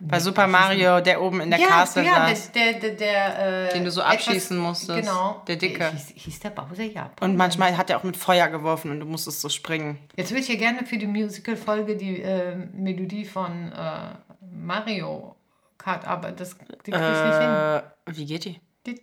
Bei 0.05 0.19
Super 0.19 0.49
Mario, 0.49 1.01
der 1.01 1.23
oben 1.23 1.41
in 1.43 1.51
der 1.51 1.61
ja, 1.61 1.69
Castle 1.69 2.05
ja, 2.05 2.29
saß. 2.29 2.51
der, 2.53 2.73
der, 2.75 2.91
der, 2.91 3.69
äh, 3.69 3.73
Den 3.73 3.85
du 3.85 3.91
so 3.93 4.01
etwas- 4.01 4.15
abschießen 4.15 4.59
musstest. 4.59 4.99
Genau. 5.01 5.43
Der 5.47 5.55
Dicke. 5.57 5.93
Hieß, 5.93 6.13
hieß 6.17 6.41
der 6.41 6.51
Bowser, 6.51 6.83
ja. 6.83 7.13
Und 7.21 7.37
manchmal 7.37 7.77
hat 7.77 7.89
er 7.89 7.99
auch 7.99 8.03
mit 8.03 8.17
Feuer 8.17 8.49
geworfen 8.49 8.91
und 8.91 8.99
du 8.99 9.07
musstest 9.07 9.41
so 9.41 9.49
springen. 9.49 9.99
Jetzt 10.17 10.33
würde 10.33 10.41
ich 10.43 10.49
ja 10.49 10.57
gerne 10.57 10.85
für 10.87 10.99
die 10.99 11.07
Musical-Folge 11.07 11.97
die 11.97 12.21
äh, 12.21 12.57
Melodie 12.73 13.25
von 13.25 13.71
äh, 13.71 14.15
Mario 14.51 15.37
Kart, 15.79 16.05
aber 16.07 16.33
das 16.33 16.57
die 16.87 16.91
krieg 16.91 17.01
ich 17.01 17.25
nicht 17.25 17.39
hin. 17.39 17.51
Äh, 17.51 17.83
wie 18.07 18.27
geht 18.27 18.45
die? 18.45 18.61
Ich 18.85 19.01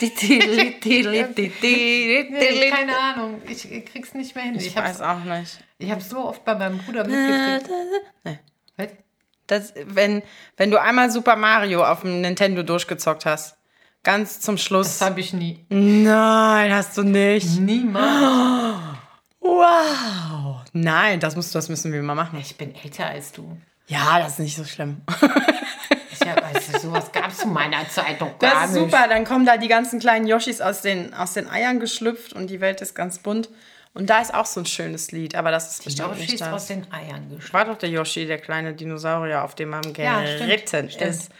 Nee, 0.00 0.12
keine 2.70 2.96
Ahnung, 2.96 3.42
ich 3.48 3.62
krieg's 3.86 4.14
nicht 4.14 4.36
mehr 4.36 4.44
hin. 4.44 4.54
Ich, 4.56 4.76
habe 4.76 4.86
weiß 4.88 5.00
auch 5.00 5.24
nicht. 5.24 5.58
ich 5.78 5.90
hab's 5.90 6.08
so 6.08 6.28
oft 6.28 6.44
bei 6.44 6.54
meinem 6.54 6.78
Bruder 6.78 7.04
mitgekriegt. 7.04 7.68
Nee. 8.22 8.38
Was? 8.76 8.88
Das, 9.48 9.72
wenn, 9.86 10.22
wenn 10.56 10.70
du 10.70 10.80
einmal 10.80 11.10
Super 11.10 11.34
Mario 11.36 11.84
auf 11.84 12.02
dem 12.02 12.20
Nintendo 12.20 12.62
durchgezockt 12.62 13.26
hast, 13.26 13.56
ganz 14.04 14.40
zum 14.40 14.54
Das 14.56 14.64
Schluss. 14.64 15.00
habe 15.00 15.18
ich 15.20 15.32
nie. 15.32 15.64
Nein, 15.68 16.72
hast 16.72 16.96
du 16.96 17.02
nicht. 17.02 17.58
Niemals. 17.60 18.76
Wow. 19.40 20.62
Nein, 20.72 21.20
das 21.20 21.34
musst 21.34 21.54
du, 21.54 21.58
das 21.58 21.68
müssen 21.68 21.92
wir 21.92 22.02
mal 22.02 22.14
machen. 22.14 22.38
Ich 22.38 22.56
bin 22.58 22.74
älter 22.74 23.06
als 23.06 23.32
du. 23.32 23.56
Ja, 23.86 24.18
das 24.20 24.32
ist 24.34 24.38
nicht 24.40 24.56
so 24.56 24.64
schlimm. 24.64 25.02
Ich 26.20 26.28
hab, 26.28 26.44
also, 26.44 26.78
sowas 26.78 27.10
gab 27.12 27.28
es 27.28 27.38
zu 27.38 27.46
meiner 27.48 27.88
Zeit 27.88 28.20
noch 28.20 28.36
Das 28.38 28.52
gar 28.52 28.64
ist 28.66 28.72
nicht. 28.72 28.82
super. 28.82 29.06
Dann 29.08 29.24
kommen 29.24 29.46
da 29.46 29.56
die 29.56 29.68
ganzen 29.68 29.98
kleinen 30.00 30.26
Yoshis 30.26 30.60
aus 30.60 30.82
den, 30.82 31.14
aus 31.14 31.32
den 31.32 31.48
Eiern 31.48 31.80
geschlüpft 31.80 32.32
und 32.34 32.50
die 32.50 32.60
Welt 32.60 32.80
ist 32.82 32.94
ganz 32.94 33.18
bunt. 33.20 33.48
Und 33.94 34.10
da 34.10 34.20
ist 34.20 34.32
auch 34.34 34.46
so 34.46 34.60
ein 34.60 34.66
schönes 34.66 35.10
Lied, 35.12 35.34
aber 35.34 35.50
das 35.50 35.70
ist 35.72 35.84
bestimmt 35.84 36.08
Yoshi 36.10 36.20
nicht 36.22 36.34
ist 36.34 36.42
aus 36.42 36.50
das. 36.52 36.66
den 36.68 36.92
Eiern 36.92 37.28
geschlüpft. 37.30 37.52
War 37.54 37.64
doch 37.64 37.78
der 37.78 37.88
Yoshi, 37.90 38.26
der 38.26 38.38
kleine 38.38 38.74
Dinosaurier, 38.74 39.42
auf 39.44 39.54
dem 39.54 39.70
man 39.70 39.82
Ja, 39.94 40.24
stimmt, 40.26 40.38
geritten 40.40 40.90
stimmt. 40.90 41.10
ist. 41.10 41.30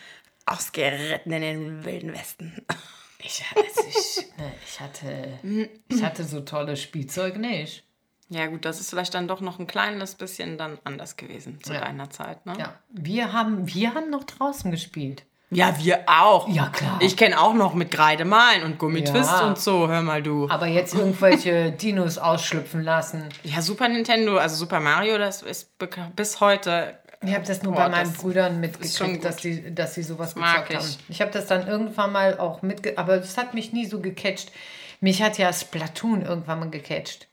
Ausgeritten 0.46 1.32
in 1.32 1.42
den 1.42 1.84
wilden 1.84 2.12
Westen. 2.12 2.64
Ich, 3.20 3.44
also 3.56 3.80
ich, 3.88 4.26
ne, 4.38 4.52
ich, 4.64 4.78
hatte, 4.78 5.40
ich 5.88 6.02
hatte 6.04 6.22
so 6.22 6.40
tolles 6.40 6.80
Spielzeug 6.80 7.36
nicht. 7.36 7.82
Ja 8.28 8.46
gut, 8.46 8.64
das 8.64 8.78
ist 8.78 8.90
vielleicht 8.90 9.12
dann 9.12 9.26
doch 9.26 9.40
noch 9.40 9.58
ein 9.58 9.66
kleines 9.66 10.14
bisschen 10.14 10.56
dann 10.56 10.78
anders 10.84 11.16
gewesen 11.16 11.58
zu 11.60 11.72
Ja. 11.74 11.80
deiner 11.80 12.10
Zeit, 12.10 12.46
ne? 12.46 12.52
Ja, 12.56 12.78
wir 12.90 13.32
haben, 13.32 13.66
wir 13.74 13.92
haben 13.94 14.08
noch 14.10 14.22
draußen 14.22 14.70
gespielt. 14.70 15.24
Ja, 15.50 15.74
wir 15.78 16.00
auch. 16.06 16.46
Ja, 16.48 16.66
klar. 16.68 16.98
Ich 17.00 17.16
kenne 17.16 17.40
auch 17.40 17.54
noch 17.54 17.72
mit 17.74 17.90
Kreide 17.90 18.24
malen 18.24 18.64
und 18.64 18.78
Gummitwist 18.78 19.30
Ja. 19.30 19.46
und 19.46 19.58
so, 19.58 19.88
hör 19.88 20.02
mal 20.02 20.22
du. 20.22 20.48
Aber 20.50 20.66
jetzt 20.66 20.94
irgendwelche 20.94 21.72
Dinos 21.72 22.18
ausschlüpfen 22.18 22.82
lassen. 22.82 23.24
Ja, 23.44 23.62
Super 23.62 23.88
Nintendo, 23.88 24.36
also 24.36 24.56
Super 24.56 24.80
Mario, 24.80 25.16
das 25.16 25.42
ist 25.42 25.70
bis 26.14 26.40
heute. 26.40 26.98
Ich 27.22 27.34
habe 27.34 27.44
das 27.46 27.62
nur 27.62 27.72
Boah, 27.72 27.84
bei 27.84 27.88
meinen 27.88 28.12
das 28.12 28.18
Brüdern 28.22 28.60
mitgekriegt, 28.60 29.24
dass 29.24 29.36
die, 29.36 29.74
dass 29.74 29.94
sie 29.94 30.02
sowas 30.02 30.36
mag 30.36 30.68
gezockt 30.68 30.70
ich. 30.70 30.76
haben. 30.94 31.04
Ich 31.08 31.20
habe 31.20 31.30
das 31.32 31.46
dann 31.46 31.66
irgendwann 31.66 32.12
mal 32.12 32.38
auch 32.38 32.62
mitge... 32.62 32.96
Aber 32.96 33.16
das 33.16 33.36
hat 33.36 33.54
mich 33.54 33.72
nie 33.72 33.86
so 33.86 34.00
gecatcht. 34.00 34.52
Mich 35.00 35.22
hat 35.22 35.38
ja 35.38 35.52
Splatoon 35.52 36.22
irgendwann 36.22 36.60
mal 36.60 36.70
gecatcht. 36.70 37.27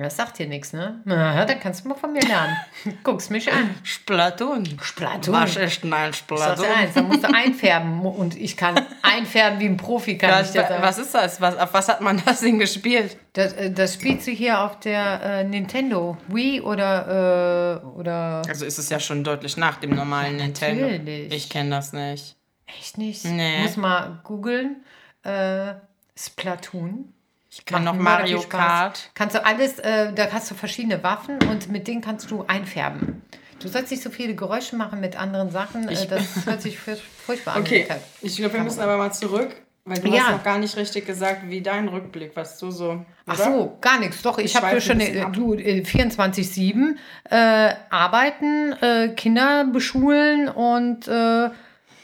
Das 0.00 0.16
sagt 0.16 0.38
dir 0.38 0.46
nichts, 0.46 0.72
ne? 0.72 1.00
Na, 1.04 1.44
da 1.44 1.54
kannst 1.54 1.84
du 1.84 1.88
mal 1.88 1.94
von 1.96 2.12
mir 2.12 2.22
lernen. 2.22 2.56
Guck's 3.02 3.30
mich 3.30 3.52
an. 3.52 3.74
Splatoon. 3.82 4.64
Splatoon. 4.80 5.34
Was 5.34 5.56
ist 5.56 5.82
denn 5.82 5.92
ein 5.92 6.10
Ich 6.10 6.16
sag's 6.16 6.18
Splatoon? 6.18 6.64
dir 6.66 6.76
eins, 6.76 6.94
da 6.94 7.02
musst 7.02 7.24
du 7.24 7.28
einfärben. 7.34 8.00
Und 8.06 8.36
ich 8.36 8.56
kann 8.56 8.80
einfärben 9.02 9.58
wie 9.60 9.66
ein 9.66 9.76
Profi, 9.76 10.16
kann 10.16 10.30
ich 10.30 10.36
Was, 10.36 10.52
dir 10.52 10.62
sagen. 10.62 10.82
was 10.82 10.98
ist 10.98 11.14
das? 11.14 11.40
Was, 11.40 11.56
auf 11.56 11.74
was 11.74 11.88
hat 11.88 12.00
man 12.00 12.22
das 12.24 12.40
denn 12.40 12.58
gespielt? 12.58 13.16
Das, 13.32 13.52
äh, 13.54 13.70
das 13.72 13.94
spielst 13.94 14.26
du 14.26 14.30
hier 14.30 14.60
auf 14.60 14.78
der 14.80 15.20
äh, 15.22 15.44
Nintendo 15.44 16.16
Wii 16.28 16.60
oder, 16.60 17.82
äh, 17.82 17.86
oder 17.88 18.42
Also 18.48 18.64
ist 18.66 18.78
es 18.78 18.88
ja 18.90 19.00
schon 19.00 19.24
deutlich 19.24 19.56
nach 19.56 19.76
dem 19.78 19.90
normalen 19.90 20.36
Nintendo. 20.36 20.86
natürlich. 20.86 21.32
Ich 21.34 21.50
kenne 21.50 21.70
das 21.70 21.92
nicht. 21.92 22.36
echt 22.78 22.98
nicht? 22.98 23.24
Nee. 23.24 23.62
Muss 23.62 23.76
mal 23.76 24.20
googeln. 24.24 24.76
Äh, 25.24 25.74
Splatoon. 26.16 27.12
Ich 27.58 27.64
kann 27.64 27.84
noch 27.84 27.94
Mario. 27.96 28.40
Kart. 28.42 29.10
Kannst 29.14 29.34
du 29.36 29.44
alles, 29.44 29.78
äh, 29.80 30.12
da 30.12 30.28
hast 30.32 30.50
du 30.50 30.54
verschiedene 30.54 31.02
Waffen 31.02 31.38
und 31.50 31.70
mit 31.70 31.86
denen 31.88 32.00
kannst 32.00 32.30
du 32.30 32.44
einfärben. 32.46 33.22
Du 33.60 33.66
sollst 33.68 33.90
nicht 33.90 34.02
so 34.02 34.10
viele 34.10 34.34
Geräusche 34.34 34.76
machen 34.76 35.00
mit 35.00 35.16
anderen 35.20 35.50
Sachen. 35.50 35.88
Äh, 35.88 36.06
das 36.06 36.46
hört 36.46 36.62
sich 36.62 36.78
furch- 36.78 37.02
furchtbar 37.26 37.56
an. 37.56 37.62
Okay, 37.62 37.86
ich 38.22 38.36
glaube, 38.36 38.54
wir 38.54 38.60
müssen 38.62 38.80
aber 38.80 38.96
mal 38.96 39.12
zurück, 39.12 39.56
weil 39.84 39.98
du 39.98 40.08
Ja. 40.08 40.22
hast 40.22 40.30
noch 40.30 40.44
gar 40.44 40.58
nicht 40.58 40.76
richtig 40.76 41.04
gesagt, 41.06 41.42
wie 41.48 41.60
dein 41.60 41.88
Rückblick, 41.88 42.32
was 42.36 42.56
du 42.58 42.70
so. 42.70 43.04
Ach 43.26 43.34
oder? 43.34 43.44
so, 43.44 43.78
gar 43.80 43.98
nichts. 43.98 44.22
Doch, 44.22 44.38
ich 44.38 44.54
habe 44.54 44.80
schon 44.80 45.00
äh, 45.00 45.26
du, 45.32 45.54
äh, 45.54 45.82
24-7 45.82 46.96
äh, 47.30 47.74
arbeiten, 47.90 48.72
äh, 48.80 49.08
Kinder 49.08 49.64
beschulen 49.64 50.48
und 50.48 51.08
äh, 51.08 51.50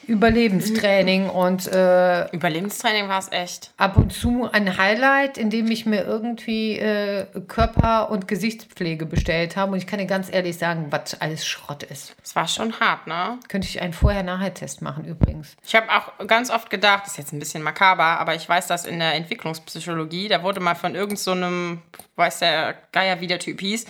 Überlebenstraining 0.07 1.28
und 1.28 1.66
äh, 1.66 2.30
Überlebenstraining 2.30 3.09
war 3.09 3.18
es 3.18 3.30
echt. 3.32 3.72
ab 3.76 3.96
und 3.96 4.12
zu 4.12 4.48
ein 4.50 4.76
Highlight, 4.76 5.38
in 5.38 5.50
dem 5.50 5.70
ich 5.70 5.86
mir 5.86 6.05
irgendwie 6.05 6.78
äh, 6.78 7.26
Körper- 7.48 8.11
und 8.11 8.28
Gesichtspflege 8.28 9.07
bestellt 9.07 9.57
habe. 9.57 9.72
Und 9.72 9.78
ich 9.78 9.86
kann 9.86 9.98
dir 9.98 10.07
ganz 10.07 10.32
ehrlich 10.32 10.59
sagen, 10.59 10.86
was 10.90 11.20
alles 11.20 11.46
Schrott 11.46 11.82
ist. 11.82 12.14
Es 12.22 12.36
war 12.36 12.48
schon 12.48 12.78
hart, 12.80 13.07
ne? 13.07 13.38
Könnte 13.48 13.68
ich 13.68 13.80
einen 13.80 13.92
Vorher-Nachher-Test 13.92 14.82
machen 14.82 15.05
übrigens. 15.05 15.57
Ich 15.66 15.74
habe 15.74 15.86
auch 15.90 16.26
ganz 16.26 16.50
oft 16.50 16.70
gedacht, 16.70 17.02
das 17.05 17.12
ist 17.12 17.18
jetzt 17.18 17.32
ein 17.32 17.38
bisschen 17.38 17.62
makaber, 17.62 18.05
aber 18.05 18.34
ich 18.34 18.48
weiß, 18.48 18.66
dass 18.66 18.86
in 18.86 18.98
der 18.98 19.14
Entwicklungspsychologie, 19.14 20.28
da 20.28 20.42
wurde 20.42 20.61
mal 20.61 20.74
von 20.74 20.94
irgendeinem, 20.94 21.16
so 21.16 21.30
einem, 21.32 21.82
weiß 22.16 22.40
der 22.40 22.74
Geier, 22.92 23.20
wie 23.20 23.26
der 23.26 23.38
Typ 23.38 23.61
hieß, 23.61 23.86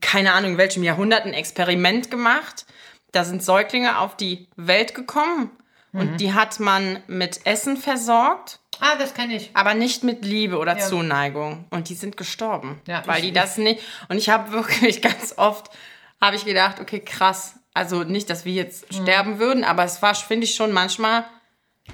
keine 0.00 0.32
Ahnung 0.32 0.52
in 0.52 0.58
welchem 0.58 0.82
Jahrhundert, 0.82 1.24
ein 1.24 1.34
Experiment 1.34 2.10
gemacht. 2.10 2.66
Da 3.12 3.24
sind 3.24 3.42
Säuglinge 3.42 3.98
auf 3.98 4.16
die 4.16 4.48
Welt 4.56 4.94
gekommen 4.94 5.50
Mhm. 5.92 6.00
und 6.00 6.16
die 6.20 6.32
hat 6.34 6.60
man 6.60 7.02
mit 7.08 7.44
Essen 7.46 7.76
versorgt, 7.76 8.60
Ah, 8.80 8.94
das 8.98 9.12
kenne 9.14 9.34
ich. 9.34 9.50
aber 9.54 9.74
nicht 9.74 10.04
mit 10.04 10.24
Liebe 10.24 10.58
oder 10.58 10.78
Ja. 10.78 10.86
Zuneigung. 10.86 11.66
Und 11.70 11.88
die 11.88 11.94
sind 11.94 12.16
gestorben, 12.16 12.80
Ja, 12.86 13.02
weil 13.06 13.18
ich- 13.18 13.24
die 13.26 13.32
das 13.32 13.58
nicht. 13.58 13.80
Und 14.08 14.16
ich 14.18 14.28
habe 14.28 14.52
wirklich 14.52 15.02
ganz 15.02 15.34
oft, 15.36 15.70
habe 16.20 16.36
ich 16.36 16.44
gedacht, 16.44 16.80
okay, 16.80 17.00
krass. 17.00 17.56
Also 17.74 18.04
nicht, 18.04 18.30
dass 18.30 18.44
wir 18.44 18.52
jetzt 18.52 18.90
Mhm. 18.92 19.02
sterben 19.02 19.38
würden, 19.38 19.64
aber 19.64 19.84
es 19.84 20.00
war, 20.02 20.14
finde 20.14 20.44
ich, 20.44 20.54
schon 20.54 20.72
manchmal 20.72 21.24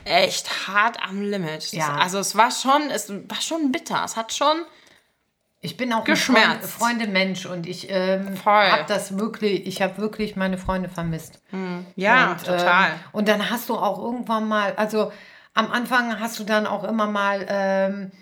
echt 0.04 0.68
hart 0.68 0.98
am 1.02 1.22
Limit. 1.22 1.72
Ja. 1.72 1.96
Also 1.96 2.18
es 2.18 2.36
war 2.36 2.50
schon, 2.50 2.90
es 2.90 3.08
war 3.10 3.40
schon 3.40 3.72
bitter. 3.72 4.02
Es 4.04 4.16
hat 4.16 4.32
schon. 4.34 4.56
Ich 5.66 5.76
bin 5.76 5.92
auch 5.92 6.04
Geschmerzt. 6.04 6.70
Freund, 6.70 6.98
Freunde 6.98 7.08
Mensch 7.08 7.44
und 7.44 7.66
ich 7.66 7.88
ähm, 7.90 8.36
habe 8.44 8.84
das 8.86 9.18
wirklich, 9.18 9.66
ich 9.66 9.82
habe 9.82 9.98
wirklich 9.98 10.36
meine 10.36 10.58
Freunde 10.58 10.88
vermisst. 10.88 11.40
Ja, 11.96 12.30
und, 12.32 12.44
total. 12.44 12.86
Ähm, 12.90 12.92
und 13.12 13.28
dann 13.28 13.50
hast 13.50 13.68
du 13.68 13.74
auch 13.76 13.98
irgendwann 13.98 14.46
mal, 14.46 14.74
also 14.76 15.10
am 15.54 15.72
Anfang 15.72 16.20
hast 16.20 16.38
du 16.38 16.44
dann 16.44 16.66
auch 16.68 16.84
immer 16.84 17.06
mal 17.06 17.44
ähm, 17.48 18.12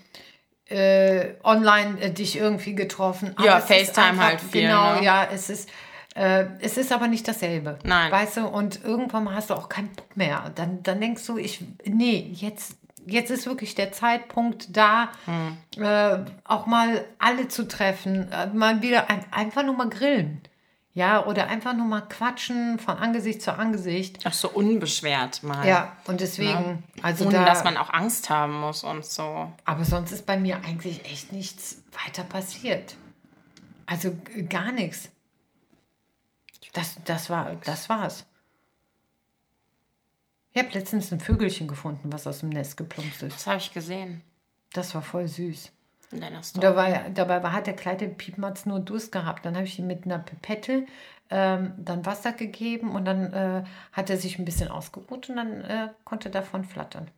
äh, 0.71 1.35
online 1.45 2.01
äh, 2.01 2.11
dich 2.13 2.37
irgendwie 2.39 2.75
getroffen. 2.75 3.35
Ja, 3.43 3.59
es 3.59 3.65
ist 3.65 3.69
FaceTime 3.95 4.07
einfach- 4.07 4.25
halt 4.25 4.41
viel, 4.41 4.63
Genau, 4.63 4.95
ne? 4.95 5.05
ja, 5.05 5.29
es 5.33 5.51
ist. 5.51 5.69
Äh, 6.17 6.47
es 6.61 6.77
ist 6.79 6.93
aber 6.93 7.09
nicht 7.09 7.27
dasselbe. 7.27 7.77
Nein. 7.83 8.11
Weißt 8.11 8.37
du, 8.37 8.47
und 8.47 8.85
irgendwann 8.85 9.25
mal 9.25 9.35
hast 9.35 9.51
du 9.51 9.55
auch 9.55 9.69
keinen 9.69 9.89
Bock 9.95 10.17
mehr. 10.17 10.53
Dann, 10.55 10.81
dann 10.85 11.01
denkst 11.01 11.27
du, 11.27 11.37
ich, 11.39 11.63
nee, 11.85 12.31
jetzt, 12.35 12.77
jetzt 13.07 13.31
ist 13.31 13.47
wirklich 13.47 13.75
der 13.75 13.93
Zeitpunkt 13.93 14.77
da, 14.77 15.09
Hm. 15.27 15.59
äh, 15.83 16.19
auch 16.45 16.67
mal 16.67 17.05
alle 17.19 17.49
zu 17.49 17.67
treffen, 17.69 18.31
äh, 18.33 18.47
mal 18.49 18.83
wieder 18.83 19.11
ein, 19.11 19.25
einfach 19.33 19.63
nur 19.65 19.75
mal 19.75 19.89
grillen. 19.89 20.41
Ja, 20.97 21.27
oder 21.27 21.49
einfach 21.49 21.75
nur 21.75 21.87
mal 21.87 22.03
quatschen 22.03 22.79
von 22.79 22.97
Angesicht 22.99 23.43
zu 23.43 23.53
Angesicht. 23.59 24.21
Ach 24.25 24.33
so 24.33 24.49
unbeschwert 24.49 25.43
mal. 25.43 25.67
Ja, 25.67 25.97
und 26.07 26.21
deswegen, 26.21 26.85
also 27.03 27.25
Ohne 27.27 27.39
da, 27.39 27.45
dass 27.45 27.65
man 27.65 27.77
auch 27.77 27.93
Angst 27.93 28.31
haben 28.31 28.61
muss 28.61 28.85
und 28.85 29.05
so. 29.05 29.53
aber 29.65 29.85
sonst 29.85 30.13
ist 30.13 30.25
bei 30.25 30.37
mir 30.37 30.59
eigentlich 30.65 31.05
echt 31.05 31.33
nichts 31.33 31.83
weiter 32.05 32.23
passiert. 32.23 32.95
Also 33.87 34.17
gar 34.49 34.71
nichts. 34.71 35.09
Das, 36.75 36.97
das, 37.05 37.29
war, 37.29 37.57
das 37.65 37.89
war's. 37.89 38.25
Ich 40.55 40.63
habe 40.63 40.73
letztens 40.73 41.13
ein 41.13 41.19
Vögelchen 41.19 41.67
gefunden, 41.67 42.13
was 42.13 42.29
aus 42.29 42.39
dem 42.39 42.49
Nest 42.49 42.77
geplumpst 42.77 43.25
ist. 43.25 43.35
Das 43.35 43.47
habe 43.49 43.57
ich 43.59 43.73
gesehen 43.73 44.23
Das 44.73 44.95
war 44.95 45.03
voll 45.03 45.27
süß. 45.27 45.73
dabei, 46.55 47.11
dabei 47.13 47.43
war, 47.43 47.53
hat 47.53 47.67
der 47.67 47.75
kleine 47.75 48.09
Piepmatz 48.09 48.65
nur 48.65 48.79
Durst 48.79 49.11
gehabt. 49.11 49.45
Dann 49.45 49.57
habe 49.57 49.65
ich 49.65 49.81
ihm 49.81 49.89
mit 49.89 50.05
einer 50.05 50.21
Pipette 50.21 50.87
ähm, 51.29 51.73
dann 51.77 52.07
Wasser 52.07 52.33
gegeben 52.33 52.93
und 52.95 53.05
dann 53.05 53.33
äh, 53.33 53.65
hat 53.93 54.11
er 54.11 54.17
sich 54.17 54.39
ein 54.39 54.45
bisschen 54.45 54.69
ausgeruht 54.69 55.29
und 55.29 55.37
dann 55.37 55.63
äh, 55.63 55.89
konnte 56.05 56.29
er 56.29 56.33
davon 56.33 56.65
flattern. 56.65 57.11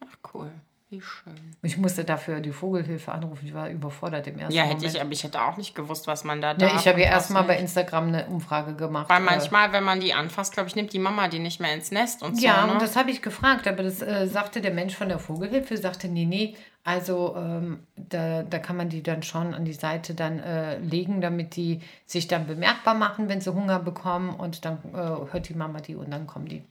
Ach 0.00 0.16
cool. 0.32 0.50
Wie 0.90 1.00
schön. 1.00 1.56
Ich 1.62 1.78
musste 1.78 2.04
dafür 2.04 2.40
die 2.40 2.52
Vogelhilfe 2.52 3.10
anrufen. 3.10 3.46
Ich 3.46 3.54
war 3.54 3.68
überfordert 3.70 4.26
im 4.26 4.38
ersten 4.38 4.54
Ja, 4.54 4.64
hätte 4.64 4.76
Moment. 4.76 4.94
ich, 4.94 5.00
aber 5.00 5.12
ich 5.12 5.24
hätte 5.24 5.42
auch 5.42 5.56
nicht 5.56 5.74
gewusst, 5.74 6.06
was 6.06 6.24
man 6.24 6.40
da 6.42 6.52
Ja, 6.52 6.54
darf 6.54 6.80
ich 6.80 6.86
habe 6.86 7.00
ja 7.00 7.06
erstmal 7.06 7.42
bei. 7.44 7.58
Instagram 7.58 8.08
eine 8.08 8.26
Umfrage 8.26 8.74
gemacht. 8.74 9.08
Weil 9.08 9.22
äh, 9.22 9.24
manchmal, 9.24 9.72
wenn 9.72 9.82
man 9.82 10.00
die 10.00 10.12
anfasst, 10.12 10.52
glaube 10.52 10.68
ich, 10.68 10.76
nimmt 10.76 10.92
die 10.92 10.98
Mama 10.98 11.28
die 11.28 11.38
nicht 11.38 11.58
mehr 11.58 11.72
ins 11.74 11.90
Nest 11.90 12.22
und 12.22 12.36
so. 12.36 12.44
Ja, 12.44 12.66
ne? 12.66 12.72
und 12.74 12.82
das 12.82 12.96
habe 12.96 13.10
ich 13.10 13.22
gefragt, 13.22 13.66
aber 13.66 13.82
das 13.82 14.02
äh, 14.02 14.26
sagte 14.28 14.60
der 14.60 14.72
Mensch 14.72 14.94
von 14.94 15.08
der 15.08 15.18
Vogelhilfe, 15.18 15.76
sagte, 15.78 16.06
nee, 16.08 16.26
nee, 16.26 16.54
also 16.84 17.34
ähm, 17.34 17.86
da, 17.96 18.42
da 18.42 18.58
kann 18.58 18.76
man 18.76 18.90
die 18.90 19.02
dann 19.02 19.22
schon 19.22 19.54
an 19.54 19.64
die 19.64 19.72
Seite 19.72 20.14
dann 20.14 20.38
äh, 20.38 20.78
legen, 20.78 21.22
damit 21.22 21.56
die 21.56 21.80
sich 22.04 22.28
dann 22.28 22.46
bemerkbar 22.46 22.94
machen, 22.94 23.30
wenn 23.30 23.40
sie 23.40 23.54
Hunger 23.54 23.78
bekommen 23.78 24.34
und 24.34 24.66
dann 24.66 24.78
äh, 24.92 25.32
hört 25.32 25.48
die 25.48 25.54
Mama 25.54 25.80
die 25.80 25.96
und 25.96 26.10
dann 26.10 26.26
kommen 26.26 26.46
die. 26.46 26.62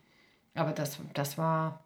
Aber 0.53 0.71
das, 0.71 0.99
das 1.15 1.39
war, 1.39 1.79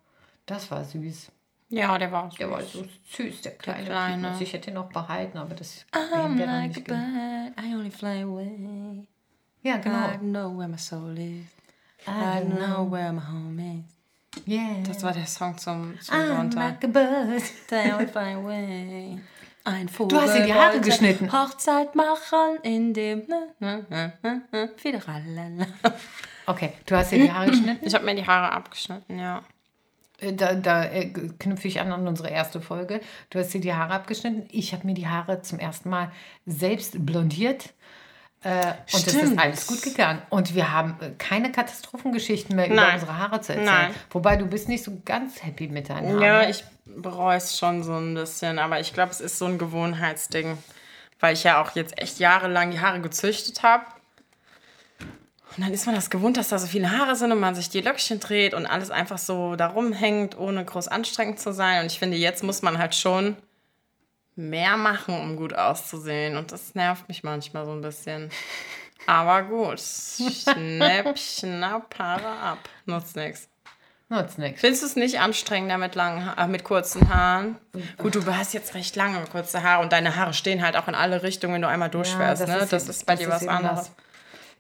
das 0.46 0.70
war 0.72 0.84
süß. 0.84 1.32
Ja, 1.70 1.98
der 1.98 2.12
war 2.12 2.30
süß. 2.30 2.38
Der 2.38 2.52
war 2.52 2.62
so 2.62 2.86
süß, 3.12 3.42
der 3.42 3.54
kleine. 3.54 3.86
Kleine. 3.86 4.16
Piepmatz. 4.16 4.42
Ich 4.42 4.54
hätte 4.54 4.72
ihn 4.72 4.76
noch 4.76 4.90
behalten, 4.90 5.38
aber 5.38 5.56
das 5.56 5.86
I'm 5.92 6.38
wäre 6.38 6.50
like 6.50 6.64
a 6.64 6.68
nicht 6.68 6.84
bird, 6.86 7.54
I 7.62 7.76
only 7.76 7.92
fly 7.92 8.22
away. 8.24 9.06
Ja, 9.64 9.78
genau. 9.78 10.08
I 10.08 10.18
know 10.18 10.58
where 10.58 10.68
my 10.68 10.78
soul 10.78 11.18
is. 11.18 11.46
I 12.08 12.42
know 12.42 12.90
where 12.90 13.12
my 13.12 13.22
home 13.22 13.60
is. 13.60 14.48
Yeah. 14.48 14.84
Das 14.86 15.04
war 15.04 15.12
der 15.14 15.26
Song 15.26 15.58
zum, 15.58 16.00
zum 16.00 16.16
I'm 16.16 16.28
Sonntag. 16.28 16.82
like 16.82 16.84
a 16.84 16.88
bird. 16.88 17.44
I 17.72 17.92
only 17.92 18.08
fly 18.08 18.34
away. 18.34 19.20
Ein 19.66 19.90
Vogel 19.90 20.22
hast 20.22 20.36
dir 20.36 20.46
die 20.46 20.54
Haare 20.54 20.80
geschnitten. 20.80 21.34
Hochzeit 21.34 21.94
machen 21.94 22.58
in 22.64 22.94
dem 22.94 23.28
ne, 23.28 23.86
ne, 23.90 24.14
ne, 24.24 24.70
Fiederalala. 24.78 25.68
Okay, 26.46 26.72
du 26.86 26.96
hast 26.96 27.12
dir 27.12 27.20
die 27.20 27.32
Haare 27.32 27.50
geschnitten? 27.50 27.86
Ich 27.86 27.94
habe 27.94 28.06
mir 28.06 28.16
die 28.16 28.26
Haare 28.26 28.54
abgeschnitten, 28.54 29.20
ja. 29.20 29.44
Äh, 30.20 30.34
Da, 30.34 30.54
da 30.54 30.84
äh, 30.86 31.10
knüpfe 31.40 31.68
ich 31.68 31.80
an 31.80 31.92
an 31.92 32.08
unsere 32.08 32.30
erste 32.30 32.62
Folge. 32.62 33.02
Du 33.30 33.40
hast 33.40 33.54
dir 33.54 33.62
die 33.62 33.74
Haare 33.74 33.94
abgeschnitten. 33.94 34.48
Ich 34.52 34.74
habe 34.74 34.86
mir 34.86 34.94
die 34.94 35.08
Haare 35.08 35.42
zum 35.42 35.60
ersten 35.60 35.90
Mal 35.90 36.12
selbst 36.46 37.06
blondiert. 37.06 37.74
Äh, 38.44 38.74
und 38.94 39.08
es 39.08 39.14
ist 39.14 39.40
alles 39.40 39.66
gut 39.68 39.82
gegangen. 39.82 40.22
Und 40.30 40.54
wir 40.54 40.72
haben 40.72 40.96
äh, 41.02 41.10
keine 41.18 41.52
Katastrophengeschichten 41.52 42.56
mehr 42.56 42.68
über 42.68 42.76
Nein. 42.76 42.94
unsere 42.96 43.18
Haare 43.18 43.42
zu 43.42 43.54
erzählen. 43.54 43.66
Nein. 43.66 43.96
Wobei 44.12 44.36
du 44.36 44.46
bist 44.46 44.70
nicht 44.70 44.84
so 44.84 45.02
ganz 45.06 45.44
happy 45.44 45.68
mit 45.68 45.90
deinen 45.90 46.10
Haaren. 46.10 46.22
Ja, 46.22 46.48
ich 46.48 46.64
bereue 46.86 47.38
es 47.38 47.58
schon 47.58 47.84
so 47.84 47.96
ein 47.96 48.14
bisschen, 48.14 48.60
aber 48.60 48.80
ich 48.80 48.94
glaube, 48.94 49.12
es 49.12 49.22
ist 49.22 49.40
so 49.40 49.46
ein 49.46 49.58
Gewohnheitsding, 49.58 50.58
weil 51.20 51.34
ich 51.34 51.44
ja 51.44 51.62
auch 51.62 51.72
jetzt 51.76 52.00
echt 52.00 52.20
jahrelang 52.20 52.72
die 52.72 52.80
Haare 52.80 53.02
gezüchtet 53.02 53.64
habe. 53.64 53.86
Und 55.58 55.66
dann 55.66 55.74
ist 55.74 55.88
man 55.88 55.96
das 55.96 56.12
gewohnt, 56.12 56.38
dass 56.38 56.50
da 56.50 56.60
so 56.60 56.68
viele 56.68 56.92
Haare 56.92 57.16
sind 57.16 57.32
und 57.32 57.40
man 57.40 57.56
sich 57.56 57.70
die 57.70 57.82
Löckchen 57.82 58.20
dreht 58.20 58.54
und 58.54 58.68
alles 58.68 58.92
einfach 58.92 59.18
so 59.18 59.56
da 59.56 59.68
rumhängt, 59.68 60.38
ohne 60.38 60.64
groß 60.64 60.88
anstrengend 60.88 61.40
zu 61.40 61.52
sein. 61.52 61.82
Und 61.82 61.92
ich 61.92 61.98
finde, 61.98 62.16
jetzt 62.16 62.44
muss 62.44 62.62
man 62.62 62.78
halt 62.78 62.94
schon 62.94 63.36
mehr 64.36 64.78
machen, 64.78 65.20
um 65.20 65.36
gut 65.36 65.56
auszusehen. 65.56 66.38
Und 66.38 66.52
das 66.52 66.76
nervt 66.76 67.08
mich 67.08 67.24
manchmal 67.24 67.66
so 67.66 67.72
ein 67.72 67.82
bisschen. 67.82 68.30
Aber 69.08 69.42
gut, 69.44 69.80
schnapp, 69.80 71.18
schnapp, 71.18 71.98
Haare 71.98 72.40
ab. 72.40 72.60
Nutzt 72.86 73.16
nichts. 73.16 73.50
Nutzt 74.10 74.38
nichts. 74.38 74.62
Findest 74.62 74.84
du 74.84 74.88
es 74.88 74.96
nicht 74.96 75.20
anstrengender 75.20 75.78
mit 75.78 75.96
langen 75.96 76.30
äh, 76.38 76.48
mit 76.48 76.64
kurzen 76.64 77.10
Haaren? 77.10 77.58
Gut, 77.98 78.16
du 78.16 78.26
hast 78.26 78.54
jetzt 78.54 78.74
recht 78.74 78.96
lange 78.96 79.24
kurze 79.32 79.64
Haare 79.64 79.82
und 79.82 79.92
deine 79.92 80.16
Haare 80.16 80.34
stehen 80.34 80.62
halt 80.62 80.78
auch 80.78 80.88
in 80.88 80.96
alle 80.96 81.24
Richtungen, 81.24 81.56
wenn 81.56 81.62
du 81.62 81.68
einmal 81.68 81.90
durchfährst. 81.90 82.44
das 82.44 82.50
ne? 82.50 82.58
ist 82.58 82.74
das 82.74 82.90
ist 82.90 83.06
bei 83.06 83.14
das 83.16 83.20
dir 83.20 83.28
ist 83.28 83.34
was 83.34 83.48
anderes. 83.48 83.80
das. 83.80 83.92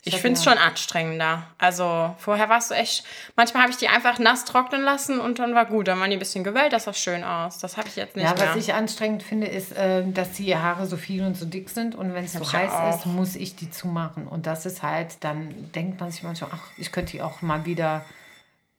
Ich 0.07 0.21
finde 0.21 0.39
es 0.39 0.45
ja. 0.45 0.51
schon 0.51 0.61
anstrengender. 0.61 1.43
Also 1.57 2.15
vorher 2.17 2.49
warst 2.49 2.71
du 2.71 2.75
echt. 2.75 3.03
Manchmal 3.35 3.63
habe 3.63 3.71
ich 3.71 3.77
die 3.77 3.87
einfach 3.87 4.19
nass 4.19 4.45
trocknen 4.45 4.83
lassen 4.83 5.19
und 5.19 5.39
dann 5.39 5.53
war 5.55 5.65
gut. 5.65 5.87
Dann 5.87 5.99
waren 5.99 6.09
die 6.09 6.15
ein 6.17 6.19
bisschen 6.19 6.43
gewellt, 6.43 6.73
das 6.73 6.85
sah 6.85 6.93
schön 6.93 7.23
aus. 7.23 7.57
Das 7.59 7.77
habe 7.77 7.87
ich 7.87 7.95
jetzt 7.95 8.15
nicht 8.15 8.25
Ja, 8.25 8.33
mehr. 8.33 8.49
was 8.49 8.55
ich 8.55 8.73
anstrengend 8.73 9.23
finde, 9.23 9.47
ist, 9.47 9.71
äh, 9.75 10.03
dass 10.11 10.33
die 10.33 10.55
Haare 10.55 10.85
so 10.85 10.97
viel 10.97 11.23
und 11.23 11.35
so 11.35 11.45
dick 11.45 11.69
sind 11.69 11.95
und 11.95 12.13
wenn 12.13 12.25
es 12.25 12.33
so 12.33 12.51
heiß 12.51 12.71
auch. 12.71 12.95
ist, 12.97 13.05
muss 13.05 13.35
ich 13.35 13.55
die 13.55 13.69
zumachen. 13.69 14.27
Und 14.27 14.47
das 14.47 14.65
ist 14.65 14.83
halt, 14.83 15.23
dann 15.23 15.71
denkt 15.73 15.99
man 15.99 16.11
sich 16.11 16.23
manchmal, 16.23 16.51
ach, 16.53 16.63
ich 16.77 16.91
könnte 16.91 17.11
die 17.13 17.21
auch 17.21 17.41
mal 17.41 17.65
wieder. 17.65 18.05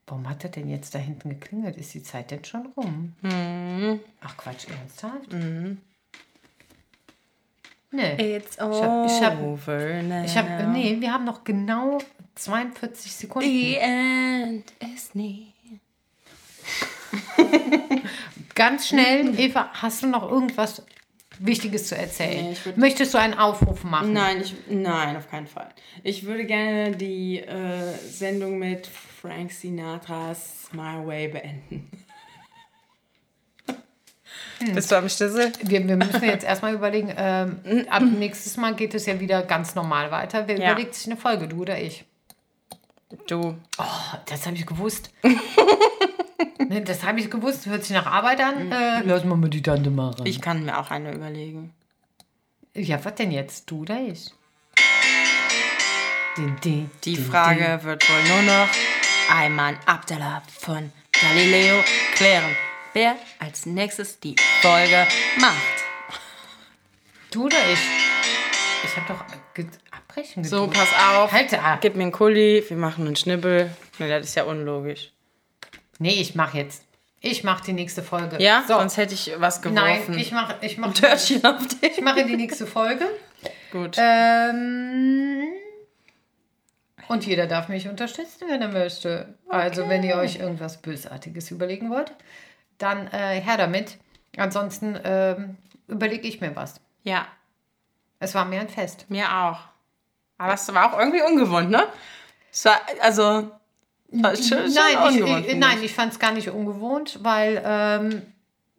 Warum 0.06 0.26
hat 0.28 0.42
er 0.42 0.48
denn 0.50 0.70
jetzt 0.70 0.94
da 0.94 0.98
hinten 0.98 1.28
geklingelt? 1.28 1.76
Ist 1.76 1.92
die 1.92 2.02
Zeit 2.02 2.30
denn 2.30 2.42
schon 2.42 2.66
rum? 2.76 3.14
Mhm. 3.20 4.00
Ach 4.22 4.36
Quatsch, 4.38 4.66
ernsthaft? 4.68 5.30
Nee. 7.90 8.36
It's 8.36 8.58
hab- 8.58 9.06
ich 9.06 9.22
hab- 9.22 9.40
over 9.42 10.02
now. 10.02 10.24
Ich 10.24 10.36
habe, 10.36 10.64
nee, 10.68 10.96
wir 11.00 11.12
haben 11.12 11.24
noch 11.24 11.42
genau 11.44 11.98
42 12.34 13.12
Sekunden. 13.12 13.48
The 13.48 13.76
end 13.76 14.72
is 14.94 15.14
near. 15.14 15.46
Ganz 18.54 18.88
schnell, 18.88 19.38
Eva, 19.38 19.70
hast 19.72 20.02
du 20.02 20.08
noch 20.08 20.30
irgendwas 20.30 20.84
Wichtiges 21.38 21.88
zu 21.88 21.96
erzählen? 21.96 22.46
Nee, 22.46 22.52
ich 22.52 22.76
Möchtest 22.76 23.14
du 23.14 23.18
einen 23.18 23.34
Aufruf 23.34 23.84
machen? 23.84 24.12
Nein, 24.12 24.40
ich, 24.42 24.54
nein, 24.68 25.16
auf 25.16 25.30
keinen 25.30 25.46
Fall. 25.46 25.68
Ich 26.02 26.24
würde 26.24 26.44
gerne 26.44 26.96
die 26.96 27.38
äh, 27.38 27.94
Sendung 28.10 28.58
mit 28.58 28.86
Frank 28.86 29.52
Sinatras 29.52 30.68
My 30.72 31.06
Way 31.06 31.28
beenden. 31.28 31.90
Bist 34.74 34.90
du 34.90 34.96
am 34.96 35.08
Stissel? 35.08 35.52
Wir, 35.62 35.86
wir 35.86 35.96
müssen 35.96 36.24
jetzt 36.24 36.44
erstmal 36.46 36.74
überlegen, 36.74 37.12
ähm, 37.16 37.86
ab 37.90 38.02
nächstes 38.02 38.56
Mal 38.56 38.74
geht 38.74 38.94
es 38.94 39.06
ja 39.06 39.20
wieder 39.20 39.42
ganz 39.42 39.74
normal 39.74 40.10
weiter. 40.10 40.48
Wer 40.48 40.58
Ja. 40.58 40.72
überlegt 40.72 40.94
sich 40.94 41.06
eine 41.06 41.16
Folge, 41.16 41.48
du 41.48 41.62
oder 41.62 41.78
ich? 41.80 42.04
Du. 43.26 43.56
Oh, 43.78 43.84
das 44.26 44.46
habe 44.46 44.56
ich 44.56 44.66
gewusst. 44.66 45.10
ne, 46.68 46.82
das 46.82 47.04
habe 47.04 47.20
ich 47.20 47.30
gewusst. 47.30 47.66
Hört 47.66 47.84
sich 47.84 47.96
nach 47.96 48.06
Arbeit 48.06 48.40
an. 48.40 48.70
Äh, 48.70 49.00
lass 49.04 49.24
mal 49.24 49.36
mal 49.36 49.48
die 49.48 49.62
Tante 49.62 49.90
machen. 49.90 50.26
Ich 50.26 50.40
kann 50.40 50.64
mir 50.64 50.78
auch 50.78 50.90
eine 50.90 51.12
überlegen. 51.14 51.72
ja, 52.74 53.02
was 53.04 53.14
denn 53.14 53.30
jetzt? 53.30 53.70
Du 53.70 53.82
oder 53.82 53.98
ich? 54.00 54.30
Die, 56.36 56.54
die, 56.64 56.90
Die 57.04 57.16
Frage 57.16 57.80
wird 57.82 58.08
wohl 58.08 58.22
nur 58.28 58.42
noch 58.42 58.68
Ayman 59.30 59.76
Abdallah 59.86 60.42
von 60.60 60.92
Galileo 61.12 61.82
klären, 62.14 62.44
wer 62.98 63.14
als 63.38 63.64
nächstes 63.64 64.18
die 64.18 64.34
Folge 64.60 65.06
macht. 65.40 65.54
Du 67.30 67.44
oder 67.46 67.56
ich? 67.72 67.78
Ich 68.82 68.96
habe 68.96 69.06
doch 69.12 69.24
ge 69.54 69.66
abbrechen 69.92 70.42
So, 70.42 70.66
gedrückt. 70.66 70.78
pass 70.78 71.04
auf. 71.16 71.30
Halt 71.30 71.54
ab. 71.54 71.78
Gib 71.80 71.94
mir 71.94 72.02
einen 72.02 72.12
Kuli, 72.12 72.64
wir 72.66 72.76
machen 72.76 73.06
einen 73.06 73.14
Schnibbel. 73.14 73.70
Nee, 74.00 74.08
das 74.08 74.26
ist 74.26 74.34
ja 74.34 74.44
unlogisch. 74.44 75.12
Nee, 76.00 76.20
ich 76.20 76.34
mache 76.34 76.58
jetzt. 76.58 76.82
Ich 77.20 77.44
mache 77.44 77.64
die 77.64 77.72
nächste 77.72 78.02
Folge. 78.02 78.42
Ja, 78.42 78.64
so. 78.66 78.74
sonst 78.74 78.96
hätte 78.96 79.14
ich 79.14 79.32
was 79.38 79.62
Nein, 79.62 79.74
geworfen. 80.02 80.18
ich 80.18 80.32
mache 80.32 80.56
ich 80.60 80.76
mach, 80.78 80.92
Törtchen 80.92 81.44
auf 81.44 81.66
dich. 81.68 81.98
ich 81.98 82.00
mache 82.00 82.24
die 82.24 82.36
nächste 82.36 82.66
Folge. 82.66 83.06
Gut. 83.70 83.96
Ähm, 83.98 85.44
und 87.08 87.24
jeder 87.26 87.46
darf 87.46 87.68
mich 87.68 87.88
unterstützen, 87.88 88.48
wenn 88.48 88.60
er 88.62 88.68
möchte. 88.68 89.34
Also, 89.48 89.88
wenn 89.88 90.02
ihr 90.02 90.16
euch 90.16 90.36
irgendwas 90.40 90.80
Bösartiges 90.82 91.50
überlegen 91.52 91.90
wollt, 91.90 92.12
dann 92.78 93.06
äh, 93.08 93.40
her 93.40 93.56
damit. 93.56 93.98
Ansonsten 94.36 94.98
ähm, 95.04 95.56
überlege 95.88 96.26
ich 96.28 96.40
mir 96.40 96.54
was. 96.56 96.80
Ja, 97.02 97.26
Es 98.20 98.34
war 98.34 98.44
mir 98.44 98.60
ein 98.60 98.68
Fest. 98.68 99.06
mir 99.08 99.26
auch. 99.32 99.58
Aber 100.38 100.54
es 100.54 100.72
war 100.72 100.92
auch 100.94 100.98
irgendwie 100.98 101.22
ungewohnt, 101.22 101.70
ne? 101.70 101.84
Es 102.52 102.64
war, 102.64 102.80
also, 103.00 103.50
war 104.12 104.36
schon, 104.36 104.44
schon 104.46 104.58
Nein, 104.74 104.92
ich, 104.92 104.98
ungewohnt. 105.20 105.40
ich, 105.40 105.50
finde 105.50 105.66
nein, 105.66 105.78
ich 105.82 105.92
fand 105.94 106.12
es 106.12 106.18
gar 106.18 106.32
nicht 106.32 106.48
ungewohnt, 106.50 107.18
weil, 107.22 107.60
ähm, 107.64 108.22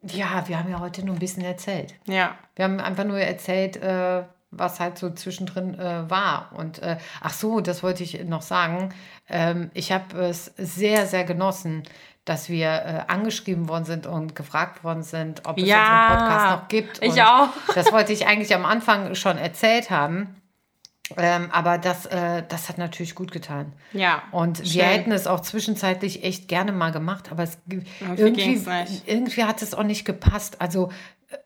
ja, 0.04 0.48
wir 0.48 0.58
haben 0.60 0.70
ja 0.72 0.80
heute 0.80 1.06
nur 1.06 1.16
ein 1.16 1.20
bisschen 1.20 1.44
erzählt. 1.44 1.94
Ja, 2.08 2.38
Wir 2.56 2.66
haben 2.66 2.80
einfach 2.80 3.04
nur 3.04 3.20
erzählt, 3.20 3.76
äh, 3.78 4.24
was 4.52 4.80
halt 4.80 4.98
so 4.98 5.10
zwischendrin 5.12 5.78
äh, 5.78 6.10
war. 6.10 6.52
Und 6.56 6.80
äh, 6.80 6.98
ach 7.22 7.34
so, 7.34 7.60
das 7.60 7.84
wollte 7.84 8.04
ich 8.04 8.24
noch 8.24 8.42
sagen. 8.42 8.94
Ähm, 9.28 9.70
ich 9.74 9.92
habe 9.92 10.18
es 10.22 10.46
sehr, 10.58 11.06
sehr 11.06 11.26
genossen, 11.26 11.84
dass 12.30 12.48
wir 12.48 12.68
äh, 12.68 13.12
angeschrieben 13.12 13.68
worden 13.68 13.86
sind 13.86 14.06
und 14.06 14.36
gefragt 14.36 14.84
worden 14.84 15.02
sind, 15.02 15.48
ob 15.48 15.58
es 15.58 15.68
Ja, 15.68 15.80
unseren 15.80 16.18
Podcast 16.20 16.50
noch 16.62 16.68
gibt. 16.68 17.04
ich 17.04 17.12
und 17.14 17.22
auch. 17.22 17.50
Das 17.76 17.92
wollte 17.92 18.14
ich 18.14 18.28
eigentlich 18.28 18.54
am 18.54 18.66
Anfang 18.66 19.16
schon 19.16 19.38
erzählt 19.38 19.90
haben. 19.90 20.36
Ähm, 21.18 21.50
aber 21.52 21.80
das, 21.80 22.06
äh, 22.06 22.44
das 22.48 22.70
hat 22.70 22.78
natürlich 22.78 23.16
gut 23.16 23.32
getan. 23.32 23.74
ja. 23.94 24.22
Und 24.32 24.60
wir 24.60 24.66
Schön. 24.68 24.82
hätten 24.84 25.12
es 25.12 25.26
auch 25.26 25.40
zwischenzeitlich 25.40 26.24
echt 26.24 26.48
gerne 26.48 26.72
mal 26.72 26.92
gemacht, 26.92 27.32
aber 27.32 27.42
es, 27.42 27.58
Irgendwie 27.68 28.62
irgendwie, 29.08 29.44
hat 29.44 29.64
es 29.64 29.74
auch 29.74 29.82
nicht 29.82 30.06
gepasst. 30.06 30.62
Also 30.62 30.92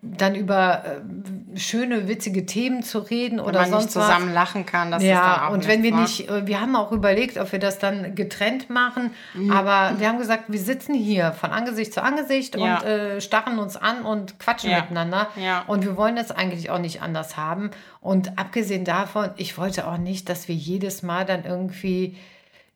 dann 0.02 0.34
über 0.36 0.84
äh, 0.86 1.60
schöne, 1.60 2.08
witzige 2.08 2.46
Themen 2.46 2.84
zu 2.84 3.00
reden 3.00 3.38
Wenn 3.40 3.46
oder 3.46 3.60
man 3.62 3.70
nicht 3.70 3.80
sonst 3.82 3.92
zusammen 3.92 4.28
was. 4.28 4.34
lachen 4.34 4.66
kann, 4.66 4.92
das 4.92 5.04
ist 5.04 5.10
dann 5.10 5.18
Ja, 5.18 5.48
auch 5.50 5.52
und 5.54 5.68
wenn 5.68 5.84
wir 5.84 5.92
nichts, 5.94 6.20
nicht, 6.20 6.30
äh, 6.30 6.48
wir 6.48 6.62
haben 6.62 6.76
auch 6.78 6.94
überlegt, 6.94 7.38
ob 7.38 7.52
wir 7.52 7.60
das 7.60 7.80
dann 7.80 8.16
getrennt 8.16 8.70
machen, 8.70 9.12
aber 9.52 10.00
wir 10.00 10.08
haben 10.08 10.20
gesagt, 10.20 10.46
wir 10.48 10.60
sitzen 10.60 10.94
hier 10.94 11.34
von 11.34 11.52
Angesicht 11.52 11.94
zu 11.94 12.02
Angesicht 12.02 12.56
Ja. 12.58 12.78
und 12.78 12.84
äh, 12.86 13.20
starren 13.22 13.60
uns 13.60 13.76
an 13.76 14.04
und 14.04 14.40
quatschen 14.40 14.72
Ja. 14.72 14.82
miteinander. 14.82 15.28
Ja. 15.36 15.64
Und 15.68 15.84
wir 15.84 15.98
wollen 15.98 16.16
das 16.16 16.32
eigentlich 16.32 16.70
auch 16.70 16.80
nicht 16.80 17.02
anders 17.02 17.36
haben. 17.36 17.70
Und 18.00 18.38
abgesehen 18.40 18.86
davon, 18.86 19.32
ich 19.36 19.58
wollte 19.58 19.86
auch 19.88 19.98
nicht, 19.98 20.30
dass 20.30 20.48
wir 20.48 20.56
jedes 20.56 21.04
Mal 21.04 21.26
dann 21.26 21.44
irgendwie 21.44 22.16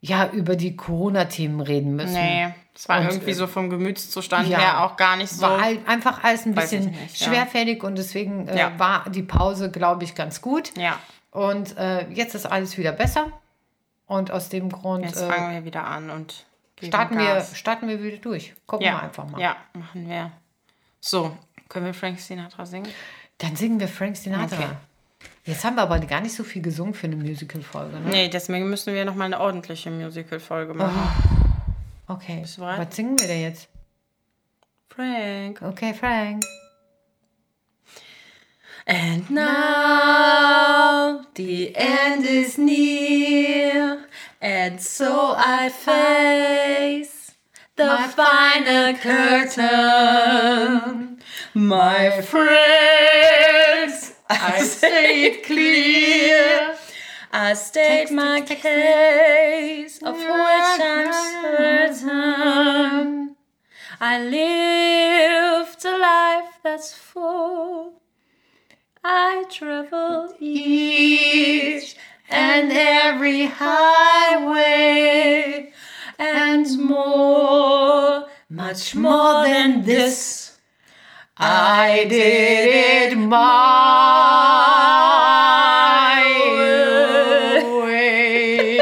ja 0.01 0.29
über 0.29 0.55
die 0.55 0.75
Corona-Themen 0.75 1.59
reden 1.61 1.95
müssen. 1.95 2.13
Nee, 2.13 2.53
es 2.75 2.87
war 2.87 2.99
Und, 3.01 3.07
irgendwie 3.07 3.31
äh, 3.31 3.35
so 3.35 3.47
vom 3.47 3.69
Gemütszustand 3.69 4.47
ja. 4.47 4.59
her 4.59 4.83
auch 4.85 4.97
gar 4.97 5.17
nicht 5.17 5.29
so. 5.31 5.41
War 5.41 5.61
halt 5.61 5.87
einfach 5.87 6.23
alles 6.23 6.45
ein 6.45 6.53
bisschen 6.53 6.91
nicht, 6.91 7.19
ja. 7.19 7.27
schwerfällig 7.27 7.83
und 7.83 7.97
deswegen 7.97 8.47
äh, 8.47 8.57
Ja. 8.57 8.79
war 8.79 9.09
die 9.09 9.23
Pause, 9.23 9.71
glaube 9.71 10.03
ich, 10.03 10.13
ganz 10.15 10.41
gut. 10.41 10.75
Ja, 10.77 10.99
Und 11.31 11.75
äh, 11.77 12.07
jetzt 12.09 12.35
ist 12.35 12.45
alles 12.45 12.77
wieder 12.77 12.91
besser. 12.91 13.31
Und 14.05 14.31
aus 14.31 14.49
dem 14.49 14.69
Grund 14.69 15.03
jetzt 15.05 15.21
äh, 15.21 15.27
fangen 15.27 15.53
wir 15.53 15.65
wieder 15.65 15.83
an 15.85 16.09
und 16.09 16.45
starten, 16.81 17.17
wir, 17.17 17.25
Gas. 17.25 17.57
starten 17.57 17.87
wir 17.89 18.01
wieder 18.01 18.17
durch. 18.17 18.53
Gucken 18.65 18.85
ja. 18.85 18.93
wir 18.93 19.03
einfach 19.03 19.27
mal. 19.29 19.41
Ja, 19.41 19.57
machen 19.73 20.07
wir. 20.07 20.31
So, 21.01 21.35
können 21.67 21.87
wir 21.87 21.93
Frank 21.93 22.19
Sinatra 22.19 22.65
singen? 22.65 22.87
Dann 23.39 23.55
singen 23.55 23.79
wir 23.79 23.87
Frank 23.87 24.15
Sinatra. 24.15 24.55
Okay. 24.55 24.67
Jetzt 25.47 25.63
haben 25.63 25.75
wir 25.75 25.83
aber 25.83 25.99
gar 26.01 26.19
nicht 26.19 26.35
so 26.35 26.43
viel 26.43 26.61
gesungen 26.61 26.93
für 26.93 27.07
eine 27.07 27.15
Musical-Folge. 27.15 28.01
Ne? 28.01 28.09
Nee, 28.09 28.27
deswegen 28.27 28.69
müssen 28.69 28.93
wir 28.93 29.05
nochmal 29.05 29.27
eine 29.27 29.39
ordentliche 29.39 29.89
Musical-Folge 29.89 30.73
machen. 30.73 31.01
Okay. 32.07 32.43
Du 32.55 32.59
bereit? 32.59 32.79
Was 32.85 32.93
singen 32.95 33.17
wir 33.17 33.27
denn 33.27 33.41
jetzt? 33.43 33.69
Frank. 34.89 35.61
Okay, 35.61 35.93
Frank. 35.93 36.43
And 38.85 39.29
now 39.29 41.21
the 41.35 41.73
end 41.75 42.25
is 42.25 42.57
near, 42.57 43.99
and 44.41 44.81
so 44.81 45.35
I 45.37 45.69
face 45.69 47.33
the 47.75 47.97
final 48.15 48.93
curtain. 48.95 50.27
My 51.53 52.21
friends, 52.21 53.16
I 54.29 54.61
stayed 54.63 55.43
clear. 55.43 56.75
I 57.31 57.53
state 57.53 58.11
my 58.11 58.41
case, 58.41 60.01
of 60.01 60.15
which 60.15 60.25
I'm 60.27 61.13
certain. 61.97 63.35
I 63.99 64.19
lived 64.23 65.85
a 65.85 65.97
life 65.97 66.59
that's 66.63 66.93
full. 66.93 68.01
I 69.03 69.45
traveled 69.49 70.35
each 70.39 71.95
and 72.29 72.71
every 72.71 73.45
highway 73.45 74.87
and 76.19 76.79
more, 76.79 78.27
much 78.49 78.95
more 78.95 79.43
than 79.45 79.83
this. 79.83 80.56
I 81.39 82.05
did 82.09 83.11
it 83.11 83.15
my 83.15 83.35
way. 87.83 88.79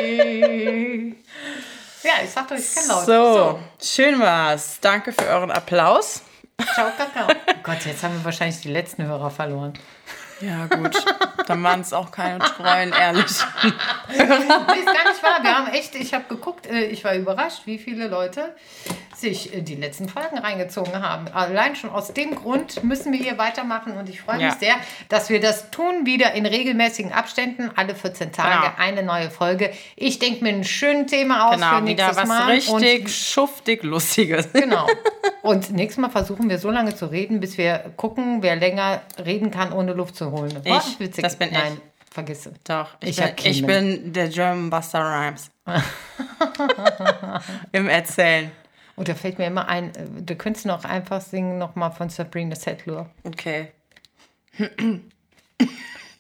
Ja, 2.02 2.12
ich 2.24 2.30
sag 2.30 2.48
doch, 2.48 2.56
ich 2.56 2.74
kann 2.74 2.88
laut. 2.88 3.06
So, 3.06 3.60
schön 3.82 4.18
war's. 4.22 4.80
Danke 4.80 5.12
für 5.12 5.28
euren 5.28 5.52
Applaus. 5.52 6.22
Ciao, 6.74 6.88
Kakao. 6.98 7.28
Oh 7.28 7.54
Gott, 7.62 7.84
jetzt 7.86 8.02
haben 8.04 8.14
wir 8.18 8.24
wahrscheinlich 8.24 8.62
die 8.62 8.72
letzten 8.72 9.04
Hörer 9.04 9.30
verloren. 9.32 9.74
Ja, 10.40 10.68
gut. 10.68 10.96
Dann 11.48 11.62
waren 11.64 11.82
es 11.82 11.92
auch 11.92 12.12
keine 12.12 12.40
treuen, 12.40 12.94
ehrlich. 12.94 13.26
Nee, 13.64 14.18
ist 14.18 14.28
gar 14.28 15.10
nicht 15.10 15.24
wahr. 15.24 15.42
Wir 15.42 15.58
haben 15.58 15.68
echt, 15.74 15.96
ich 15.96 16.14
habe 16.14 16.24
geguckt, 16.30 16.68
äh, 16.68 16.86
ich 16.86 17.04
war 17.04 17.16
überrascht, 17.16 17.64
wie 17.66 17.78
viele 17.78 18.08
Leute 18.08 18.56
sich 19.26 19.54
äh, 19.54 19.62
die 19.62 19.76
letzten 19.76 20.08
Folgen 20.08 20.38
reingezogen 20.38 21.02
haben. 21.02 21.28
Allein 21.34 21.76
schon 21.76 21.90
aus 21.90 22.14
dem 22.14 22.36
Grund 22.36 22.84
müssen 22.84 23.12
wir 23.12 23.20
hier 23.20 23.38
weitermachen 23.38 23.98
und 23.98 24.08
ich 24.10 24.22
freue 24.22 24.36
mich 24.38 24.46
Ja. 24.46 24.56
sehr, 24.60 24.76
dass 25.10 25.30
wir 25.30 25.40
das 25.40 25.72
tun, 25.72 26.06
wieder 26.06 26.34
in 26.34 26.46
regelmäßigen 26.46 27.12
Abständen, 27.12 27.72
alle 27.76 27.96
14 27.96 28.32
Tage 28.32 28.62
Genau. 28.68 28.74
eine 28.78 29.04
neue 29.04 29.30
Folge. 29.32 29.72
Ich 29.96 30.20
denke 30.20 30.44
mir 30.44 30.52
ein 30.52 30.64
schönes 30.64 31.10
Thema 31.12 31.48
aus 31.50 31.56
für 31.56 31.60
Genau, 31.60 31.80
nächstes 31.82 32.10
wieder 32.12 32.22
was 32.22 32.28
Mal. 32.30 32.52
richtig 32.52 33.02
Und 33.04 33.10
schuftig 33.10 33.84
Lustiges. 33.84 34.52
Genau. 34.54 34.88
Und 35.42 35.72
nächstes 35.72 36.02
Mal 36.02 36.10
versuchen 36.10 36.50
wir 36.50 36.58
so 36.60 36.72
lange 36.72 36.96
zu 36.96 37.06
reden, 37.08 37.40
bis 37.40 37.58
wir 37.58 37.92
gucken, 37.98 38.42
wer 38.42 38.56
länger 38.56 39.02
reden 39.24 39.52
kann, 39.52 39.74
ohne 39.74 39.94
Luft 39.94 40.16
zu 40.16 40.32
holen. 40.32 40.60
Ich. 40.64 41.00
witzig. 41.00 41.24
Das 41.24 41.36
bin 41.36 41.50
ich. 41.50 41.54
Nein, 41.54 41.80
vergiss 42.12 42.46
es. 42.48 42.54
Doch, 42.64 42.90
ich, 43.00 43.20
Ich 43.20 43.26
bin, 43.36 43.52
ich 43.52 43.66
bin 43.66 44.14
der 44.14 44.28
German 44.30 44.70
Buster 44.70 45.00
Rhymes. 45.02 45.52
Im 47.72 47.88
Erzählen. 47.88 48.52
Und 48.96 49.08
da 49.10 49.16
fällt 49.16 49.38
mir 49.38 49.48
immer 49.48 49.68
ein, 49.68 49.94
äh, 49.96 50.06
du 50.22 50.36
könntest 50.36 50.66
noch 50.66 50.86
einfach 50.86 51.22
singen, 51.22 51.58
nochmal 51.58 51.92
von 51.92 52.10
Sabrina 52.10 52.56
Settler. 52.56 53.10
Okay. 53.24 53.72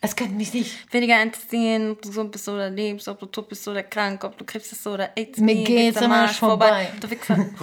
Es 0.01 0.15
könnte 0.15 0.35
mich 0.35 0.53
nicht. 0.53 0.93
Weniger 0.93 1.21
interessieren, 1.21 1.91
ob 1.91 2.01
du 2.01 2.11
so 2.11 2.23
bist 2.25 2.47
oder 2.47 2.69
lebst, 2.69 3.07
ob 3.07 3.19
du 3.19 3.25
tot 3.25 3.49
bist 3.49 3.67
oder 3.67 3.81
krank, 3.81 4.23
ob 4.23 4.37
du 4.37 4.45
Krebs 4.45 4.71
hast 4.71 4.85
oder 4.85 5.09
AIDS. 5.15 5.39
Mir 5.39 5.63
geht's 5.63 5.97
am 5.97 6.11
Arsch 6.11 6.37
vorbei. 6.37 6.89
Wichser. 7.01 7.45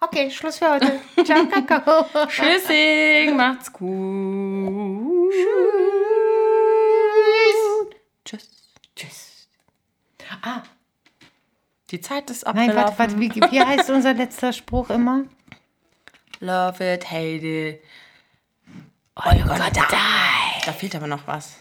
Okay, 0.00 0.30
Schluss 0.30 0.58
für 0.58 0.70
heute. 0.70 1.00
Ciao, 1.24 1.44
Kakao. 1.46 2.04
Tschüssing, 2.28 3.36
macht's 3.36 3.72
gut. 3.72 5.34
Tschüss. 8.24 8.48
Tschüss. 8.94 9.48
Ah, 10.40 10.62
Die 11.90 12.00
Zeit 12.00 12.30
ist 12.30 12.44
nein, 12.46 12.68
abgelaufen. 12.68 12.98
warte, 12.98 13.18
warte, 13.18 13.20
wie, 13.20 13.34
wie 13.50 13.60
heißt 13.62 13.90
unser 13.96 14.14
letzter 14.14 14.52
Spruch 14.52 14.90
immer? 14.90 15.24
Love 16.40 16.94
it, 16.94 17.10
hate 17.10 17.44
it. 17.46 17.80
Or 19.16 19.32
you're 19.32 19.46
gonna 19.46 19.70
die. 19.70 20.64
Da 20.64 20.72
fehlt 20.72 20.94
aber 20.94 21.06
noch 21.06 21.26
was. 21.26 21.54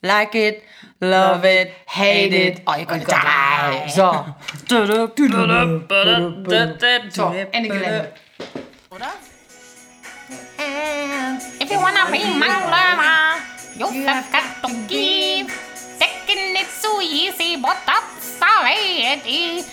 Like 0.00 0.34
it, 0.34 0.62
love 1.00 1.44
it, 1.44 1.72
hate 1.86 2.32
it, 2.34 2.62
or 2.66 2.78
you 2.78 2.86
gonna 2.86 3.04
die. 3.04 3.88
So, 3.88 4.24
So, 7.10 7.32
Ende 7.50 7.68
Gelände. 7.68 8.12
Oder? 8.90 9.12
If 11.60 11.70
you 11.70 11.80
wanna 11.80 12.06
be 12.10 12.18
my 12.38 12.46
lover, 12.46 13.38
you 13.76 14.06
have 14.06 14.24
got 14.30 14.62
to 14.62 14.74
give. 14.86 15.67
Taking 15.98 16.56
it 16.56 16.66
so 16.66 17.00
easy, 17.00 17.56
but 17.56 17.76
that's 17.86 18.38
the 18.38 18.52
way 18.62 19.18
it 19.18 19.26
is. 19.26 19.66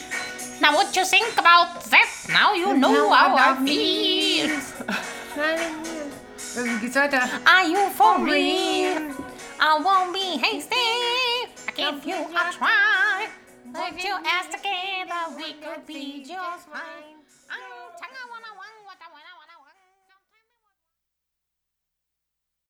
Now 0.62 0.74
what 0.74 0.96
you 0.96 1.06
think 1.06 1.34
about 1.38 1.84
that? 1.92 2.10
Now 2.30 2.54
you 2.54 2.78
know 2.78 3.12
I 3.12 3.56
feel. 3.66 4.50
Wie 6.56 6.80
geht's 6.80 6.96
weiter? 6.96 7.22
Are 7.46 7.68
you 7.68 7.90
for 7.90 8.24
real? 8.24 9.12
I 9.60 9.78
won't 9.84 10.14
be 10.14 10.38
hasty. 10.38 10.76
I 11.68 11.72
give 11.76 12.06
you 12.06 12.16
a 12.16 12.52
try. 12.54 13.28
Put 13.74 14.02
you 14.02 14.16
ass 14.24 14.48
together, 14.48 15.36
we 15.36 15.54
could 15.60 15.86
be 15.86 16.24
just 16.24 16.70
fine. 16.70 17.16